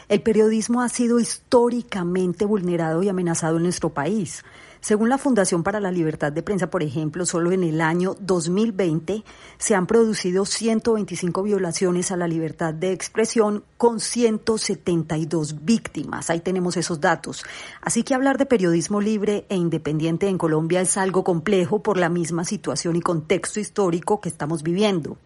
el 0.08 0.22
periodismo 0.22 0.80
ha 0.80 0.88
sido 0.88 1.18
históricamente 1.18 2.44
vulnerado 2.44 3.02
y 3.02 3.08
amenazado 3.08 3.56
en 3.56 3.64
nuestro 3.64 3.90
país. 3.90 4.44
Según 4.82 5.10
la 5.10 5.16
Fundación 5.16 5.62
para 5.62 5.78
la 5.78 5.92
Libertad 5.92 6.32
de 6.32 6.42
Prensa, 6.42 6.68
por 6.68 6.82
ejemplo, 6.82 7.24
solo 7.24 7.52
en 7.52 7.62
el 7.62 7.80
año 7.80 8.16
2020 8.18 9.22
se 9.56 9.76
han 9.76 9.86
producido 9.86 10.44
125 10.44 11.44
violaciones 11.44 12.10
a 12.10 12.16
la 12.16 12.26
libertad 12.26 12.74
de 12.74 12.90
expresión 12.90 13.62
con 13.76 14.00
172 14.00 15.64
víctimas. 15.64 16.30
Ahí 16.30 16.40
tenemos 16.40 16.76
esos 16.76 17.00
datos. 17.00 17.44
Así 17.80 18.02
que 18.02 18.16
hablar 18.16 18.38
de 18.38 18.46
periodismo 18.46 19.00
libre 19.00 19.46
e 19.48 19.54
independiente 19.54 20.26
en 20.26 20.36
Colombia 20.36 20.80
es 20.80 20.96
algo 20.96 21.22
complejo 21.22 21.80
por 21.80 21.96
la 21.96 22.08
misma 22.08 22.44
situación 22.44 22.96
y 22.96 23.02
contexto 23.02 23.60
histórico 23.60 24.20
que 24.20 24.30
estamos 24.30 24.64
viviendo. 24.64 25.16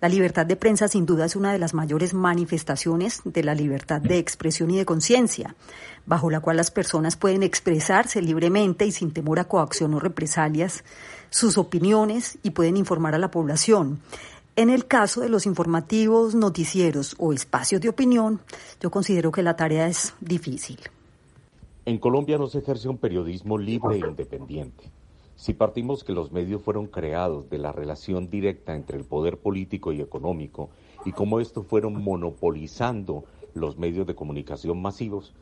La 0.00 0.08
libertad 0.08 0.46
de 0.46 0.56
prensa 0.56 0.88
sin 0.88 1.04
duda 1.04 1.26
es 1.26 1.36
una 1.36 1.52
de 1.52 1.58
las 1.58 1.74
mayores 1.74 2.14
manifestaciones 2.14 3.20
de 3.24 3.44
la 3.44 3.54
libertad 3.54 4.00
de 4.00 4.16
expresión 4.16 4.70
y 4.70 4.78
de 4.78 4.86
conciencia, 4.86 5.54
bajo 6.06 6.30
la 6.30 6.40
cual 6.40 6.56
las 6.56 6.70
personas 6.70 7.16
pueden 7.16 7.42
expresarse 7.42 8.22
libremente 8.22 8.86
y 8.86 8.92
sin 8.92 9.12
temor 9.12 9.40
a 9.40 9.44
coacción 9.44 9.92
o 9.92 10.00
represalias 10.00 10.84
sus 11.28 11.58
opiniones 11.58 12.38
y 12.42 12.52
pueden 12.52 12.78
informar 12.78 13.14
a 13.14 13.18
la 13.18 13.30
población. 13.30 14.00
En 14.56 14.70
el 14.70 14.86
caso 14.86 15.20
de 15.20 15.28
los 15.28 15.44
informativos, 15.44 16.34
noticieros 16.34 17.14
o 17.18 17.34
espacios 17.34 17.82
de 17.82 17.90
opinión, 17.90 18.40
yo 18.80 18.90
considero 18.90 19.30
que 19.30 19.42
la 19.42 19.54
tarea 19.54 19.86
es 19.86 20.14
difícil. 20.20 20.78
En 21.84 21.98
Colombia 21.98 22.38
no 22.38 22.46
se 22.46 22.60
ejerce 22.60 22.88
un 22.88 22.96
periodismo 22.96 23.58
libre 23.58 23.96
e 23.96 23.98
independiente. 23.98 24.90
Si 25.40 25.54
partimos 25.54 26.04
que 26.04 26.12
los 26.12 26.32
medios 26.32 26.60
fueron 26.60 26.86
creados 26.86 27.48
de 27.48 27.56
la 27.56 27.72
relación 27.72 28.28
directa 28.28 28.76
entre 28.76 28.98
el 28.98 29.04
poder 29.04 29.38
político 29.38 29.90
y 29.90 30.02
económico 30.02 30.68
y 31.06 31.12
cómo 31.12 31.40
estos 31.40 31.66
fueron 31.66 32.04
monopolizando 32.04 33.24
los 33.54 33.78
medios 33.78 34.06
de 34.06 34.14
comunicación 34.14 34.82
masivos, 34.82 35.32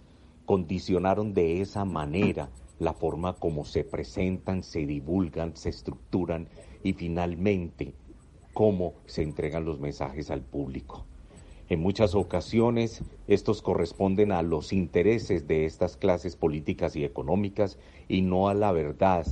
condicionaron 0.47 1.35
de 1.35 1.61
esa 1.61 1.85
manera 1.85 2.49
la 2.79 2.93
forma 2.93 3.33
como 3.33 3.65
se 3.65 3.83
presentan, 3.83 4.63
se 4.63 4.87
divulgan, 4.87 5.57
se 5.57 5.71
estructuran 5.71 6.47
y 6.85 6.93
finalmente 6.93 7.93
cómo 8.55 8.95
se 9.07 9.25
entregan 9.25 9.65
los 9.65 9.81
mensajes 9.81 10.31
al 10.31 10.43
público. 10.43 11.07
En 11.69 11.81
muchas 11.81 12.15
ocasiones 12.15 13.03
estos 13.27 13.63
corresponden 13.63 14.31
a 14.31 14.43
los 14.43 14.73
intereses 14.73 15.49
de 15.49 15.65
estas 15.65 15.97
clases 15.97 16.37
políticas 16.37 16.95
y 16.95 17.05
económicas 17.05 17.81
y 18.07 18.23
no 18.23 18.49
a 18.49 18.55
la 18.55 18.71
verdad 18.71 19.27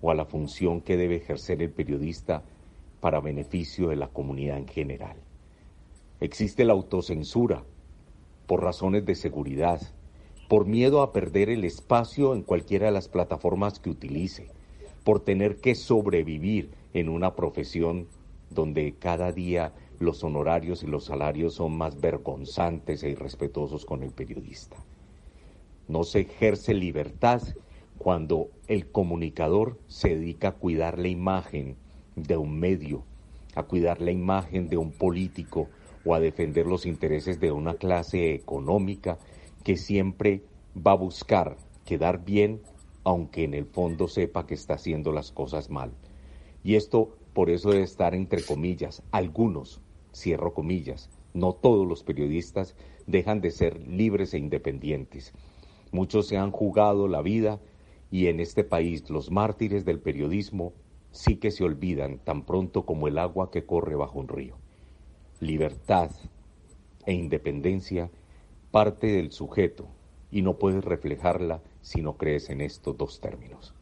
o 0.00 0.10
a 0.10 0.14
la 0.14 0.24
función 0.24 0.80
que 0.80 0.96
debe 0.96 1.16
ejercer 1.16 1.62
el 1.62 1.70
periodista 1.70 2.42
para 3.00 3.20
beneficio 3.20 3.88
de 3.88 3.96
la 3.96 4.08
comunidad 4.08 4.58
en 4.58 4.68
general. 4.68 5.16
Existe 6.20 6.64
la 6.64 6.72
autocensura 6.72 7.64
por 8.46 8.62
razones 8.62 9.06
de 9.06 9.14
seguridad, 9.14 9.80
por 10.48 10.66
miedo 10.66 11.02
a 11.02 11.12
perder 11.12 11.48
el 11.48 11.64
espacio 11.64 12.34
en 12.34 12.42
cualquiera 12.42 12.86
de 12.86 12.92
las 12.92 13.08
plataformas 13.08 13.78
que 13.78 13.90
utilice, 13.90 14.48
por 15.04 15.20
tener 15.20 15.60
que 15.60 15.74
sobrevivir 15.74 16.72
en 16.92 17.08
una 17.08 17.34
profesión 17.36 18.08
donde 18.50 18.94
cada 18.98 19.32
día 19.32 19.72
los 19.98 20.24
honorarios 20.24 20.82
y 20.82 20.86
los 20.86 21.04
salarios 21.04 21.54
son 21.54 21.76
más 21.76 22.00
vergonzantes 22.00 23.02
e 23.02 23.10
irrespetuosos 23.10 23.84
con 23.84 24.02
el 24.02 24.10
periodista. 24.10 24.76
No 25.88 26.04
se 26.04 26.20
ejerce 26.20 26.74
libertad 26.74 27.42
cuando 28.00 28.48
el 28.66 28.90
comunicador 28.90 29.78
se 29.86 30.16
dedica 30.16 30.48
a 30.48 30.52
cuidar 30.52 30.98
la 30.98 31.08
imagen 31.08 31.76
de 32.16 32.38
un 32.38 32.58
medio, 32.58 33.04
a 33.54 33.64
cuidar 33.64 34.00
la 34.00 34.10
imagen 34.10 34.70
de 34.70 34.78
un 34.78 34.90
político 34.90 35.68
o 36.06 36.14
a 36.14 36.18
defender 36.18 36.66
los 36.66 36.86
intereses 36.86 37.40
de 37.40 37.52
una 37.52 37.74
clase 37.74 38.32
económica 38.32 39.18
que 39.64 39.76
siempre 39.76 40.42
va 40.74 40.92
a 40.92 40.96
buscar 40.96 41.58
quedar 41.84 42.24
bien, 42.24 42.62
aunque 43.04 43.44
en 43.44 43.52
el 43.52 43.66
fondo 43.66 44.08
sepa 44.08 44.46
que 44.46 44.54
está 44.54 44.74
haciendo 44.74 45.12
las 45.12 45.30
cosas 45.30 45.68
mal. 45.68 45.92
Y 46.64 46.76
esto 46.76 47.18
por 47.34 47.50
eso 47.50 47.68
debe 47.68 47.84
estar 47.84 48.14
entre 48.14 48.42
comillas, 48.42 49.02
algunos, 49.10 49.82
cierro 50.14 50.54
comillas, 50.54 51.10
no 51.34 51.52
todos 51.52 51.86
los 51.86 52.02
periodistas 52.02 52.74
dejan 53.06 53.42
de 53.42 53.50
ser 53.50 53.86
libres 53.86 54.32
e 54.32 54.38
independientes. 54.38 55.34
Muchos 55.92 56.28
se 56.28 56.38
han 56.38 56.50
jugado 56.50 57.06
la 57.06 57.20
vida 57.20 57.60
y 58.10 58.26
en 58.26 58.40
este 58.40 58.64
país 58.64 59.08
los 59.10 59.30
mártires 59.30 59.84
del 59.84 60.00
periodismo 60.00 60.72
sí 61.12 61.36
que 61.36 61.50
se 61.50 61.64
olvidan 61.64 62.18
tan 62.18 62.44
pronto 62.44 62.84
como 62.84 63.08
el 63.08 63.18
agua 63.18 63.50
que 63.50 63.64
corre 63.64 63.94
bajo 63.96 64.18
un 64.18 64.28
río. 64.28 64.56
Libertad 65.40 66.10
e 67.06 67.12
independencia 67.12 68.10
parte 68.70 69.08
del 69.08 69.32
sujeto 69.32 69.88
y 70.30 70.42
no 70.42 70.58
puedes 70.58 70.84
reflejarla 70.84 71.60
si 71.80 72.02
no 72.02 72.16
crees 72.16 72.50
en 72.50 72.60
estos 72.60 72.96
dos 72.96 73.20
términos. 73.20 73.74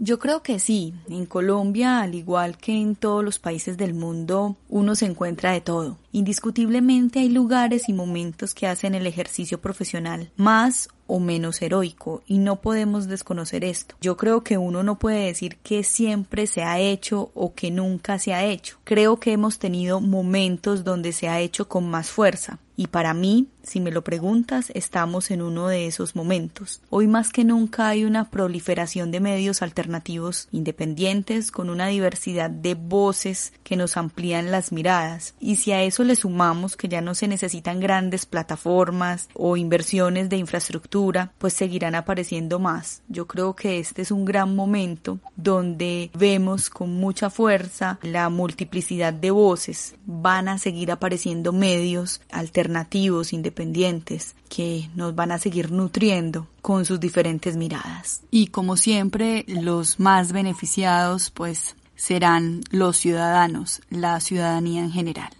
Yo 0.00 0.20
creo 0.20 0.44
que 0.44 0.60
sí. 0.60 0.94
En 1.08 1.26
Colombia, 1.26 2.00
al 2.00 2.14
igual 2.14 2.56
que 2.56 2.72
en 2.72 2.94
todos 2.94 3.24
los 3.24 3.40
países 3.40 3.76
del 3.76 3.94
mundo, 3.94 4.56
uno 4.68 4.94
se 4.94 5.06
encuentra 5.06 5.50
de 5.50 5.60
todo. 5.60 5.98
Indiscutiblemente 6.12 7.18
hay 7.18 7.28
lugares 7.28 7.88
y 7.88 7.92
momentos 7.92 8.54
que 8.54 8.68
hacen 8.68 8.94
el 8.94 9.08
ejercicio 9.08 9.60
profesional 9.60 10.30
más 10.36 10.88
o 11.08 11.18
menos 11.18 11.60
heroico 11.60 12.22
y 12.28 12.38
no 12.38 12.60
podemos 12.60 13.08
desconocer 13.08 13.64
esto. 13.64 13.96
Yo 14.00 14.16
creo 14.16 14.44
que 14.44 14.58
uno 14.58 14.84
no 14.84 15.00
puede 15.00 15.26
decir 15.26 15.56
que 15.56 15.82
siempre 15.82 16.46
se 16.46 16.62
ha 16.62 16.78
hecho 16.78 17.32
o 17.34 17.54
que 17.54 17.72
nunca 17.72 18.20
se 18.20 18.34
ha 18.34 18.44
hecho. 18.44 18.76
Creo 18.84 19.18
que 19.18 19.32
hemos 19.32 19.58
tenido 19.58 20.00
momentos 20.00 20.84
donde 20.84 21.12
se 21.12 21.28
ha 21.28 21.40
hecho 21.40 21.66
con 21.66 21.90
más 21.90 22.10
fuerza. 22.10 22.60
Y 22.76 22.86
para 22.86 23.12
mí, 23.12 23.48
si 23.64 23.80
me 23.80 23.90
lo 23.90 24.04
preguntas, 24.04 24.70
estamos 24.72 25.32
en 25.32 25.42
uno 25.42 25.66
de 25.66 25.88
esos 25.88 26.14
momentos. 26.14 26.80
Hoy 26.90 27.08
más 27.08 27.30
que 27.30 27.42
nunca 27.42 27.88
hay 27.88 28.04
una 28.04 28.30
proliferación 28.30 29.10
de 29.10 29.18
medios 29.18 29.62
alternativos 29.62 30.46
independientes 30.52 31.50
con 31.50 31.70
una 31.70 31.88
diversidad 31.88 32.50
de 32.50 32.76
voces 32.76 33.52
que 33.64 33.74
nos 33.74 33.96
amplían 33.96 34.52
las 34.52 34.70
miradas. 34.70 35.34
Y 35.40 35.56
si 35.56 35.72
a 35.72 35.82
eso 35.82 36.04
le 36.04 36.14
sumamos 36.14 36.76
que 36.76 36.86
ya 36.86 37.00
no 37.00 37.16
se 37.16 37.26
necesitan 37.26 37.80
grandes 37.80 38.26
plataformas 38.26 39.28
o 39.34 39.56
inversiones 39.56 40.28
de 40.28 40.36
infraestructura, 40.36 40.97
pues 41.38 41.54
seguirán 41.54 41.94
apareciendo 41.94 42.58
más. 42.58 43.02
Yo 43.08 43.26
creo 43.26 43.54
que 43.54 43.78
este 43.78 44.02
es 44.02 44.10
un 44.10 44.24
gran 44.24 44.54
momento 44.54 45.18
donde 45.36 46.10
vemos 46.14 46.70
con 46.70 46.94
mucha 46.94 47.30
fuerza 47.30 47.98
la 48.02 48.28
multiplicidad 48.28 49.12
de 49.12 49.30
voces. 49.30 49.94
Van 50.06 50.48
a 50.48 50.58
seguir 50.58 50.90
apareciendo 50.92 51.52
medios 51.52 52.20
alternativos 52.30 52.58
alternativos, 52.58 53.32
independientes, 53.32 54.34
que 54.48 54.88
nos 54.94 55.14
van 55.14 55.32
a 55.32 55.38
seguir 55.38 55.70
nutriendo 55.70 56.48
con 56.60 56.84
sus 56.84 56.98
diferentes 56.98 57.56
miradas. 57.56 58.22
Y 58.30 58.48
como 58.48 58.76
siempre, 58.76 59.44
los 59.46 60.00
más 60.00 60.32
beneficiados 60.32 61.30
pues 61.30 61.76
serán 61.94 62.60
los 62.70 62.96
ciudadanos, 62.96 63.82
la 63.90 64.20
ciudadanía 64.20 64.82
en 64.82 64.90
general. 64.90 65.30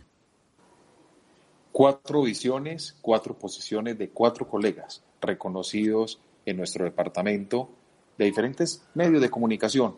Cuatro 1.72 2.22
visiones, 2.22 2.96
cuatro 3.02 3.38
posiciones 3.38 3.98
de 3.98 4.10
cuatro 4.10 4.48
colegas 4.48 5.02
reconocidos 5.20 6.20
en 6.46 6.56
nuestro 6.56 6.84
departamento 6.84 7.70
de 8.16 8.24
diferentes 8.24 8.82
medios 8.94 9.20
de 9.20 9.30
comunicación, 9.30 9.96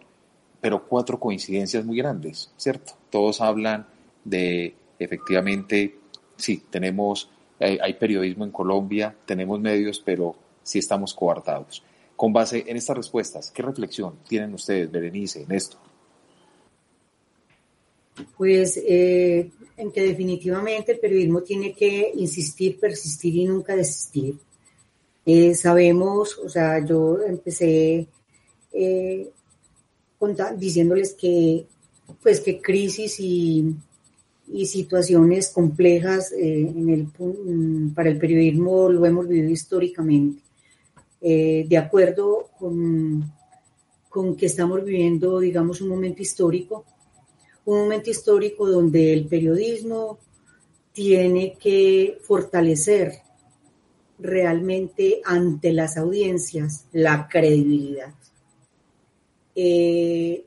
pero 0.60 0.86
cuatro 0.86 1.18
coincidencias 1.18 1.84
muy 1.84 1.96
grandes, 1.96 2.52
¿cierto? 2.56 2.92
Todos 3.10 3.40
hablan 3.40 3.86
de 4.24 4.74
efectivamente 4.98 6.00
sí, 6.40 6.62
tenemos, 6.70 7.30
eh, 7.58 7.78
hay 7.80 7.94
periodismo 7.94 8.44
en 8.44 8.50
Colombia, 8.50 9.14
tenemos 9.24 9.60
medios, 9.60 10.02
pero 10.04 10.36
sí 10.62 10.78
estamos 10.78 11.14
coartados. 11.14 11.82
Con 12.16 12.32
base 12.32 12.64
en 12.66 12.76
estas 12.76 12.96
respuestas, 12.96 13.50
¿qué 13.50 13.62
reflexión 13.62 14.18
tienen 14.28 14.52
ustedes, 14.52 14.90
Berenice, 14.90 15.42
en 15.42 15.52
esto? 15.52 15.78
Pues 18.36 18.78
eh, 18.86 19.50
en 19.76 19.90
que 19.90 20.02
definitivamente 20.02 20.92
el 20.92 20.98
periodismo 20.98 21.42
tiene 21.42 21.72
que 21.72 22.12
insistir, 22.14 22.78
persistir 22.78 23.36
y 23.36 23.44
nunca 23.46 23.74
desistir. 23.74 24.34
Eh, 25.24 25.54
sabemos, 25.54 26.38
o 26.38 26.48
sea, 26.48 26.84
yo 26.84 27.18
empecé 27.22 28.08
diciéndoles 30.56 31.14
que, 31.14 31.66
pues, 32.22 32.40
que 32.40 32.60
crisis 32.60 33.20
y 33.20 33.74
y 34.52 34.66
situaciones 34.66 35.50
complejas 35.50 36.32
eh, 36.32 36.60
en 36.60 36.90
el, 36.90 37.08
mm, 37.18 37.94
para 37.94 38.10
el 38.10 38.18
periodismo 38.18 38.88
lo 38.88 39.06
hemos 39.06 39.28
vivido 39.28 39.50
históricamente. 39.50 40.42
Eh, 41.20 41.66
de 41.68 41.78
acuerdo 41.78 42.48
con, 42.58 43.30
con 44.08 44.36
que 44.36 44.46
estamos 44.46 44.84
viviendo, 44.84 45.38
digamos, 45.38 45.80
un 45.80 45.88
momento 45.88 46.22
histórico, 46.22 46.84
un 47.66 47.78
momento 47.80 48.10
histórico 48.10 48.68
donde 48.68 49.12
el 49.12 49.26
periodismo 49.26 50.18
tiene 50.92 51.56
que 51.60 52.18
fortalecer 52.22 53.12
realmente 54.20 55.20
ante 55.24 55.72
las 55.72 55.96
audiencias 55.96 56.84
la 56.92 57.28
credibilidad. 57.28 58.12
Eh, 59.54 60.44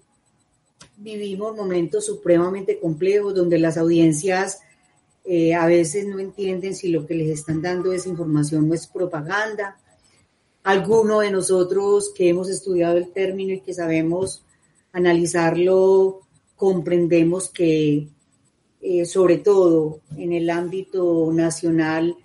vivimos 0.98 1.56
momentos 1.56 2.06
supremamente 2.06 2.80
complejos 2.80 3.36
donde 3.36 3.60
las 3.60 3.78
audiencias 3.78 4.62
eh, 5.26 5.54
a 5.54 5.66
veces 5.68 6.06
no 6.08 6.20
entienden 6.20 6.76
si 6.76 6.90
lo 6.90 7.06
que 7.06 7.16
les 7.16 7.30
están 7.30 7.62
dando 7.62 7.94
es 7.94 8.08
información 8.08 8.70
o 8.70 8.74
es 8.74 8.88
propaganda. 8.88 9.78
alguno 10.64 11.20
de 11.20 11.30
nosotros 11.32 12.14
que 12.16 12.30
hemos 12.30 12.50
estudiado 12.50 12.98
el 12.98 13.12
término 13.12 13.54
y 13.54 13.60
que 13.60 13.74
sabemos 13.74 14.46
analizarlo, 14.94 16.22
comprendemos 16.56 17.50
que 17.50 18.08
eh, 18.82 19.06
sobre 19.06 19.38
todo 19.38 20.00
en 20.18 20.32
el 20.32 20.50
ámbito 20.50 21.32
nacional 21.34 22.16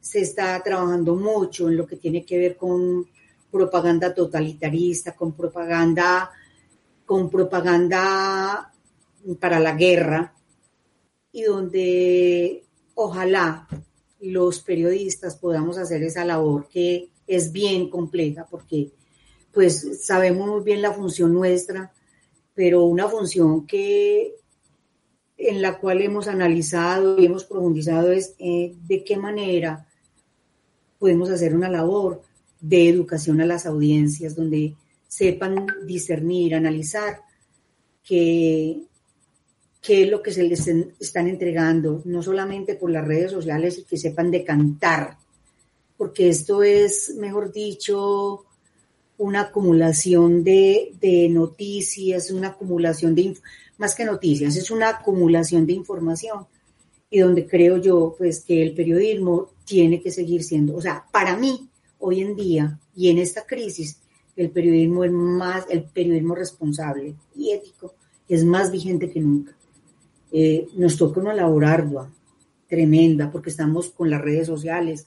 se 0.00 0.20
está 0.20 0.62
trabajando 0.62 1.14
mucho 1.14 1.68
en 1.68 1.76
lo 1.76 1.86
que 1.86 1.96
tiene 1.96 2.24
que 2.24 2.38
ver 2.38 2.56
con 2.56 3.06
propaganda 3.50 4.14
totalitarista, 4.14 5.14
con 5.14 5.32
propaganda, 5.32 6.30
con 7.06 7.30
propaganda 7.30 8.72
para 9.38 9.60
la 9.60 9.74
guerra, 9.74 10.34
y 11.32 11.42
donde 11.42 12.64
ojalá 12.94 13.66
los 14.20 14.60
periodistas 14.60 15.36
podamos 15.36 15.78
hacer 15.78 16.02
esa 16.02 16.24
labor 16.24 16.68
que 16.68 17.10
es 17.26 17.52
bien 17.52 17.90
compleja 17.90 18.46
porque 18.48 18.92
pues 19.52 20.04
sabemos 20.04 20.48
muy 20.48 20.62
bien 20.62 20.80
la 20.82 20.92
función 20.92 21.32
nuestra, 21.32 21.92
pero 22.54 22.84
una 22.84 23.08
función 23.08 23.66
que 23.66 24.34
en 25.36 25.62
la 25.62 25.78
cual 25.78 26.02
hemos 26.02 26.28
analizado 26.28 27.20
y 27.20 27.26
hemos 27.26 27.44
profundizado 27.44 28.12
es 28.12 28.34
eh, 28.38 28.74
de 28.86 29.04
qué 29.04 29.16
manera 29.16 29.86
podemos 30.98 31.28
hacer 31.30 31.54
una 31.54 31.68
labor 31.68 32.22
de 32.60 32.88
educación 32.88 33.40
a 33.40 33.46
las 33.46 33.66
audiencias, 33.66 34.34
donde 34.34 34.74
sepan 35.06 35.66
discernir, 35.86 36.54
analizar 36.54 37.20
qué, 38.02 38.78
qué 39.82 40.02
es 40.04 40.08
lo 40.08 40.22
que 40.22 40.32
se 40.32 40.44
les 40.44 40.66
están 40.66 41.28
entregando, 41.28 42.00
no 42.06 42.22
solamente 42.22 42.74
por 42.74 42.90
las 42.90 43.06
redes 43.06 43.32
sociales, 43.32 43.78
y 43.78 43.84
que 43.84 43.98
sepan 43.98 44.30
decantar, 44.30 45.18
porque 45.98 46.30
esto 46.30 46.62
es, 46.62 47.14
mejor 47.16 47.52
dicho, 47.52 48.44
una 49.18 49.42
acumulación 49.42 50.42
de, 50.42 50.92
de 51.00 51.28
noticias, 51.28 52.30
una 52.30 52.48
acumulación 52.48 53.14
de 53.14 53.36
más 53.78 53.94
que 53.94 54.04
noticias, 54.04 54.56
es 54.56 54.70
una 54.70 54.88
acumulación 54.88 55.66
de 55.66 55.72
información 55.72 56.46
y 57.10 57.20
donde 57.20 57.46
creo 57.46 57.78
yo 57.78 58.14
pues 58.16 58.40
que 58.44 58.62
el 58.62 58.74
periodismo 58.74 59.50
tiene 59.64 60.00
que 60.00 60.10
seguir 60.10 60.42
siendo, 60.42 60.76
o 60.76 60.80
sea, 60.80 61.04
para 61.12 61.36
mí 61.36 61.68
hoy 61.98 62.20
en 62.20 62.36
día 62.36 62.78
y 62.94 63.08
en 63.08 63.18
esta 63.18 63.44
crisis 63.46 64.00
el 64.36 64.50
periodismo 64.50 65.04
es 65.04 65.12
más, 65.12 65.64
el 65.70 65.84
periodismo 65.84 66.34
responsable 66.34 67.14
y 67.36 67.52
ético 67.52 67.94
es 68.28 68.44
más 68.44 68.72
vigente 68.72 69.10
que 69.10 69.20
nunca. 69.20 69.56
Eh, 70.32 70.66
nos 70.76 70.96
toca 70.96 71.20
una 71.20 71.34
labor 71.34 71.64
ardua, 71.64 72.10
tremenda, 72.66 73.30
porque 73.30 73.50
estamos 73.50 73.90
con 73.90 74.10
las 74.10 74.20
redes 74.20 74.48
sociales, 74.48 75.06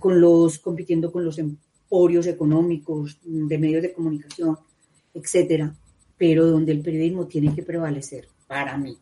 con 0.00 0.20
los, 0.20 0.58
compitiendo 0.58 1.12
con 1.12 1.24
los 1.24 1.38
emporios 1.38 2.26
económicos, 2.26 3.20
de 3.22 3.58
medios 3.58 3.82
de 3.82 3.92
comunicación, 3.92 4.58
etcétera 5.12 5.76
pero 6.26 6.46
donde 6.46 6.72
el 6.72 6.80
periodismo 6.80 7.26
tiene 7.26 7.54
que 7.54 7.62
prevalecer, 7.62 8.26
para 8.46 8.78
mí. 8.78 8.96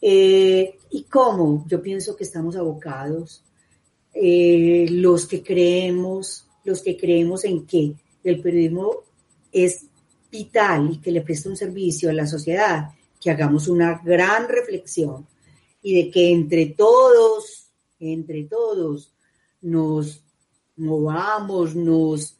Eh, 0.00 0.78
¿Y 0.92 1.02
cómo? 1.02 1.64
Yo 1.66 1.82
pienso 1.82 2.14
que 2.14 2.22
estamos 2.22 2.54
abocados, 2.54 3.42
eh, 4.14 4.86
los 4.88 5.26
que 5.26 5.42
creemos, 5.42 6.46
los 6.62 6.80
que 6.82 6.96
creemos 6.96 7.44
en 7.46 7.66
que 7.66 7.94
el 8.22 8.40
periodismo 8.40 8.92
es 9.50 9.86
vital 10.30 10.88
y 10.92 10.98
que 10.98 11.10
le 11.10 11.22
presta 11.22 11.48
un 11.48 11.56
servicio 11.56 12.10
a 12.10 12.12
la 12.12 12.28
sociedad, 12.28 12.90
que 13.20 13.32
hagamos 13.32 13.66
una 13.66 14.00
gran 14.04 14.48
reflexión 14.48 15.26
y 15.82 16.00
de 16.00 16.10
que 16.12 16.30
entre 16.30 16.66
todos, 16.66 17.72
entre 17.98 18.44
todos, 18.44 19.12
nos 19.62 20.22
movamos, 20.76 21.74
nos 21.74 22.36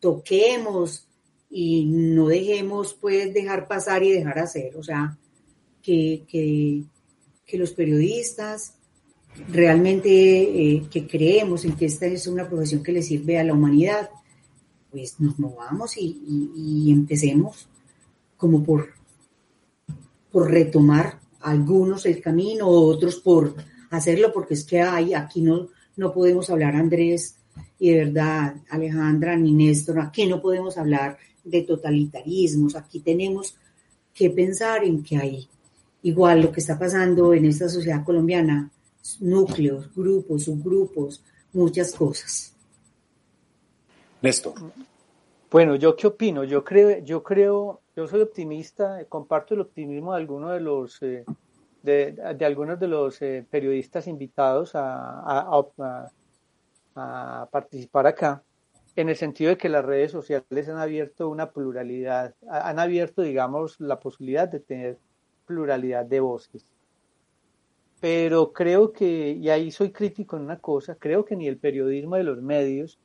toquemos, 0.00 1.06
y 1.54 1.84
no 1.84 2.28
dejemos 2.28 2.94
pues 2.94 3.34
dejar 3.34 3.68
pasar 3.68 4.02
y 4.02 4.10
dejar 4.10 4.38
hacer, 4.38 4.74
o 4.74 4.82
sea, 4.82 5.18
que, 5.82 6.24
que, 6.26 6.84
los 7.58 7.72
periodistas 7.72 8.76
realmente 9.48 10.08
eh, 10.08 10.84
que 10.90 11.06
creemos 11.06 11.66
en 11.66 11.76
que 11.76 11.84
esta 11.84 12.06
es 12.06 12.26
una 12.26 12.48
profesión 12.48 12.82
que 12.82 12.92
le 12.92 13.02
sirve 13.02 13.38
a 13.38 13.44
la 13.44 13.52
humanidad, 13.52 14.08
pues 14.90 15.20
nos 15.20 15.38
movamos 15.38 15.98
y, 15.98 16.90
empecemos 16.90 17.68
como 18.38 18.64
por, 18.64 18.94
por 20.30 20.50
retomar 20.50 21.20
algunos 21.42 22.06
el 22.06 22.22
camino, 22.22 22.68
otros 22.68 23.16
por 23.16 23.54
hacerlo, 23.90 24.32
porque 24.32 24.54
es 24.54 24.64
que 24.64 24.80
hay, 24.80 25.12
aquí 25.12 25.42
no, 25.42 25.68
no 25.96 26.14
podemos 26.14 26.48
hablar, 26.48 26.74
Andrés, 26.74 27.36
y 27.78 27.90
de 27.90 28.04
verdad, 28.06 28.56
Alejandra 28.70 29.36
ni 29.36 29.52
Néstor, 29.52 30.00
aquí 30.00 30.24
no 30.26 30.40
podemos 30.40 30.78
hablar 30.78 31.18
de 31.44 31.62
totalitarismos. 31.62 32.76
Aquí 32.76 33.00
tenemos 33.00 33.56
que 34.14 34.30
pensar 34.30 34.84
en 34.84 35.02
que 35.02 35.16
hay 35.16 35.48
igual 36.02 36.42
lo 36.42 36.52
que 36.52 36.60
está 36.60 36.78
pasando 36.78 37.32
en 37.34 37.46
esta 37.46 37.68
sociedad 37.68 38.04
colombiana, 38.04 38.70
núcleos, 39.20 39.94
grupos, 39.94 40.44
subgrupos, 40.44 41.22
muchas 41.52 41.94
cosas. 41.94 42.54
Néstor. 44.20 44.54
Bueno, 45.50 45.76
yo 45.76 45.96
qué 45.96 46.06
opino, 46.06 46.44
yo 46.44 46.64
creo, 46.64 46.98
yo 47.04 47.22
creo, 47.22 47.80
yo 47.94 48.06
soy 48.06 48.22
optimista, 48.22 49.04
comparto 49.08 49.54
el 49.54 49.60
optimismo 49.60 50.12
de 50.12 50.18
algunos 50.18 50.52
de 50.52 50.60
los 50.60 51.02
eh, 51.02 51.24
de, 51.82 52.16
algunos 52.44 52.78
de 52.78 52.88
los 52.88 53.20
eh, 53.20 53.44
periodistas 53.50 54.06
invitados 54.06 54.70
a, 54.74 55.44
a 56.94 57.48
participar 57.50 58.06
acá 58.06 58.42
en 58.96 59.08
el 59.08 59.16
sentido 59.16 59.50
de 59.50 59.56
que 59.56 59.68
las 59.68 59.84
redes 59.84 60.12
sociales 60.12 60.68
han 60.68 60.78
abierto 60.78 61.28
una 61.28 61.50
pluralidad, 61.50 62.34
han 62.48 62.78
abierto, 62.78 63.22
digamos, 63.22 63.80
la 63.80 63.98
posibilidad 63.98 64.48
de 64.48 64.60
tener 64.60 64.98
pluralidad 65.46 66.04
de 66.04 66.20
voces. 66.20 66.66
Pero 68.00 68.52
creo 68.52 68.92
que, 68.92 69.30
y 69.30 69.48
ahí 69.48 69.70
soy 69.70 69.92
crítico 69.92 70.36
en 70.36 70.42
una 70.42 70.58
cosa, 70.58 70.96
creo 70.96 71.24
que 71.24 71.36
ni 71.36 71.46
el 71.48 71.56
periodismo 71.56 72.16
de 72.16 72.24
los 72.24 72.42
medios, 72.42 72.98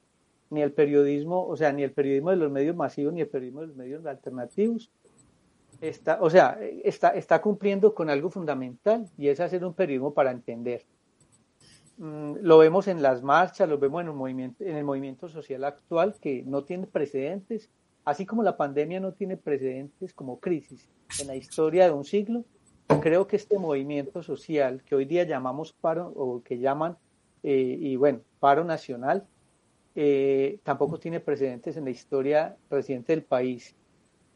ni 0.49 0.61
el 0.61 0.73
periodismo, 0.73 1.45
o 1.45 1.55
sea, 1.55 1.71
ni 1.71 1.83
el 1.83 1.91
periodismo 1.91 2.31
de 2.31 2.37
los 2.37 2.51
medios 2.51 2.75
masivos, 2.75 3.13
ni 3.13 3.21
el 3.21 3.27
periodismo 3.27 3.61
de 3.61 3.67
los 3.67 3.75
medios 3.75 4.05
alternativos, 4.05 4.91
está, 5.81 6.17
o 6.21 6.29
sea, 6.29 6.59
está, 6.83 7.09
está 7.09 7.41
cumpliendo 7.41 7.93
con 7.93 8.09
algo 8.09 8.29
fundamental 8.29 9.07
y 9.17 9.27
es 9.27 9.39
hacer 9.39 9.63
un 9.63 9.73
periodismo 9.73 10.13
para 10.13 10.31
entender. 10.31 10.83
Mm, 11.97 12.35
lo 12.41 12.59
vemos 12.59 12.87
en 12.87 13.01
las 13.01 13.23
marchas, 13.23 13.67
lo 13.67 13.79
vemos 13.79 14.01
en, 14.01 14.15
movimiento, 14.15 14.63
en 14.63 14.75
el 14.75 14.83
movimiento 14.83 15.27
social 15.29 15.63
actual 15.63 16.15
que 16.21 16.43
no 16.43 16.63
tiene 16.63 16.85
precedentes, 16.85 17.71
así 18.05 18.25
como 18.25 18.43
la 18.43 18.55
pandemia 18.55 18.99
no 18.99 19.13
tiene 19.13 19.35
precedentes 19.35 20.13
como 20.13 20.39
crisis 20.39 20.87
en 21.19 21.27
la 21.27 21.35
historia 21.35 21.85
de 21.85 21.93
un 21.93 22.05
siglo. 22.05 22.45
Creo 23.01 23.27
que 23.27 23.35
este 23.35 23.57
movimiento 23.57 24.21
social 24.23 24.83
que 24.85 24.95
hoy 24.95 25.05
día 25.05 25.23
llamamos 25.23 25.73
paro 25.73 26.13
o 26.15 26.41
que 26.43 26.59
llaman, 26.59 26.97
eh, 27.43 27.77
y 27.79 27.95
bueno, 27.95 28.21
paro 28.39 28.63
nacional, 28.63 29.25
eh, 29.95 30.59
tampoco 30.63 30.99
tiene 30.99 31.19
precedentes 31.19 31.75
en 31.75 31.85
la 31.85 31.89
historia 31.89 32.55
reciente 32.69 33.13
del 33.13 33.23
país. 33.23 33.75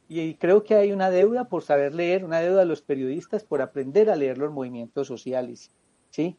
Y 0.09 0.33
creo 0.35 0.63
que 0.63 0.75
hay 0.75 0.91
una 0.91 1.09
deuda 1.09 1.47
por 1.47 1.63
saber 1.63 1.93
leer, 1.93 2.25
una 2.25 2.39
deuda 2.41 2.61
de 2.61 2.65
los 2.65 2.81
periodistas 2.81 3.43
por 3.43 3.61
aprender 3.61 4.09
a 4.09 4.15
leer 4.15 4.37
los 4.37 4.51
movimientos 4.51 5.07
sociales. 5.07 5.71
¿sí? 6.09 6.37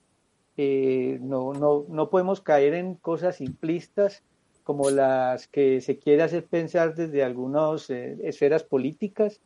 Eh, 0.57 1.19
no, 1.23 1.53
no, 1.55 1.87
no 1.89 2.11
podemos 2.11 2.41
caer 2.41 2.75
en 2.75 2.95
cosas 2.97 3.37
simplistas 3.37 4.23
como 4.65 4.91
las 4.91 5.49
que 5.49 5.81
se 5.81 5.99
quiere 5.99 6.23
hacer 6.23 6.45
pensar 6.47 6.95
desde 6.95 7.25
algunas 7.25 7.91
eh, 7.91 8.17
esferas 8.23 8.63
políticas, 8.63 9.41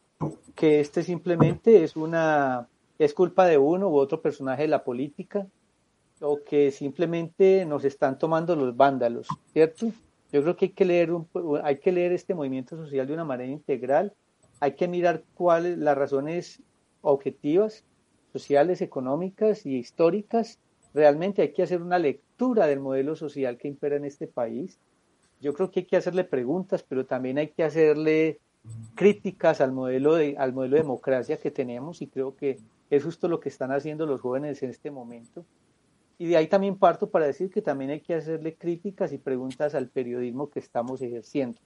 que 0.55 0.81
este 0.81 1.03
simplemente 1.03 1.85
es 1.85 1.97
una 1.97 2.69
es 2.99 3.13
culpa 3.13 3.47
de 3.47 3.59
uno 3.59 3.89
u 3.89 3.97
otro 3.97 4.23
personaje 4.23 4.63
de 4.63 4.69
la 4.69 4.83
política, 4.85 5.47
o 6.21 6.43
que 6.43 6.71
simplemente 6.71 7.67
nos 7.67 7.85
están 7.85 8.19
tomando 8.19 8.57
los 8.57 8.75
vándalos, 8.75 9.29
¿cierto? 9.53 9.93
Yo 10.33 10.43
creo 10.43 10.57
que 10.57 10.67
hay 10.67 10.73
que 10.73 10.85
leer 10.85 11.13
un, 11.13 11.29
hay 11.63 11.79
que 11.79 11.93
leer 11.93 12.13
este 12.13 12.35
movimiento 12.35 12.77
social 12.77 13.07
de 13.07 13.13
una 13.13 13.25
manera 13.25 13.51
integral, 13.51 14.15
hay 14.61 14.73
que 14.73 14.89
mirar 14.89 15.25
cuáles 15.35 15.77
las 15.77 15.97
razones 15.97 16.63
objetivas, 17.03 17.85
sociales, 18.33 18.81
económicas 18.81 19.67
y 19.67 19.77
históricas 19.77 20.59
realmente 20.97 21.43
hay 21.43 21.53
que 21.53 21.63
hacer 21.63 21.83
una 21.83 21.99
lectura 21.99 22.67
del 22.67 22.81
modelo 22.81 23.17
social 23.17 23.59
que 23.59 23.69
impera 23.69 23.97
en 23.97 24.07
este 24.07 24.27
país. 24.27 24.79
Yo 25.43 25.53
creo 25.53 25.71
que 25.71 25.81
hay 25.81 25.87
que 25.87 25.99
hacerle 25.99 26.25
preguntas, 26.25 26.83
pero 26.83 27.05
también 27.05 27.37
hay 27.37 27.49
que 27.49 27.65
hacerle 27.65 28.41
críticas 28.95 29.61
al 29.61 29.73
modelo 29.73 30.15
de, 30.15 30.37
al 30.39 30.55
modelo 30.55 30.77
de 30.77 30.83
democracia 30.83 31.37
que 31.37 31.51
tenemos 31.51 32.01
y 32.01 32.07
creo 32.07 32.35
que 32.35 32.59
es 32.89 33.05
justo 33.05 33.29
lo 33.29 33.41
que 33.41 33.51
están 33.51 33.73
haciendo 33.73 34.07
los 34.07 34.23
jóvenes 34.23 34.63
en 34.63 34.71
este 34.71 34.91
momento. 34.91 35.45
Y 36.17 36.29
de 36.29 36.39
ahí 36.39 36.47
también 36.47 36.79
parto 36.79 37.11
para 37.11 37.27
decir 37.27 37.51
que 37.51 37.61
también 37.61 37.91
hay 37.91 38.01
que 38.01 38.15
hacerle 38.15 38.55
críticas 38.55 39.13
y 39.13 39.19
preguntas 39.19 39.75
al 39.75 39.89
periodismo 39.89 40.49
que 40.49 40.61
estamos 40.61 41.03
ejerciendo. 41.03 41.61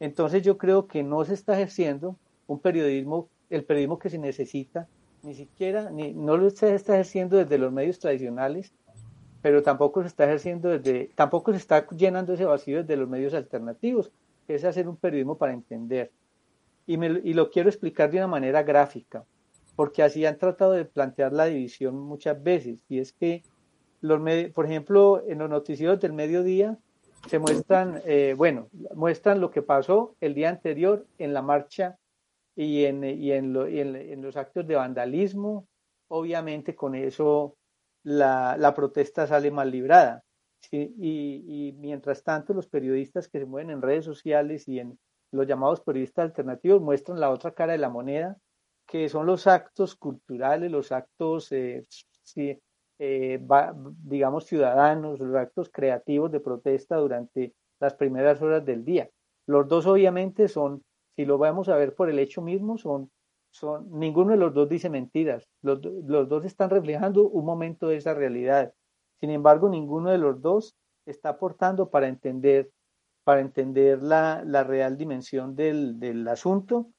Entonces 0.00 0.42
yo 0.42 0.58
creo 0.58 0.88
que 0.88 1.04
no 1.04 1.24
se 1.24 1.34
está 1.34 1.54
ejerciendo 1.54 2.16
un 2.48 2.58
periodismo, 2.58 3.28
el 3.48 3.64
periodismo 3.64 4.00
que 4.00 4.10
se 4.10 4.18
necesita 4.18 4.88
ni 5.26 5.34
siquiera, 5.34 5.90
ni, 5.90 6.14
no 6.14 6.36
lo 6.36 6.46
está, 6.46 6.68
ejerciendo 6.68 7.36
desde 7.36 7.58
los 7.58 7.72
medios 7.72 7.98
tradicionales, 7.98 8.72
pero 9.42 9.60
tampoco 9.62 10.02
se 10.02 10.08
está 10.08 10.24
ejerciendo 10.24 10.68
desde, 10.68 11.10
tampoco 11.16 11.50
se 11.50 11.58
está 11.58 11.86
llenando 11.88 12.32
ese 12.32 12.44
vacío 12.44 12.82
desde 12.82 12.96
los 12.96 13.08
medios 13.08 13.34
alternativos, 13.34 14.12
es 14.46 14.64
hacer 14.64 14.88
un 14.88 14.96
periodismo 14.96 15.36
para 15.36 15.52
entender. 15.52 16.12
Y, 16.86 16.96
me, 16.96 17.20
y 17.24 17.34
lo 17.34 17.50
quiero 17.50 17.68
explicar 17.68 18.10
de 18.10 18.18
una 18.18 18.28
manera 18.28 18.62
gráfica, 18.62 19.24
porque 19.74 20.04
así 20.04 20.24
han 20.24 20.38
tratado 20.38 20.72
de 20.72 20.84
plantear 20.84 21.32
la 21.32 21.46
división 21.46 21.98
muchas 21.98 22.40
veces, 22.40 22.78
y 22.88 23.00
es 23.00 23.12
que 23.12 23.42
los 24.00 24.20
por 24.54 24.66
ejemplo, 24.66 25.24
en 25.26 25.38
los 25.38 25.50
noticieros 25.50 25.98
del 26.00 26.12
mediodía 26.12 26.78
se 27.28 27.40
muestran, 27.40 28.00
eh, 28.04 28.34
bueno, 28.36 28.68
muestran 28.94 29.40
lo 29.40 29.50
que 29.50 29.62
pasó 29.62 30.14
el 30.20 30.34
día 30.34 30.50
anterior 30.50 31.04
en 31.18 31.34
la 31.34 31.42
marcha 31.42 31.98
y 32.56 32.86
en, 32.86 33.04
y 33.04 33.32
en, 33.32 33.54
en, 33.54 34.22
los 34.22 34.36
actos 34.36 34.66
de 34.66 34.74
vandalismo. 34.74 35.68
Obviamente 36.08 36.74
con 36.74 36.94
eso 36.94 37.56
la, 38.02 38.72
protesta 38.74 39.26
sale 39.26 39.50
mal 39.50 39.70
librada. 39.70 40.22
Y, 40.70 40.88
y, 40.98 41.72
mientras 41.74 42.24
tanto 42.24 42.52
los 42.52 42.66
periodistas 42.66 43.28
que 43.28 43.38
se 43.38 43.46
mueven 43.46 43.70
en 43.70 43.82
redes 43.82 44.04
sociales 44.04 44.66
y 44.66 44.80
en 44.80 44.98
los 45.30 45.46
llamados 45.46 45.80
periodistas 45.82 46.24
alternativos 46.24 46.80
muestran 46.80 47.20
la 47.20 47.30
otra 47.30 47.52
cara 47.52 47.72
de 47.72 47.78
la 47.78 47.90
moneda, 47.90 48.36
que 48.86 49.08
son 49.08 49.26
los 49.26 49.46
actos 49.46 49.94
culturales, 49.94 50.70
los 50.70 50.90
actos 50.92 51.52
eh, 51.52 51.84
eh, 52.98 53.38
digamos, 54.02 54.46
ciudadanos, 54.46 55.20
los 55.20 55.34
actos 55.36 55.68
creativos 55.70 56.32
de 56.32 56.40
protesta 56.40 56.96
durante 56.96 57.54
las 57.78 57.94
primeras 57.94 58.40
horas 58.40 58.64
del 58.64 58.84
día. 58.84 59.10
Los 59.46 59.68
dos 59.68 59.86
obviamente 59.86 60.48
son, 60.48 60.82
si 61.16 61.24
lo 61.24 61.38
vamos 61.38 61.68
a 61.68 61.76
ver 61.76 61.94
por 61.94 62.10
el 62.10 62.18
hecho 62.18 62.42
mismo, 62.42 62.78
son, 62.78 63.10
son 63.50 63.90
ninguno 63.90 64.32
de 64.32 64.36
los 64.36 64.54
dos 64.54 64.68
dice 64.68 64.90
mentiras, 64.90 65.48
los, 65.62 65.80
dos 65.80 66.44
están 66.44 66.70
reflejando 66.70 67.28
un 67.28 67.44
momento 67.44 67.88
de 67.88 67.96
esa 67.96 68.14
realidad. 68.14 68.72
Sin 69.18 69.30
embargo, 69.30 69.68
ninguno 69.68 70.10
de 70.10 70.18
los 70.18 70.40
dos 70.42 70.76
está 71.06 71.30
aportando 71.30 71.90
para 71.90 72.08
entender, 72.08 72.70
para 73.24 73.40
entender 73.40 74.02
la, 74.02 74.42
la 74.44 74.62
real 74.62 74.96
dimensión 74.96 75.56
del, 75.56 75.98
del 75.98 76.28
asunto 76.28 76.90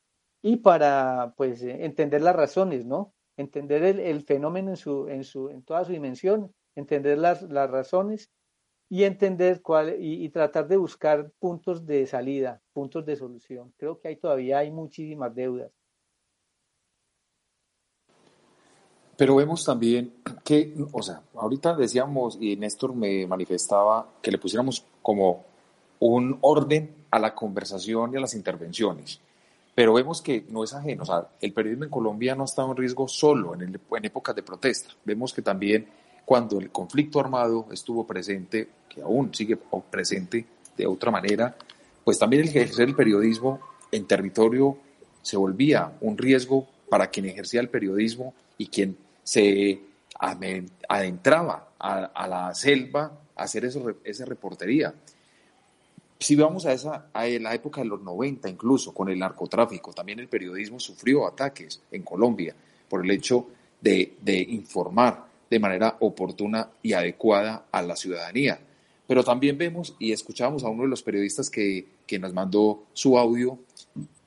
y 0.42 0.58
para 0.58 1.34
pues 1.38 1.62
entender 1.62 2.22
las 2.22 2.36
razones, 2.36 2.86
¿no? 2.86 3.14
entender 3.38 3.84
el, 3.84 4.24
fenómeno 4.24 4.72
en, 4.72 4.78
su, 4.78 5.08
en, 5.08 5.24
su, 5.24 5.50
en 5.50 5.64
toda 5.64 5.86
su 5.86 5.92
dimensión, 5.92 6.54
entender 6.76 7.20
las, 7.20 7.44
las 7.44 7.70
razones 7.70 8.32
y 8.90 9.04
entender 9.04 9.62
cuál 9.62 9.96
y, 10.00 10.30
tratar 10.30 10.68
de 10.68 10.78
buscar 10.78 11.32
puntos 11.40 11.86
de 11.86 12.08
salida, 12.08 12.62
puntos 12.74 13.06
de 13.06 13.16
solución. 13.16 13.74
Creo 13.78 14.00
que 14.00 14.08
ahí 14.08 14.16
todavía 14.16 14.60
hay 14.60 14.72
muchísimas 14.72 15.34
deudas. 15.36 15.72
Pero 19.18 19.36
vemos 19.36 19.66
también 19.66 20.14
que, 20.44 20.76
o 20.92 21.02
sea, 21.02 21.22
ahorita 21.34 21.76
decíamos 21.76 22.38
y 22.40 22.56
Néstor 22.56 22.96
me 22.96 23.26
manifestaba 23.26 24.08
que 24.22 24.32
le 24.32 24.38
pusiéramos 24.38 24.86
como 25.02 25.44
un 26.00 26.38
orden 26.42 27.06
a 27.10 27.20
la 27.20 27.34
conversación 27.34 28.14
y 28.14 28.18
a 28.18 28.22
las 28.22 28.36
intervenciones. 28.36 29.20
Pero 29.74 29.94
vemos 29.94 30.22
que 30.22 30.46
no 30.50 30.64
es 30.64 30.74
ajeno, 30.74 31.04
o 31.04 31.06
sea, 31.06 31.30
el 31.42 31.54
periodismo 31.54 31.86
en 31.86 31.90
Colombia 31.90 32.36
no 32.36 32.46
estado 32.46 32.72
en 32.72 32.78
riesgo 32.78 33.08
solo 33.08 33.54
en, 33.54 33.62
en 33.62 34.06
épocas 34.06 34.36
de 34.36 34.44
protesta. 34.44 34.92
Vemos 35.04 35.34
que 35.34 35.42
también 35.42 35.88
cuando 36.28 36.60
el 36.60 36.72
conflicto 36.72 37.22
armado 37.22 37.68
estuvo 37.72 38.06
presente, 38.06 38.68
que 38.90 39.02
aún 39.02 39.34
sigue 39.34 39.58
presente 39.90 40.46
de 40.76 40.86
otra 40.86 41.10
manera, 41.10 41.56
pues 42.04 42.20
también 42.20 42.42
el 42.42 42.50
ejercer 42.50 42.90
el 42.90 42.98
periodismo 42.98 43.62
en 43.94 44.06
territorio 44.06 44.78
se 45.22 45.38
volvía 45.38 45.94
un 46.02 46.18
riesgo 46.18 46.68
para 46.90 47.08
quien 47.08 47.28
ejercía 47.28 47.62
el 47.62 47.70
periodismo 47.70 48.34
y 48.58 48.68
quien 48.68 48.98
se 49.24 49.80
adentraba 50.90 51.70
a, 51.80 52.28
la 52.28 52.54
selva 52.54 53.22
a 53.34 53.44
hacer 53.44 53.64
esa 54.04 54.26
reportería. 54.26 54.94
Si 56.20 56.36
vamos 56.36 56.66
a, 56.66 56.74
esa, 56.74 57.06
a 57.14 57.26
la 57.26 57.56
época 57.56 57.80
de 57.80 57.88
los 57.88 58.02
90 58.02 58.50
incluso, 58.50 58.94
con 58.94 59.08
el 59.08 59.18
narcotráfico, 59.18 59.94
también 59.94 60.20
el 60.20 60.28
periodismo 60.28 60.78
sufrió 60.78 61.26
ataques 61.26 61.84
en 61.90 62.04
Colombia 62.04 62.54
por 62.90 63.06
el 63.06 63.12
hecho 63.12 63.48
de, 63.80 64.18
de 64.22 64.42
informar 64.42 65.27
de 65.50 65.60
manera 65.60 65.98
oportuna 66.00 66.70
y 66.82 66.94
adecuada 66.94 67.66
a 67.72 67.82
la 67.82 67.96
ciudadanía. 67.96 68.60
Pero 69.08 69.24
también 69.24 69.58
vemos 69.58 69.96
y 70.00 70.12
escuchamos 70.12 70.64
a 70.64 70.70
uno 70.70 70.84
de 70.84 70.90
los 70.90 71.04
periodistas 71.04 71.50
que, 71.50 71.86
que 72.06 72.20
nos 72.20 72.34
mandó 72.34 72.84
su 72.94 73.18
audio, 73.18 73.58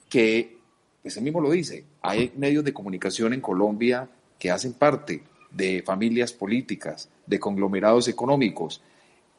que, 0.08 0.56
pues 1.02 1.16
él 1.16 1.24
mismo 1.24 1.40
lo 1.40 1.50
dice, 1.50 1.84
hay 2.00 2.32
medios 2.36 2.64
de 2.64 2.72
comunicación 2.72 3.34
en 3.34 3.40
Colombia 3.40 4.08
que 4.38 4.50
hacen 4.50 4.72
parte 4.72 5.22
de 5.50 5.82
familias 5.82 6.32
políticas, 6.32 7.08
de 7.26 7.38
conglomerados 7.38 8.08
económicos. 8.08 8.80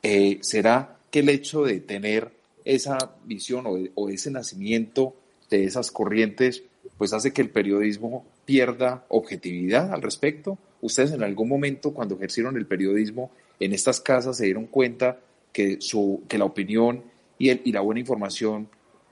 Eh, 0.03 0.37
¿Será 0.41 0.97
que 1.09 1.19
el 1.19 1.29
hecho 1.29 1.63
de 1.63 1.79
tener 1.79 2.31
esa 2.65 3.15
visión 3.25 3.65
o, 3.95 4.09
ese 4.09 4.31
nacimiento 4.31 5.15
de 5.49 5.65
esas 5.65 5.91
corrientes, 5.91 6.63
pues 6.97 7.13
hace 7.13 7.33
que 7.33 7.41
el 7.41 7.49
periodismo 7.49 8.25
pierda 8.45 9.05
objetividad 9.09 9.93
al 9.93 10.01
respecto. 10.01 10.57
Ustedes 10.81 11.11
en 11.11 11.23
algún 11.23 11.47
momento 11.47 11.93
cuando 11.93 12.15
ejercieron 12.15 12.57
el 12.57 12.65
periodismo 12.65 13.31
en 13.59 13.73
estas 13.73 14.01
casas 14.01 14.37
se 14.37 14.45
dieron 14.45 14.65
cuenta 14.65 15.19
que, 15.53 15.79
su, 15.79 16.23
que 16.27 16.37
la 16.37 16.45
opinión 16.45 17.03
y, 17.37 17.49
el, 17.49 17.61
y 17.63 17.71
la 17.71 17.81
buena 17.81 17.99
información 17.99 18.67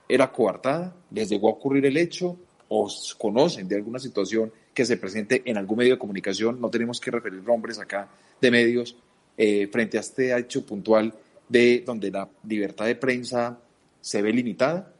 era 0.08 0.32
coartada, 0.32 0.94
les 1.12 1.28
llegó 1.28 1.48
a 1.48 1.52
ocurrir 1.52 1.86
el 1.86 1.96
hecho 1.96 2.36
o 2.68 2.88
conocen 3.18 3.68
de 3.68 3.76
alguna 3.76 3.98
situación 3.98 4.52
que 4.74 4.84
se 4.84 4.96
presente 4.96 5.42
en 5.44 5.56
algún 5.56 5.78
medio 5.78 5.94
de 5.94 5.98
comunicación, 5.98 6.60
no 6.60 6.70
tenemos 6.70 7.00
que 7.00 7.10
referir 7.10 7.42
nombres 7.42 7.78
acá 7.78 8.08
de 8.40 8.50
medios, 8.50 8.96
eh, 9.36 9.68
frente 9.68 9.96
a 9.96 10.00
este 10.00 10.36
hecho 10.36 10.64
puntual 10.66 11.14
de 11.48 11.82
donde 11.84 12.10
la 12.10 12.28
libertad 12.46 12.86
de 12.86 12.94
prensa 12.94 13.58
se 14.00 14.22
ve 14.22 14.32
limitada? 14.32 14.92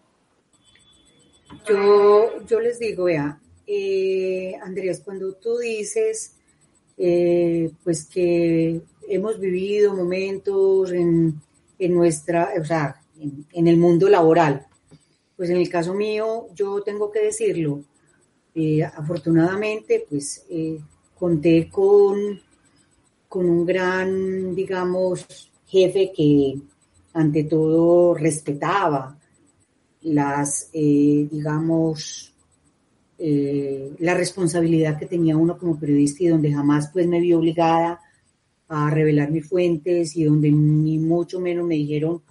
Yo, 1.68 2.44
yo 2.46 2.60
les 2.60 2.78
digo, 2.78 3.04
vea, 3.04 3.40
eh, 3.66 4.54
Andrés, 4.62 5.02
cuando 5.04 5.32
tú 5.34 5.58
dices, 5.58 6.36
eh, 7.02 7.70
pues 7.82 8.04
que 8.04 8.80
hemos 9.08 9.40
vivido 9.40 9.96
momentos 9.96 10.92
en, 10.92 11.40
en 11.78 11.94
nuestra, 11.94 12.50
o 12.60 12.64
sea, 12.64 13.00
en, 13.18 13.66
el 13.66 13.78
mundo 13.78 14.08
laboral, 14.08 14.66
pues 15.34 15.48
en 15.48 15.56
el 15.56 15.68
caso 15.70 15.94
mío, 15.94 16.48
yo 16.54 16.82
tengo 16.82 17.10
que 17.10 17.24
decirlo, 17.24 17.82
eh, 18.54 18.82
afortunadamente, 18.84 20.04
pues 20.08 20.44
conté 21.18 21.70
con, 21.70 22.40
con 23.28 23.48
un 23.48 23.64
gran, 23.64 24.54
digamos, 24.54 25.50
jefe 25.66 26.12
que 26.14 26.56
ante 27.14 27.44
todo 27.44 28.14
respetaba 28.14 29.16
las, 30.02 30.70
eh, 30.72 31.28
digamos, 31.30 32.29
eh, 33.22 33.92
la 33.98 34.14
responsabilidad 34.14 34.98
que 34.98 35.04
tenía 35.04 35.36
uno 35.36 35.58
como 35.58 35.78
periodista 35.78 36.24
y 36.24 36.28
donde 36.28 36.52
jamás 36.52 36.90
pues 36.90 37.06
me 37.06 37.20
vi 37.20 37.34
obligada 37.34 38.00
a 38.68 38.88
revelar 38.88 39.30
mis 39.30 39.46
fuentes 39.46 40.16
y 40.16 40.24
donde 40.24 40.50
ni 40.50 40.98
mucho 40.98 41.38
menos 41.38 41.66
me 41.66 41.74
dijeron 41.74 42.22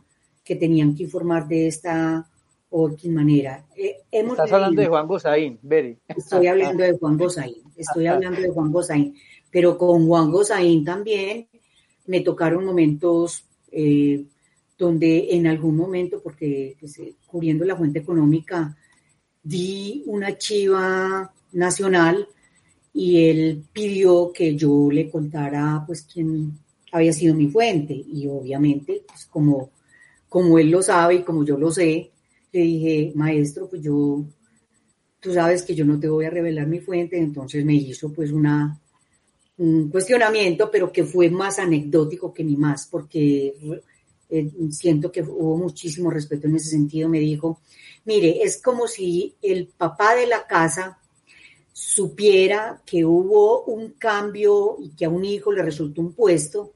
que 0.44 0.56
tenían 0.56 0.96
que 0.96 1.04
informar 1.04 1.48
de 1.48 1.68
esta 1.68 2.28
o 2.72 2.84
otra 2.84 3.12
manera. 3.12 3.66
Eh, 3.76 3.98
Estás 4.12 4.52
hablando 4.52 4.82
de 4.82 4.88
Juan 4.88 5.08
Gozaín, 5.08 5.60
Beri. 5.62 5.98
Estoy 6.08 6.48
hablando 6.48 6.84
de 6.84 6.98
Juan 6.98 7.18
Gozaín, 7.18 7.62
estoy 7.78 8.08
hablando 8.08 8.42
de 8.42 8.50
Juan 8.50 8.72
Gozaín, 8.72 9.16
pero 9.52 9.78
con 9.78 10.08
Juan 10.08 10.32
Gozaín 10.32 10.84
también 10.84 11.48
me 12.08 12.22
tocaron 12.22 12.66
momentos 12.66 13.46
eh, 13.72 14.26
donde 14.76 15.36
en 15.36 15.46
algún 15.46 15.76
momento, 15.76 16.20
porque 16.24 16.76
pues, 16.80 16.98
eh, 16.98 17.14
cubriendo 17.28 17.64
la 17.66 17.76
fuente 17.76 18.00
económica, 18.00 18.76
di 19.42 20.04
una 20.06 20.38
chiva 20.38 21.32
nacional 21.54 22.28
y 22.94 23.30
él 23.30 23.64
pidió 23.72 24.32
que 24.34 24.56
yo 24.56 24.90
le 24.92 25.10
contara 25.10 25.84
pues 25.86 26.04
quién 26.04 26.60
había 26.92 27.14
sido 27.14 27.36
mi 27.36 27.48
fuente 27.48 27.94
y 27.94 28.28
obviamente 28.28 29.04
pues, 29.08 29.26
como, 29.26 29.72
como 30.28 30.58
él 30.60 30.70
lo 30.70 30.82
sabe 30.82 31.16
y 31.16 31.24
como 31.24 31.46
yo 31.46 31.58
lo 31.58 31.72
sé, 31.72 32.12
le 32.52 32.62
dije, 32.62 33.12
maestro, 33.16 33.70
pues 33.70 33.82
yo, 33.82 34.26
tú 35.20 35.34
sabes 35.34 35.64
que 35.64 35.76
yo 35.76 35.86
no 35.86 36.00
te 36.00 36.10
voy 36.10 36.26
a 36.26 36.32
revelar 36.32 36.68
mi 36.68 36.80
fuente, 36.80 37.18
entonces 37.18 37.64
me 37.64 37.76
hizo 37.76 38.12
pues 38.12 38.32
una, 38.32 38.80
un 39.58 39.90
cuestionamiento, 39.90 40.70
pero 40.72 40.92
que 40.92 41.04
fue 41.04 41.30
más 41.30 41.60
anecdótico 41.60 42.34
que 42.34 42.44
ni 42.44 42.56
más, 42.56 42.88
porque 42.88 43.54
eh, 44.30 44.52
siento 44.72 45.12
que 45.12 45.22
hubo 45.22 45.58
muchísimo 45.58 46.10
respeto 46.10 46.48
en 46.48 46.56
ese 46.56 46.70
sentido. 46.70 47.10
Me 47.10 47.20
dijo, 47.20 47.62
mire, 48.06 48.44
es 48.44 48.62
como 48.62 48.88
si 48.88 49.36
el 49.42 49.68
papá 49.68 50.16
de 50.16 50.28
la 50.28 50.46
casa 50.48 51.00
supiera 51.72 52.82
que 52.86 53.06
hubo 53.06 53.64
un 53.64 53.92
cambio 53.94 54.78
y 54.80 54.90
que 54.90 55.06
a 55.06 55.10
un 55.10 55.24
hijo 55.24 55.52
le 55.52 55.64
resultó 55.64 56.02
un 56.02 56.14
puesto 56.14 56.74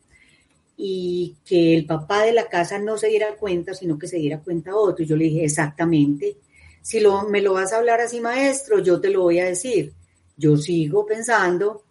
y 0.78 1.36
que 1.45 1.76
el 1.76 1.86
papá 1.86 2.24
de 2.24 2.34
la 2.34 2.47
casa 2.47 2.80
no 2.80 2.97
se 2.97 3.07
diera 3.07 3.36
cuenta, 3.36 3.74
sino 3.74 3.99
que 3.99 4.07
se 4.07 4.17
diera 4.17 4.39
cuenta 4.39 4.71
a 4.71 4.76
otro. 4.76 5.05
Yo 5.05 5.15
le 5.15 5.26
dije, 5.26 5.45
exactamente, 5.45 6.38
si 6.82 6.99
lo, 6.99 7.24
me 7.30 7.41
lo 7.41 7.53
vas 7.53 7.74
a 7.74 7.78
hablar 7.78 8.01
así, 8.01 8.19
maestro, 8.19 8.80
yo 8.80 8.99
te 8.99 9.09
lo 9.09 9.21
voy 9.24 9.39
a 9.39 9.45
decir. 9.45 9.93
Yo 10.36 10.57
sigo 10.57 11.05
pensando 11.05 11.84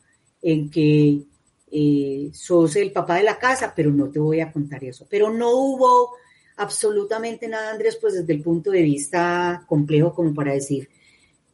en 0.42 0.70
que 0.70 1.22
eh, 1.70 2.30
sos 2.34 2.76
el 2.76 2.92
papá 2.92 3.16
de 3.16 3.22
la 3.22 3.38
casa, 3.38 3.72
pero 3.74 3.90
no 3.90 4.10
te 4.10 4.18
voy 4.18 4.40
a 4.40 4.52
contar 4.52 4.84
eso. 4.84 5.06
Pero 5.08 5.30
no 5.30 5.50
hubo 5.56 6.10
absolutamente 6.56 7.48
nada, 7.48 7.72
Andrés, 7.72 7.98
pues 8.00 8.14
desde 8.14 8.32
el 8.32 8.42
punto 8.42 8.70
de 8.70 8.82
vista 8.82 9.64
complejo 9.66 10.14
como 10.14 10.34
para 10.34 10.52
decir 10.52 10.88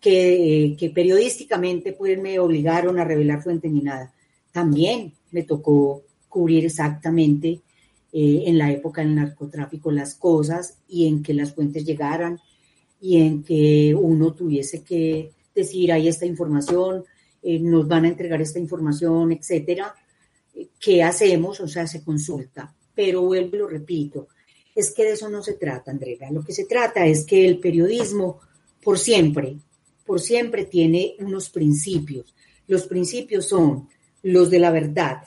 que, 0.00 0.76
que 0.78 0.90
periodísticamente 0.90 1.92
pues 1.92 2.18
me 2.18 2.38
obligaron 2.38 2.98
a 2.98 3.04
revelar 3.04 3.42
fuente 3.42 3.68
ni 3.68 3.80
nada. 3.80 4.12
También 4.52 5.12
me 5.30 5.42
tocó 5.42 6.02
cubrir 6.28 6.64
exactamente 6.64 7.60
eh, 8.12 8.44
en 8.46 8.56
la 8.56 8.70
época 8.70 9.02
del 9.02 9.14
narcotráfico 9.14 9.90
las 9.90 10.14
cosas 10.14 10.78
y 10.88 11.06
en 11.06 11.22
que 11.22 11.34
las 11.34 11.54
fuentes 11.54 11.84
llegaran 11.84 12.40
y 13.00 13.20
en 13.20 13.42
que 13.42 13.94
uno 13.94 14.32
tuviese 14.32 14.82
que 14.82 15.30
decir, 15.54 15.92
hay 15.92 16.08
esta 16.08 16.24
información, 16.24 17.04
eh, 17.42 17.58
nos 17.58 17.86
van 17.86 18.04
a 18.04 18.08
entregar 18.08 18.40
esta 18.40 18.58
información, 18.58 19.32
etcétera. 19.32 19.94
¿Qué 20.80 21.02
hacemos? 21.02 21.60
O 21.60 21.68
sea, 21.68 21.86
se 21.86 22.02
consulta. 22.02 22.74
Pero 22.94 23.22
vuelvo 23.22 23.56
y 23.56 23.58
lo 23.58 23.68
repito, 23.68 24.28
es 24.78 24.92
que 24.92 25.02
de 25.02 25.12
eso 25.14 25.28
no 25.28 25.42
se 25.42 25.54
trata, 25.54 25.90
Andrea. 25.90 26.30
Lo 26.30 26.44
que 26.44 26.52
se 26.52 26.64
trata 26.64 27.04
es 27.04 27.26
que 27.26 27.44
el 27.44 27.58
periodismo, 27.58 28.38
por 28.80 28.96
siempre, 28.96 29.56
por 30.06 30.20
siempre 30.20 30.66
tiene 30.66 31.16
unos 31.18 31.50
principios. 31.50 32.32
Los 32.68 32.86
principios 32.86 33.46
son 33.46 33.88
los 34.22 34.50
de 34.50 34.60
la 34.60 34.70
verdad, 34.70 35.24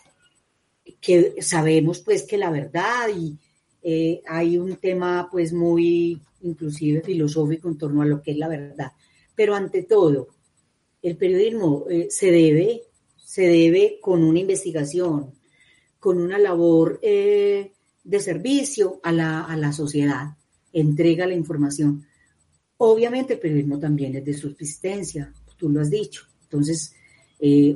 que 1.02 1.42
sabemos 1.42 2.00
pues 2.00 2.24
que 2.24 2.38
la 2.38 2.50
verdad 2.50 3.10
y 3.14 3.38
eh, 3.84 4.22
hay 4.26 4.58
un 4.58 4.78
tema 4.78 5.28
pues 5.30 5.52
muy 5.52 6.22
inclusive 6.44 7.02
filosófico 7.02 7.68
en 7.68 7.78
torno 7.78 8.04
a 8.04 8.06
lo 8.06 8.22
que 8.22 8.32
es 8.32 8.38
la 8.38 8.48
verdad. 8.48 8.94
Pero 9.36 9.54
ante 9.54 9.84
todo, 9.84 10.30
el 11.02 11.18
periodismo 11.18 11.88
eh, 11.90 12.08
se 12.10 12.32
debe, 12.32 12.84
se 13.18 13.42
debe 13.42 14.00
con 14.00 14.24
una 14.24 14.40
investigación, 14.40 15.34
con 16.00 16.22
una 16.22 16.38
labor 16.38 17.02
eh, 17.02 17.74
de 18.04 18.20
servicio 18.20 19.00
a 19.04 19.12
la, 19.12 19.42
a 19.42 19.56
la 19.58 19.72
sociedad, 19.72 20.36
entrega 20.74 21.28
la 21.28 21.36
información. 21.36 22.06
Obviamente 22.78 23.34
el 23.34 23.40
periodismo 23.40 23.80
también 23.80 24.16
es 24.16 24.26
de 24.26 24.34
subsistencia, 24.34 25.34
tú 25.58 25.70
lo 25.70 25.82
has 25.82 25.90
dicho. 25.90 26.24
Entonces, 26.44 26.94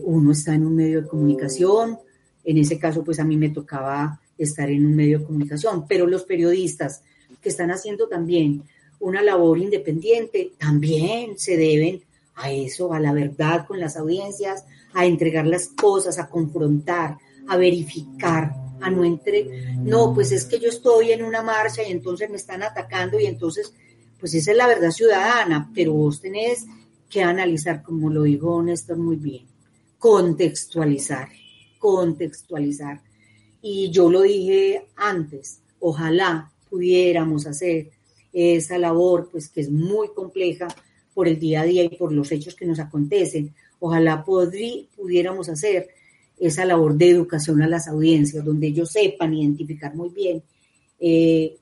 uno 0.03 0.31
está 0.31 0.53
en 0.53 0.65
un 0.65 0.75
medio 0.75 1.01
de 1.01 1.07
comunicación, 1.07 1.97
en 2.43 2.57
ese 2.57 2.77
caso, 2.77 3.03
pues 3.03 3.19
a 3.19 3.23
mí 3.23 3.37
me 3.37 3.49
tocaba 3.49 4.19
estar 4.37 4.69
en 4.69 4.85
un 4.85 4.95
medio 4.95 5.19
de 5.19 5.25
comunicación, 5.25 5.87
pero 5.87 6.05
los 6.05 6.23
periodistas 6.23 7.01
que 7.41 7.49
están 7.49 7.71
haciendo 7.71 8.07
también 8.07 8.63
una 8.99 9.21
labor 9.21 9.57
independiente 9.57 10.51
también 10.57 11.37
se 11.37 11.57
deben 11.57 12.01
a 12.35 12.51
eso, 12.51 12.93
a 12.93 12.99
la 12.99 13.13
verdad 13.13 13.65
con 13.65 13.79
las 13.79 13.97
audiencias, 13.97 14.65
a 14.93 15.05
entregar 15.05 15.47
las 15.47 15.69
cosas, 15.69 16.19
a 16.19 16.29
confrontar, 16.29 17.17
a 17.47 17.57
verificar, 17.57 18.53
no 18.89 19.03
entre, 19.03 19.75
no, 19.77 20.13
pues 20.13 20.31
es 20.31 20.45
que 20.45 20.59
yo 20.59 20.69
estoy 20.69 21.11
en 21.11 21.23
una 21.23 21.41
marcha 21.41 21.83
y 21.83 21.91
entonces 21.91 22.29
me 22.29 22.37
están 22.37 22.63
atacando 22.63 23.19
y 23.19 23.25
entonces, 23.25 23.73
pues 24.19 24.33
esa 24.33 24.51
es 24.51 24.57
la 24.57 24.67
verdad 24.67 24.91
ciudadana, 24.91 25.71
pero 25.73 25.93
vos 25.93 26.21
tenés 26.21 26.65
que 27.09 27.21
analizar, 27.21 27.83
como 27.83 28.09
lo 28.09 28.23
dijo 28.23 28.61
Néstor 28.61 28.97
muy 28.97 29.15
bien, 29.15 29.45
contextualizar 29.99 31.29
contextualizar. 31.85 32.99
Y 33.61 33.91
yo 33.91 34.09
lo 34.09 34.23
dije 34.23 34.87
antes, 34.95 35.59
ojalá 35.79 36.51
pudiéramos 36.67 37.45
hacer 37.45 37.91
esa 38.33 38.79
labor, 38.79 39.29
pues 39.31 39.49
que 39.49 39.61
es 39.61 39.69
muy 39.69 40.07
compleja 40.09 40.67
por 41.13 41.27
el 41.27 41.39
día 41.39 41.61
a 41.61 41.65
día 41.65 41.83
y 41.83 41.89
por 41.89 42.11
los 42.11 42.31
hechos 42.31 42.55
que 42.55 42.65
nos 42.65 42.79
acontecen. 42.79 43.53
Ojalá 43.79 44.25
pudiéramos 44.25 45.47
hacer 45.47 45.89
esa 46.39 46.65
labor 46.65 46.95
de 46.95 47.09
educación 47.09 47.61
a 47.61 47.67
las 47.67 47.87
audiencias, 47.87 48.43
donde 48.43 48.67
ellos 48.67 48.91
sepan 48.91 49.33
identificar 49.33 49.95
muy 49.95 50.09
bien 50.09 50.43
eh, 50.99 51.57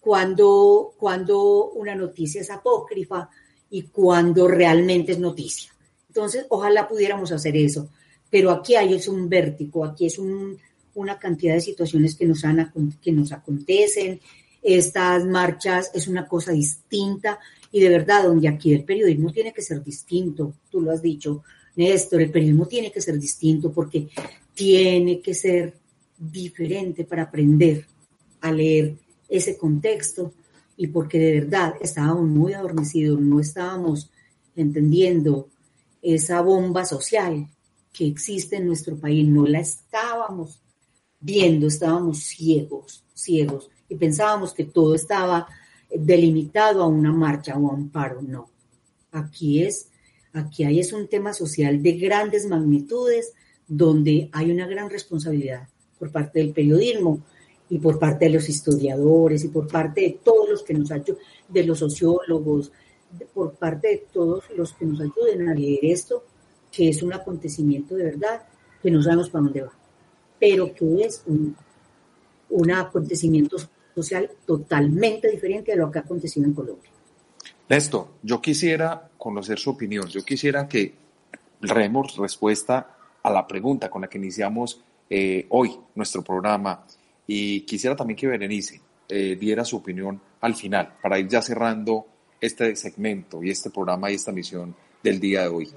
cuando, 0.00 0.94
cuando 0.98 1.70
una 1.72 1.94
noticia 1.94 2.40
es 2.40 2.50
apócrifa 2.50 3.28
y 3.70 3.82
cuando 3.82 4.48
realmente 4.48 5.12
es 5.12 5.18
noticia. 5.18 5.72
Entonces, 6.08 6.46
ojalá 6.48 6.86
pudiéramos 6.86 7.32
hacer 7.32 7.56
eso. 7.56 7.88
Pero 8.30 8.50
aquí 8.50 8.76
hay 8.76 8.94
es 8.94 9.08
un 9.08 9.28
vértigo, 9.28 9.84
aquí 9.84 10.06
es 10.06 10.18
una 10.18 11.18
cantidad 11.18 11.54
de 11.54 11.60
situaciones 11.60 12.16
que 12.16 12.26
nos, 12.26 12.44
han, 12.44 12.72
que 13.00 13.12
nos 13.12 13.32
acontecen, 13.32 14.20
estas 14.62 15.26
marchas 15.26 15.90
es 15.94 16.08
una 16.08 16.26
cosa 16.26 16.52
distinta 16.52 17.38
y 17.70 17.80
de 17.80 17.90
verdad, 17.90 18.24
donde 18.24 18.48
aquí 18.48 18.72
el 18.72 18.84
periodismo 18.84 19.30
tiene 19.30 19.52
que 19.52 19.60
ser 19.60 19.82
distinto, 19.84 20.54
tú 20.70 20.80
lo 20.80 20.90
has 20.90 21.02
dicho, 21.02 21.42
Néstor, 21.76 22.22
el 22.22 22.30
periodismo 22.30 22.66
tiene 22.66 22.92
que 22.92 23.00
ser 23.00 23.18
distinto 23.18 23.72
porque 23.72 24.08
tiene 24.54 25.20
que 25.20 25.34
ser 25.34 25.74
diferente 26.16 27.04
para 27.04 27.22
aprender 27.24 27.86
a 28.40 28.52
leer 28.52 28.96
ese 29.28 29.56
contexto 29.56 30.32
y 30.76 30.88
porque 30.88 31.18
de 31.18 31.40
verdad 31.40 31.74
estábamos 31.80 32.28
muy 32.28 32.52
adormecidos, 32.52 33.20
no 33.20 33.40
estábamos 33.40 34.10
entendiendo 34.56 35.48
esa 36.02 36.40
bomba 36.42 36.84
social 36.84 37.48
que 37.92 38.06
existe 38.06 38.56
en 38.56 38.66
nuestro 38.66 38.96
país, 38.96 39.26
no 39.26 39.46
la 39.46 39.60
estábamos 39.60 40.60
viendo, 41.20 41.68
estábamos 41.68 42.18
ciegos, 42.24 43.04
ciegos, 43.14 43.70
y 43.88 43.94
pensábamos 43.94 44.52
que 44.52 44.64
todo 44.64 44.94
estaba 44.94 45.46
delimitado 45.94 46.82
a 46.82 46.86
una 46.86 47.12
marcha 47.12 47.56
o 47.56 47.70
a 47.70 47.74
un 47.74 47.88
paro, 47.88 48.20
no. 48.20 48.50
Aquí 49.12 49.62
es, 49.62 49.88
aquí 50.34 50.64
hay 50.64 50.80
es 50.80 50.92
un 50.92 51.08
tema 51.08 51.32
social 51.32 51.82
de 51.82 51.92
grandes 51.92 52.46
magnitudes, 52.46 53.32
donde 53.66 54.28
hay 54.32 54.50
una 54.50 54.66
gran 54.66 54.90
responsabilidad 54.90 55.68
por 55.98 56.10
parte 56.10 56.40
del 56.40 56.52
periodismo 56.52 57.20
y 57.70 57.78
por 57.78 57.98
parte 57.98 58.26
de 58.26 58.32
los 58.32 58.48
historiadores 58.48 59.44
y 59.44 59.48
por 59.48 59.68
parte 59.68 60.02
de 60.02 60.18
todos 60.22 60.50
los 60.50 60.62
que 60.62 60.74
nos 60.74 60.90
ayudan, 60.90 61.22
de 61.48 61.64
los 61.64 61.78
sociólogos, 61.78 62.72
por 63.32 63.54
parte 63.54 63.88
de 63.88 64.06
todos 64.12 64.44
los 64.56 64.74
que 64.74 64.84
nos 64.84 65.00
ayuden 65.00 65.48
a 65.48 65.54
leer 65.54 65.80
esto, 65.82 66.24
que 66.70 66.88
es 66.88 67.02
un 67.02 67.12
acontecimiento 67.12 67.94
de 67.94 68.04
verdad, 68.04 68.42
que 68.82 68.90
no 68.90 69.02
sabemos 69.02 69.30
para 69.30 69.44
dónde 69.44 69.62
va, 69.62 69.72
pero 70.38 70.74
que 70.74 71.04
es 71.04 71.22
un, 71.26 71.56
un 72.50 72.70
acontecimiento 72.72 73.56
social 73.94 74.30
totalmente 74.44 75.30
diferente 75.30 75.72
a 75.72 75.76
lo 75.76 75.90
que 75.90 76.00
ha 76.00 76.02
acontecido 76.02 76.44
en 76.44 76.52
Colombia. 76.52 76.93
Néstor, 77.68 78.08
yo 78.22 78.42
quisiera 78.42 79.08
conocer 79.16 79.58
su 79.58 79.70
opinión, 79.70 80.06
yo 80.08 80.22
quisiera 80.22 80.68
que 80.68 80.94
demos 81.60 82.16
respuesta 82.16 82.96
a 83.22 83.30
la 83.30 83.46
pregunta 83.46 83.88
con 83.88 84.02
la 84.02 84.08
que 84.08 84.18
iniciamos 84.18 84.82
eh, 85.08 85.46
hoy 85.48 85.74
nuestro 85.94 86.22
programa 86.22 86.84
y 87.26 87.62
quisiera 87.62 87.96
también 87.96 88.18
que 88.18 88.26
Berenice 88.26 88.80
eh, 89.08 89.36
diera 89.40 89.64
su 89.64 89.76
opinión 89.76 90.20
al 90.42 90.54
final 90.54 90.94
para 91.00 91.18
ir 91.18 91.26
ya 91.28 91.40
cerrando 91.40 92.06
este 92.38 92.76
segmento 92.76 93.42
y 93.42 93.50
este 93.50 93.70
programa 93.70 94.10
y 94.10 94.14
esta 94.14 94.30
misión 94.30 94.74
del 95.02 95.18
día 95.18 95.42
de 95.42 95.48
hoy. 95.48 95.70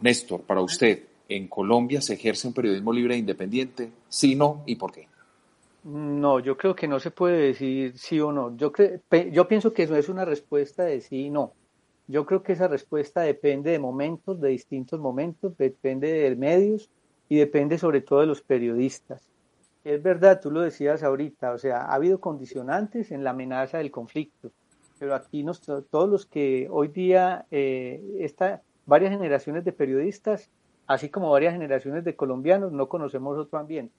Néstor, 0.00 0.42
para 0.42 0.62
usted, 0.62 1.02
¿en 1.28 1.48
Colombia 1.48 2.00
se 2.00 2.14
ejerce 2.14 2.48
un 2.48 2.54
periodismo 2.54 2.94
libre 2.94 3.14
e 3.14 3.18
independiente? 3.18 3.90
¿Sí, 4.08 4.34
no 4.34 4.62
y 4.66 4.76
por 4.76 4.92
qué? 4.92 5.06
No, 5.82 6.40
yo 6.40 6.58
creo 6.58 6.74
que 6.74 6.88
no 6.88 7.00
se 7.00 7.10
puede 7.10 7.38
decir 7.38 7.96
sí 7.96 8.20
o 8.20 8.32
no. 8.32 8.56
Yo, 8.56 8.72
yo 9.32 9.48
pienso 9.48 9.72
que 9.72 9.84
eso 9.84 9.96
es 9.96 10.08
una 10.08 10.24
respuesta 10.24 10.84
de 10.84 11.00
sí 11.00 11.26
y 11.26 11.30
no. 11.30 11.54
Yo 12.06 12.26
creo 12.26 12.42
que 12.42 12.52
esa 12.52 12.68
respuesta 12.68 13.22
depende 13.22 13.70
de 13.70 13.78
momentos, 13.78 14.40
de 14.40 14.50
distintos 14.50 15.00
momentos, 15.00 15.56
depende 15.56 16.12
de 16.12 16.36
medios 16.36 16.90
y 17.28 17.38
depende 17.38 17.78
sobre 17.78 18.02
todo 18.02 18.20
de 18.20 18.26
los 18.26 18.42
periodistas. 18.42 19.30
Es 19.84 20.02
verdad, 20.02 20.40
tú 20.42 20.50
lo 20.50 20.60
decías 20.60 21.02
ahorita, 21.02 21.52
o 21.52 21.58
sea, 21.58 21.82
ha 21.82 21.94
habido 21.94 22.20
condicionantes 22.20 23.12
en 23.12 23.24
la 23.24 23.30
amenaza 23.30 23.78
del 23.78 23.90
conflicto, 23.90 24.50
pero 24.98 25.14
aquí 25.14 25.46
todos 25.88 26.10
los 26.10 26.26
que 26.26 26.68
hoy 26.70 26.88
día 26.88 27.46
eh, 27.50 28.02
está, 28.18 28.60
varias 28.84 29.12
generaciones 29.12 29.64
de 29.64 29.72
periodistas, 29.72 30.50
así 30.86 31.08
como 31.08 31.30
varias 31.30 31.54
generaciones 31.54 32.04
de 32.04 32.16
colombianos, 32.16 32.72
no 32.72 32.88
conocemos 32.88 33.38
otro 33.38 33.58
ambiente. 33.58 33.94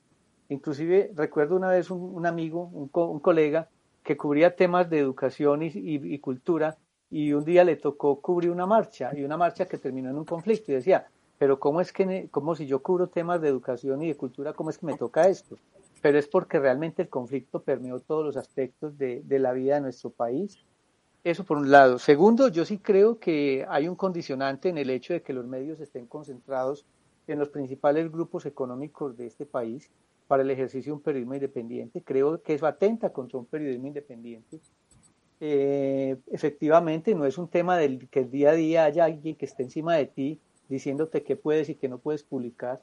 Inclusive 0.51 1.11
recuerdo 1.15 1.55
una 1.55 1.69
vez 1.69 1.89
un, 1.89 2.25
amigo, 2.25 2.69
un, 2.73 3.19
colega, 3.19 3.69
que 4.03 4.17
cubría 4.17 4.53
temas 4.53 4.89
de 4.89 4.99
educación 4.99 5.61
y, 5.63 6.19
cultura 6.19 6.77
y 7.09 7.31
un 7.31 7.45
día 7.45 7.63
le 7.63 7.77
tocó 7.77 8.19
cubrir 8.19 8.51
una 8.51 8.65
marcha 8.65 9.11
y 9.15 9.23
una 9.23 9.37
marcha 9.37 9.65
que 9.65 9.77
terminó 9.77 10.09
en 10.09 10.17
un 10.17 10.25
conflicto 10.25 10.73
y 10.73 10.75
decía, 10.75 11.07
pero 11.37 11.57
¿cómo 11.57 11.79
es 11.79 11.93
que, 11.93 12.27
como 12.31 12.53
si 12.55 12.65
yo 12.65 12.83
cubro 12.83 13.07
temas 13.07 13.39
de 13.39 13.47
educación 13.47 14.01
y 14.01 14.09
de 14.09 14.17
cultura, 14.17 14.51
cómo 14.51 14.71
es 14.71 14.77
que 14.77 14.87
me 14.87 14.97
toca 14.97 15.29
esto? 15.29 15.57
Pero 16.01 16.19
es 16.19 16.27
porque 16.27 16.59
realmente 16.59 17.03
el 17.03 17.07
conflicto 17.07 17.61
permeó 17.61 18.01
todos 18.01 18.25
los 18.25 18.35
aspectos 18.35 18.97
de, 18.97 19.21
de 19.23 19.39
la 19.39 19.53
vida 19.53 19.75
de 19.75 19.81
nuestro 19.81 20.09
país 20.09 20.65
eso 21.23 21.45
por 21.45 21.57
un 21.57 21.71
lado. 21.71 21.97
Segundo, 21.97 22.49
yo 22.49 22.65
sí 22.65 22.79
creo 22.79 23.19
que 23.19 23.65
hay 23.69 23.87
un 23.87 23.95
condicionante 23.95 24.67
en 24.67 24.77
el 24.77 24.89
hecho 24.89 25.13
de 25.13 25.21
que 25.21 25.33
los 25.33 25.45
medios 25.45 25.79
estén 25.79 26.07
concentrados 26.07 26.85
en 27.27 27.39
los 27.39 27.49
principales 27.49 28.11
grupos 28.11 28.45
económicos 28.45 29.15
de 29.15 29.27
este 29.27 29.45
país 29.45 29.89
para 30.31 30.43
el 30.43 30.49
ejercicio 30.49 30.93
de 30.93 30.95
un 30.95 31.01
periodismo 31.01 31.33
independiente. 31.33 32.01
Creo 32.01 32.41
que 32.41 32.53
eso 32.53 32.65
atenta 32.65 33.09
contra 33.11 33.37
un 33.37 33.45
periodismo 33.45 33.87
independiente. 33.87 34.61
Eh, 35.41 36.15
efectivamente, 36.31 37.13
no 37.13 37.25
es 37.25 37.37
un 37.37 37.49
tema 37.49 37.75
del 37.77 38.07
que 38.07 38.21
el 38.21 38.31
día 38.31 38.51
a 38.51 38.53
día 38.53 38.85
haya 38.85 39.03
alguien 39.03 39.35
que 39.35 39.43
esté 39.43 39.63
encima 39.63 39.97
de 39.97 40.05
ti 40.05 40.39
diciéndote 40.69 41.23
qué 41.23 41.35
puedes 41.35 41.67
y 41.67 41.75
qué 41.75 41.89
no 41.89 41.97
puedes 41.97 42.23
publicar, 42.23 42.79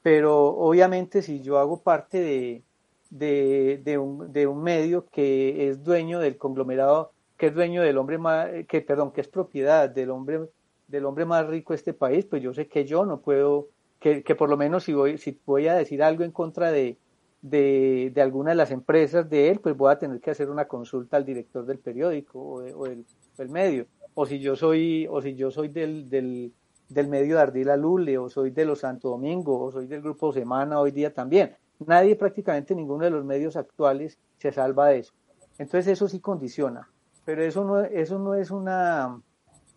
pero 0.00 0.56
obviamente 0.56 1.20
si 1.20 1.42
yo 1.42 1.58
hago 1.58 1.82
parte 1.82 2.18
de, 2.18 2.62
de, 3.10 3.78
de, 3.84 3.98
un, 3.98 4.32
de 4.32 4.46
un 4.46 4.62
medio 4.62 5.04
que 5.04 5.68
es 5.68 5.84
dueño 5.84 6.18
del 6.18 6.38
conglomerado, 6.38 7.12
que 7.36 7.48
es 7.48 7.54
dueño 7.54 7.82
del 7.82 7.98
hombre 7.98 8.16
más, 8.16 8.48
que 8.68 8.80
perdón, 8.80 9.12
que 9.12 9.20
es 9.20 9.28
propiedad 9.28 9.90
del 9.90 10.08
hombre, 10.08 10.48
del 10.88 11.04
hombre 11.04 11.26
más 11.26 11.46
rico 11.46 11.74
de 11.74 11.76
este 11.76 11.92
país, 11.92 12.24
pues 12.24 12.42
yo 12.42 12.54
sé 12.54 12.68
que 12.68 12.86
yo 12.86 13.04
no 13.04 13.20
puedo, 13.20 13.68
que, 13.98 14.22
por 14.36 14.48
lo 14.50 14.56
menos 14.56 14.84
si 14.84 14.92
voy, 14.92 15.18
si 15.18 15.38
voy 15.44 15.68
a 15.68 15.74
decir 15.74 16.02
algo 16.02 16.22
en 16.22 16.30
contra 16.30 16.70
de, 16.70 16.98
de, 17.42 18.12
de, 18.14 18.22
alguna 18.22 18.50
de 18.50 18.56
las 18.56 18.70
empresas 18.70 19.28
de 19.28 19.50
él, 19.50 19.60
pues 19.60 19.76
voy 19.76 19.92
a 19.92 19.98
tener 19.98 20.20
que 20.20 20.30
hacer 20.30 20.50
una 20.50 20.66
consulta 20.66 21.16
al 21.16 21.24
director 21.24 21.64
del 21.64 21.78
periódico 21.78 22.38
o, 22.38 22.54
o 22.62 22.86
el, 22.86 23.04
el, 23.38 23.48
medio. 23.48 23.86
O 24.14 24.26
si 24.26 24.38
yo 24.38 24.56
soy, 24.56 25.06
o 25.10 25.20
si 25.20 25.34
yo 25.34 25.50
soy 25.50 25.68
del, 25.68 26.08
del, 26.08 26.52
del 26.88 27.08
medio 27.08 27.36
de 27.36 27.42
Ardila 27.42 27.76
Lule, 27.76 28.18
o 28.18 28.28
soy 28.28 28.50
de 28.50 28.64
los 28.64 28.80
Santo 28.80 29.08
Domingo, 29.10 29.60
o 29.60 29.72
soy 29.72 29.86
del 29.86 30.02
Grupo 30.02 30.32
Semana 30.32 30.80
hoy 30.80 30.90
día 30.90 31.12
también. 31.12 31.56
Nadie, 31.78 32.16
prácticamente 32.16 32.74
ninguno 32.74 33.04
de 33.04 33.10
los 33.10 33.24
medios 33.24 33.56
actuales 33.56 34.18
se 34.38 34.52
salva 34.52 34.88
de 34.88 35.00
eso. 35.00 35.12
Entonces 35.58 35.88
eso 35.88 36.08
sí 36.08 36.20
condiciona, 36.20 36.88
pero 37.24 37.42
eso 37.42 37.64
no, 37.64 37.80
eso 37.82 38.18
no 38.18 38.34
es 38.34 38.50
una, 38.50 39.20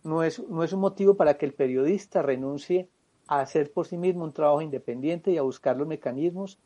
no 0.04 0.22
es, 0.22 0.46
no 0.48 0.62
es 0.62 0.72
un 0.72 0.80
motivo 0.80 1.14
para 1.14 1.34
que 1.34 1.46
el 1.46 1.54
periodista 1.54 2.22
renuncie 2.22 2.88
a 3.30 3.40
hacer 3.40 3.72
por 3.72 3.86
sí 3.86 3.96
mismo 3.96 4.24
un 4.24 4.32
trabajo 4.32 4.60
independiente 4.60 5.30
y 5.30 5.38
a 5.38 5.42
buscar 5.42 5.76
los 5.76 5.86
mecanismos 5.86 6.58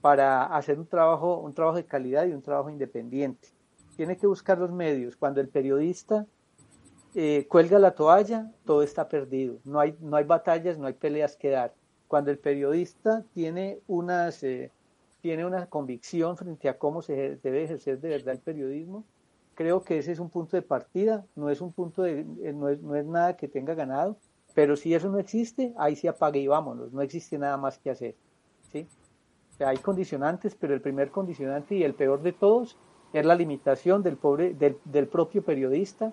para 0.00 0.44
hacer 0.44 0.76
un 0.80 0.86
trabajo, 0.86 1.38
un 1.38 1.54
trabajo 1.54 1.76
de 1.76 1.84
calidad 1.84 2.26
y 2.26 2.32
un 2.32 2.42
trabajo 2.42 2.68
independiente. 2.68 3.48
Tiene 3.96 4.16
que 4.16 4.26
buscar 4.26 4.58
los 4.58 4.72
medios. 4.72 5.16
Cuando 5.16 5.40
el 5.40 5.48
periodista 5.48 6.26
eh, 7.14 7.46
cuelga 7.48 7.78
la 7.78 7.94
toalla, 7.94 8.50
todo 8.64 8.82
está 8.82 9.08
perdido. 9.08 9.58
No 9.64 9.78
hay, 9.78 9.96
no 10.00 10.16
hay 10.16 10.24
batallas, 10.24 10.78
no 10.78 10.88
hay 10.88 10.94
peleas 10.94 11.36
que 11.36 11.50
dar. 11.50 11.74
Cuando 12.08 12.32
el 12.32 12.40
periodista 12.40 13.24
tiene, 13.32 13.78
unas, 13.86 14.42
eh, 14.42 14.72
tiene 15.20 15.46
una 15.46 15.66
convicción 15.66 16.36
frente 16.36 16.68
a 16.68 16.76
cómo 16.76 17.02
se 17.02 17.36
debe 17.36 17.62
ejercer 17.62 18.00
de 18.00 18.08
verdad 18.08 18.34
el 18.34 18.40
periodismo, 18.40 19.04
creo 19.54 19.84
que 19.84 19.98
ese 19.98 20.10
es 20.10 20.18
un 20.18 20.28
punto 20.28 20.56
de 20.56 20.62
partida, 20.62 21.24
no 21.36 21.50
es 21.50 21.60
un 21.60 21.72
punto 21.72 22.02
de, 22.02 22.26
eh, 22.42 22.52
no 22.52 22.68
es, 22.68 22.82
no 22.82 22.96
es 22.96 23.06
nada 23.06 23.36
que 23.36 23.46
tenga 23.46 23.74
ganado, 23.74 24.16
pero 24.60 24.76
si 24.76 24.92
eso 24.92 25.08
no 25.08 25.18
existe, 25.18 25.72
ahí 25.78 25.96
se 25.96 26.06
apague 26.06 26.38
y 26.38 26.46
vámonos, 26.46 26.92
no 26.92 27.00
existe 27.00 27.38
nada 27.38 27.56
más 27.56 27.78
que 27.78 27.88
hacer. 27.88 28.14
¿sí? 28.70 28.86
Hay 29.58 29.78
condicionantes, 29.78 30.54
pero 30.54 30.74
el 30.74 30.82
primer 30.82 31.10
condicionante 31.10 31.76
y 31.76 31.82
el 31.82 31.94
peor 31.94 32.20
de 32.20 32.34
todos 32.34 32.76
es 33.14 33.24
la 33.24 33.34
limitación 33.34 34.02
del, 34.02 34.18
pobre, 34.18 34.52
del, 34.52 34.76
del 34.84 35.06
propio 35.06 35.42
periodista 35.42 36.12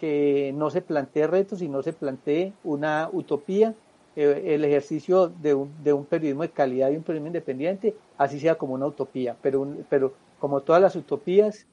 que 0.00 0.54
no 0.54 0.70
se 0.70 0.80
plantee 0.80 1.26
retos 1.26 1.60
y 1.60 1.68
no 1.68 1.82
se 1.82 1.92
plantee 1.92 2.54
una 2.64 3.10
utopía 3.12 3.74
eh, 4.16 4.54
el 4.54 4.64
ejercicio 4.64 5.28
de 5.28 5.52
un, 5.52 5.70
de 5.84 5.92
un, 5.92 6.06
periodismo 6.06 6.44
de 6.44 6.50
calidad 6.50 6.90
y 6.90 6.96
un 6.96 7.02
periodismo 7.02 7.26
independiente, 7.26 7.94
así 8.16 8.40
sea 8.40 8.54
como 8.54 8.72
una 8.72 8.86
utopía. 8.86 9.36
Pero, 9.42 9.68
pero 9.90 10.14
como 10.40 10.62
todas 10.62 10.80
las 10.80 10.96
utopías, 10.96 11.66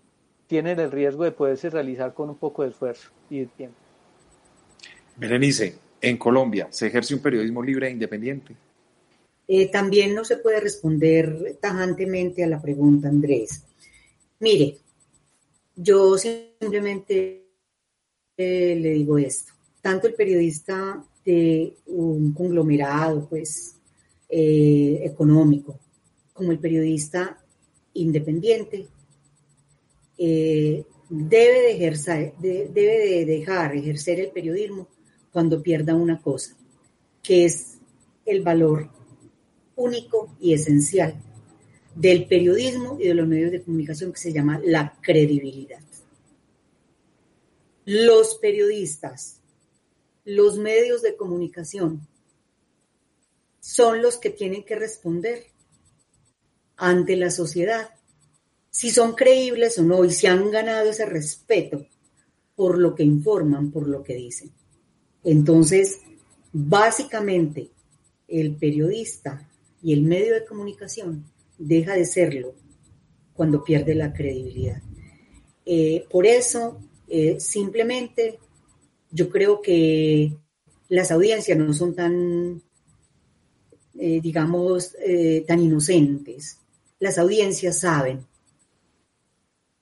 tienen 0.47 0.82
el 0.82 0.91
riesgo 0.91 1.24
de 1.24 1.32
poderse 1.32 1.70
realizar 1.70 2.13
con 2.13 2.30
un 2.30 2.36
poco 2.36 2.63
de 2.63 2.72
esfuerzo 2.72 3.09
y 3.30 3.39
de 3.39 3.45
tiempo. 3.45 3.78
Berenice, 5.15 5.89
en 6.02 6.18
Colombia, 6.18 6.68
¿se 6.72 6.88
ejerce 6.88 7.16
un 7.16 7.22
periodismo 7.22 7.62
libre 7.62 7.88
e 7.88 7.91
independiente? 7.91 8.56
Eh, 9.47 9.68
también 9.70 10.14
no 10.14 10.24
se 10.24 10.38
puede 10.38 10.60
responder 10.60 11.58
tajantemente 11.60 12.43
a 12.43 12.47
la 12.47 12.62
pregunta, 12.62 13.10
Andrés. 13.10 13.64
Mire, 14.39 14.78
yo 15.76 16.18
simplemente 16.18 17.47
eh, 18.38 18.78
le 18.80 18.89
digo 18.91 19.18
esto. 19.18 19.54
Tanto 19.82 20.08
el 20.08 20.14
periodista 20.14 21.04
de 21.26 21.74
un 21.88 22.34
conglomerado 22.34 23.28
pues, 23.28 23.76
eh, 24.30 25.02
económico, 25.04 25.80
como 26.34 26.52
el 26.52 26.60
periodista 26.60 27.43
independiente, 27.93 28.88
debe, 30.16 30.86
de 31.10 31.72
ejercer, 31.72 32.34
de, 32.38 32.68
debe 32.68 32.97
de 33.00 33.26
dejar 33.26 33.76
ejercer 33.76 34.20
el 34.20 34.30
periodismo 34.30 34.88
cuando 35.32 35.62
pierda 35.62 35.96
una 35.96 36.22
cosa, 36.22 36.56
que 37.22 37.46
es 37.46 37.78
el 38.26 38.42
valor 38.42 38.90
único 39.76 40.36
y 40.40 40.54
esencial 40.54 41.22
del 41.96 42.28
periodismo 42.28 42.98
y 43.00 43.08
de 43.08 43.14
los 43.14 43.28
medios 43.28 43.52
de 43.52 43.62
comunicación 43.62 44.12
que 44.12 44.20
se 44.20 44.34
llama 44.34 44.60
la 44.64 44.98
credibilidad. 45.02 45.80
Los 47.86 48.36
periodistas 48.36 49.40
los 50.30 50.58
medios 50.58 51.02
de 51.02 51.16
comunicación 51.16 52.08
son 53.60 54.04
los 54.04 54.18
que 54.18 54.30
tienen 54.30 54.64
que 54.64 54.76
responder 54.76 55.48
ante 56.78 57.16
la 57.16 57.32
sociedad 57.32 57.90
si 58.70 58.92
son 58.92 59.16
creíbles 59.16 59.80
o 59.80 59.84
no 59.84 60.06
y 60.06 60.12
si 60.12 60.28
han 60.28 60.52
ganado 60.52 60.92
ese 60.92 61.08
respeto 61.08 61.84
por 62.56 62.78
lo 62.78 62.94
que 62.94 63.02
informan, 63.02 63.72
por 63.72 63.88
lo 63.88 64.04
que 64.04 64.14
dicen. 64.14 64.52
Entonces, 65.24 65.99
básicamente, 66.51 67.70
el 68.28 68.55
periodista 68.55 69.49
y 69.82 69.93
el 69.93 70.03
medio 70.03 70.34
de 70.34 70.45
comunicación 70.45 71.26
deja 71.57 71.93
de 71.93 72.05
serlo 72.05 72.53
cuando 73.34 73.63
pierde 73.63 73.95
la 73.95 74.13
credibilidad. 74.13 74.82
Eh, 75.65 76.05
por 76.09 76.26
eso, 76.26 76.80
eh, 77.07 77.39
simplemente 77.39 78.39
yo 79.11 79.30
creo 79.30 79.61
que 79.61 80.36
las 80.88 81.11
audiencias 81.11 81.57
no 81.57 81.72
son 81.74 81.95
tan, 81.95 82.61
eh, 83.97 84.20
digamos, 84.22 84.95
tan 85.47 85.59
inocentes. 85.59 86.59
Las 86.99 87.17
audiencias 87.17 87.80
saben 87.80 88.26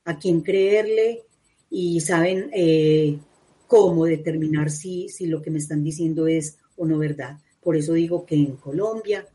a 0.04 0.18
quién 0.20 0.42
creerle 0.42 1.24
y 1.70 2.00
saben 2.02 2.52
cómo 3.68 4.06
determinar 4.06 4.70
si, 4.70 5.10
si 5.10 5.28
lo 5.28 5.42
que 5.42 5.52
me 5.52 5.60
están 5.60 5.84
diciendo 5.84 6.28
es 6.28 6.58
o 6.78 6.86
no 6.86 6.98
verdad. 6.98 7.38
Por 7.62 7.76
eso 7.76 7.94
digo 7.94 8.26
que 8.26 8.36
en 8.36 8.56
Colombia 8.56 9.28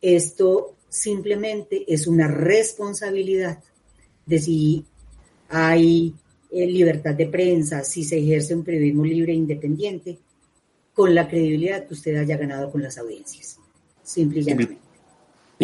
esto 0.00 0.74
simplemente 0.88 1.84
es 1.92 2.06
una 2.06 2.28
responsabilidad 2.28 3.58
de 4.26 4.38
si 4.38 4.84
hay 5.48 6.14
libertad 6.50 7.14
de 7.14 7.26
prensa, 7.26 7.82
si 7.84 8.04
se 8.04 8.18
ejerce 8.18 8.54
un 8.54 8.64
periodismo 8.64 9.04
libre 9.04 9.32
e 9.32 9.36
independiente, 9.36 10.18
con 10.94 11.14
la 11.14 11.28
credibilidad 11.28 11.86
que 11.86 11.94
usted 11.94 12.16
haya 12.16 12.36
ganado 12.36 12.70
con 12.70 12.82
las 12.82 12.98
audiencias. 12.98 13.58
Simple 14.02 14.40
y 14.40 14.78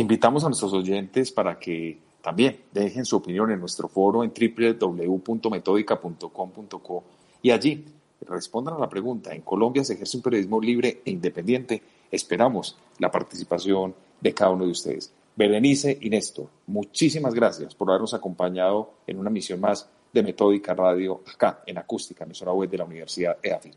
Invitamos 0.00 0.42
a 0.44 0.48
nuestros 0.48 0.72
oyentes 0.72 1.30
para 1.32 1.58
que 1.58 1.98
también 2.22 2.60
dejen 2.72 3.04
su 3.04 3.16
opinión 3.16 3.50
en 3.50 3.60
nuestro 3.60 3.88
foro 3.88 4.24
en 4.24 4.32
www.metodica.com.co 4.32 7.04
y 7.44 7.50
allí 7.50 7.84
respondan 8.22 8.74
a 8.74 8.78
la 8.78 8.88
pregunta, 8.88 9.34
¿en 9.34 9.42
Colombia 9.42 9.84
se 9.84 9.92
ejerce 9.92 10.16
un 10.16 10.22
periodismo 10.22 10.58
libre 10.58 11.02
e 11.04 11.10
independiente? 11.10 11.82
Esperamos 12.10 12.78
la 12.98 13.10
participación 13.10 13.94
de 14.18 14.32
cada 14.32 14.52
uno 14.52 14.64
de 14.64 14.70
ustedes. 14.70 15.12
Berenice 15.36 15.98
y 16.00 16.08
Néstor, 16.08 16.48
muchísimas 16.66 17.34
gracias 17.34 17.74
por 17.74 17.90
habernos 17.90 18.14
acompañado 18.14 18.94
en 19.06 19.18
una 19.18 19.28
misión 19.28 19.60
más 19.60 19.86
de 20.10 20.22
Metódica 20.22 20.72
Radio 20.72 21.20
acá 21.26 21.62
en 21.66 21.76
Acústica, 21.76 22.24
emisora 22.24 22.54
web 22.54 22.70
de 22.70 22.78
la 22.78 22.84
Universidad 22.84 23.36
EAFIT. 23.42 23.74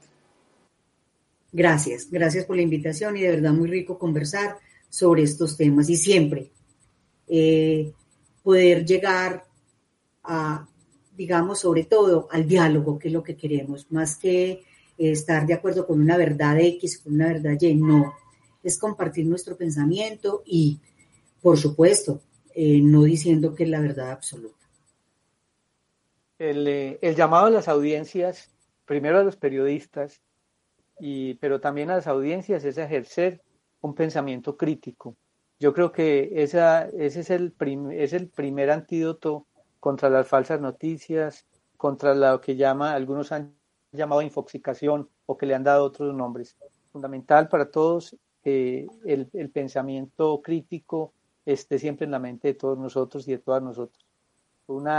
Gracias, 1.52 2.10
gracias 2.10 2.46
por 2.46 2.56
la 2.56 2.62
invitación 2.62 3.18
y 3.18 3.22
de 3.24 3.32
verdad 3.32 3.52
muy 3.52 3.68
rico 3.68 4.00
conversar 4.00 4.60
sobre 4.88 5.24
estos 5.24 5.58
temas 5.58 5.90
y 5.90 5.98
siempre 5.98 6.52
eh, 7.28 7.92
poder 8.44 8.86
llegar 8.86 9.44
a, 10.24 10.66
digamos, 11.18 11.60
sobre 11.60 11.84
todo 11.84 12.28
al 12.32 12.48
diálogo, 12.48 13.00
que 13.00 13.08
es 13.08 13.14
lo 13.14 13.24
que 13.24 13.36
queremos, 13.36 13.92
más 13.92 14.18
que 14.18 14.64
estar 14.98 15.46
de 15.46 15.54
acuerdo 15.54 15.86
con 15.86 16.00
una 16.00 16.18
verdad 16.18 16.60
X, 16.60 17.00
con 17.00 17.16
una 17.16 17.28
verdad 17.28 17.58
Y, 17.60 17.76
no, 17.76 18.14
es 18.64 18.78
compartir 18.78 19.26
nuestro 19.26 19.56
pensamiento 19.56 20.44
y, 20.46 20.80
por 21.42 21.58
supuesto, 21.58 22.22
eh, 22.54 22.82
no 22.82 23.04
diciendo 23.04 23.54
que 23.54 23.64
es 23.64 23.70
la 23.70 23.80
verdad 23.80 24.12
absoluta. 24.12 24.56
Eh, 26.40 26.98
el, 27.02 27.16
llamado 27.16 27.48
a 27.48 27.50
las 27.50 27.68
audiencias, 27.68 28.50
primero 28.86 29.20
a 29.20 29.24
los 29.24 29.38
periodistas, 29.38 30.22
y, 31.00 31.36
pero 31.36 31.60
también 31.60 31.90
a 31.90 31.96
las 31.96 32.08
audiencias, 32.08 32.64
es 32.64 32.78
ejercer 32.78 33.42
un 33.82 33.94
pensamiento 33.94 34.58
crítico. 34.58 35.16
Yo 35.60 35.74
creo 35.74 35.92
que 35.92 36.32
esa, 36.36 36.88
ese 36.90 37.22
es 37.22 37.30
el, 37.30 37.54
es 37.94 38.14
el 38.14 38.30
primer 38.30 38.70
antídoto 38.70 39.48
contra 39.88 40.10
las 40.10 40.28
falsas 40.28 40.60
noticias, 40.60 41.46
contra 41.78 42.14
lo 42.14 42.42
que 42.42 42.58
llama, 42.58 42.92
algunos 42.92 43.32
han 43.32 43.56
llamado 43.94 44.22
infoxicación 44.22 45.08
o 45.26 45.38
que 45.38 45.46
le 45.46 45.56
han 45.56 45.64
dado 45.64 45.86
otros 45.86 46.14
nombres. 46.14 46.58
Fundamental 46.92 47.48
para 47.48 47.72
todos 47.72 48.14
que 48.44 48.86
el, 49.06 49.30
pensamiento 49.50 50.42
crítico 50.42 51.14
esté 51.46 51.80
siempre 51.80 52.04
en 52.04 52.12
la 52.12 52.20
mente 52.20 52.50
de 52.50 52.54
todos 52.56 52.78
nosotros 52.78 53.26
y 53.30 53.32
de 53.32 53.38
todas 53.38 53.64
nosotros 53.64 54.06
un 54.68 54.90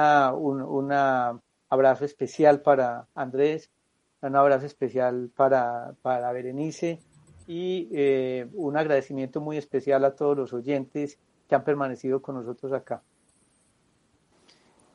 abrazo 1.69 2.07
especial 2.07 2.63
para 2.63 3.07
Andrés, 3.15 3.71
un 4.23 4.37
abrazo 4.37 4.65
especial 4.65 5.31
para, 5.37 5.95
para 6.01 6.33
Berenice 6.33 7.01
y 7.47 7.91
eh, 7.93 8.49
un 8.55 8.79
agradecimiento 8.79 9.43
muy 9.43 9.59
especial 9.59 10.07
a 10.07 10.15
todos 10.15 10.35
los 10.35 10.55
oyentes 10.55 11.19
que 11.47 11.55
han 11.55 11.65
permanecido 11.65 12.23
con 12.23 12.37
nosotros 12.37 12.73
acá. 12.73 13.03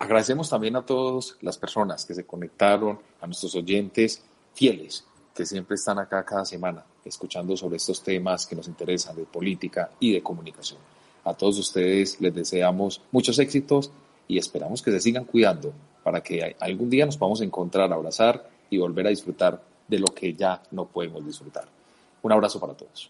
Agradecemos 0.03 0.49
también 0.49 0.75
a 0.75 0.85
todas 0.85 1.37
las 1.39 1.57
personas 1.57 2.05
que 2.05 2.13
se 2.13 2.25
conectaron, 2.25 2.99
a 3.21 3.25
nuestros 3.25 3.55
oyentes 3.55 4.21
fieles 4.53 5.05
que 5.33 5.45
siempre 5.45 5.75
están 5.75 5.97
acá 5.97 6.25
cada 6.25 6.43
semana 6.43 6.83
escuchando 7.05 7.55
sobre 7.55 7.77
estos 7.77 8.03
temas 8.03 8.45
que 8.45 8.53
nos 8.53 8.67
interesan 8.67 9.15
de 9.15 9.23
política 9.23 9.91
y 10.01 10.11
de 10.11 10.21
comunicación. 10.21 10.81
A 11.23 11.33
todos 11.33 11.57
ustedes 11.57 12.19
les 12.19 12.35
deseamos 12.35 13.01
muchos 13.13 13.39
éxitos 13.39 13.91
y 14.27 14.37
esperamos 14.37 14.81
que 14.81 14.91
se 14.91 14.99
sigan 14.99 15.23
cuidando 15.23 15.71
para 16.03 16.21
que 16.21 16.53
algún 16.59 16.89
día 16.89 17.05
nos 17.05 17.15
podamos 17.15 17.39
encontrar, 17.39 17.93
abrazar 17.93 18.49
y 18.69 18.79
volver 18.79 19.07
a 19.07 19.09
disfrutar 19.09 19.63
de 19.87 19.99
lo 19.99 20.07
que 20.07 20.33
ya 20.33 20.61
no 20.71 20.85
podemos 20.85 21.25
disfrutar. 21.25 21.63
Un 22.23 22.31
abrazo 22.33 22.59
para 22.59 22.73
todos. 22.73 23.09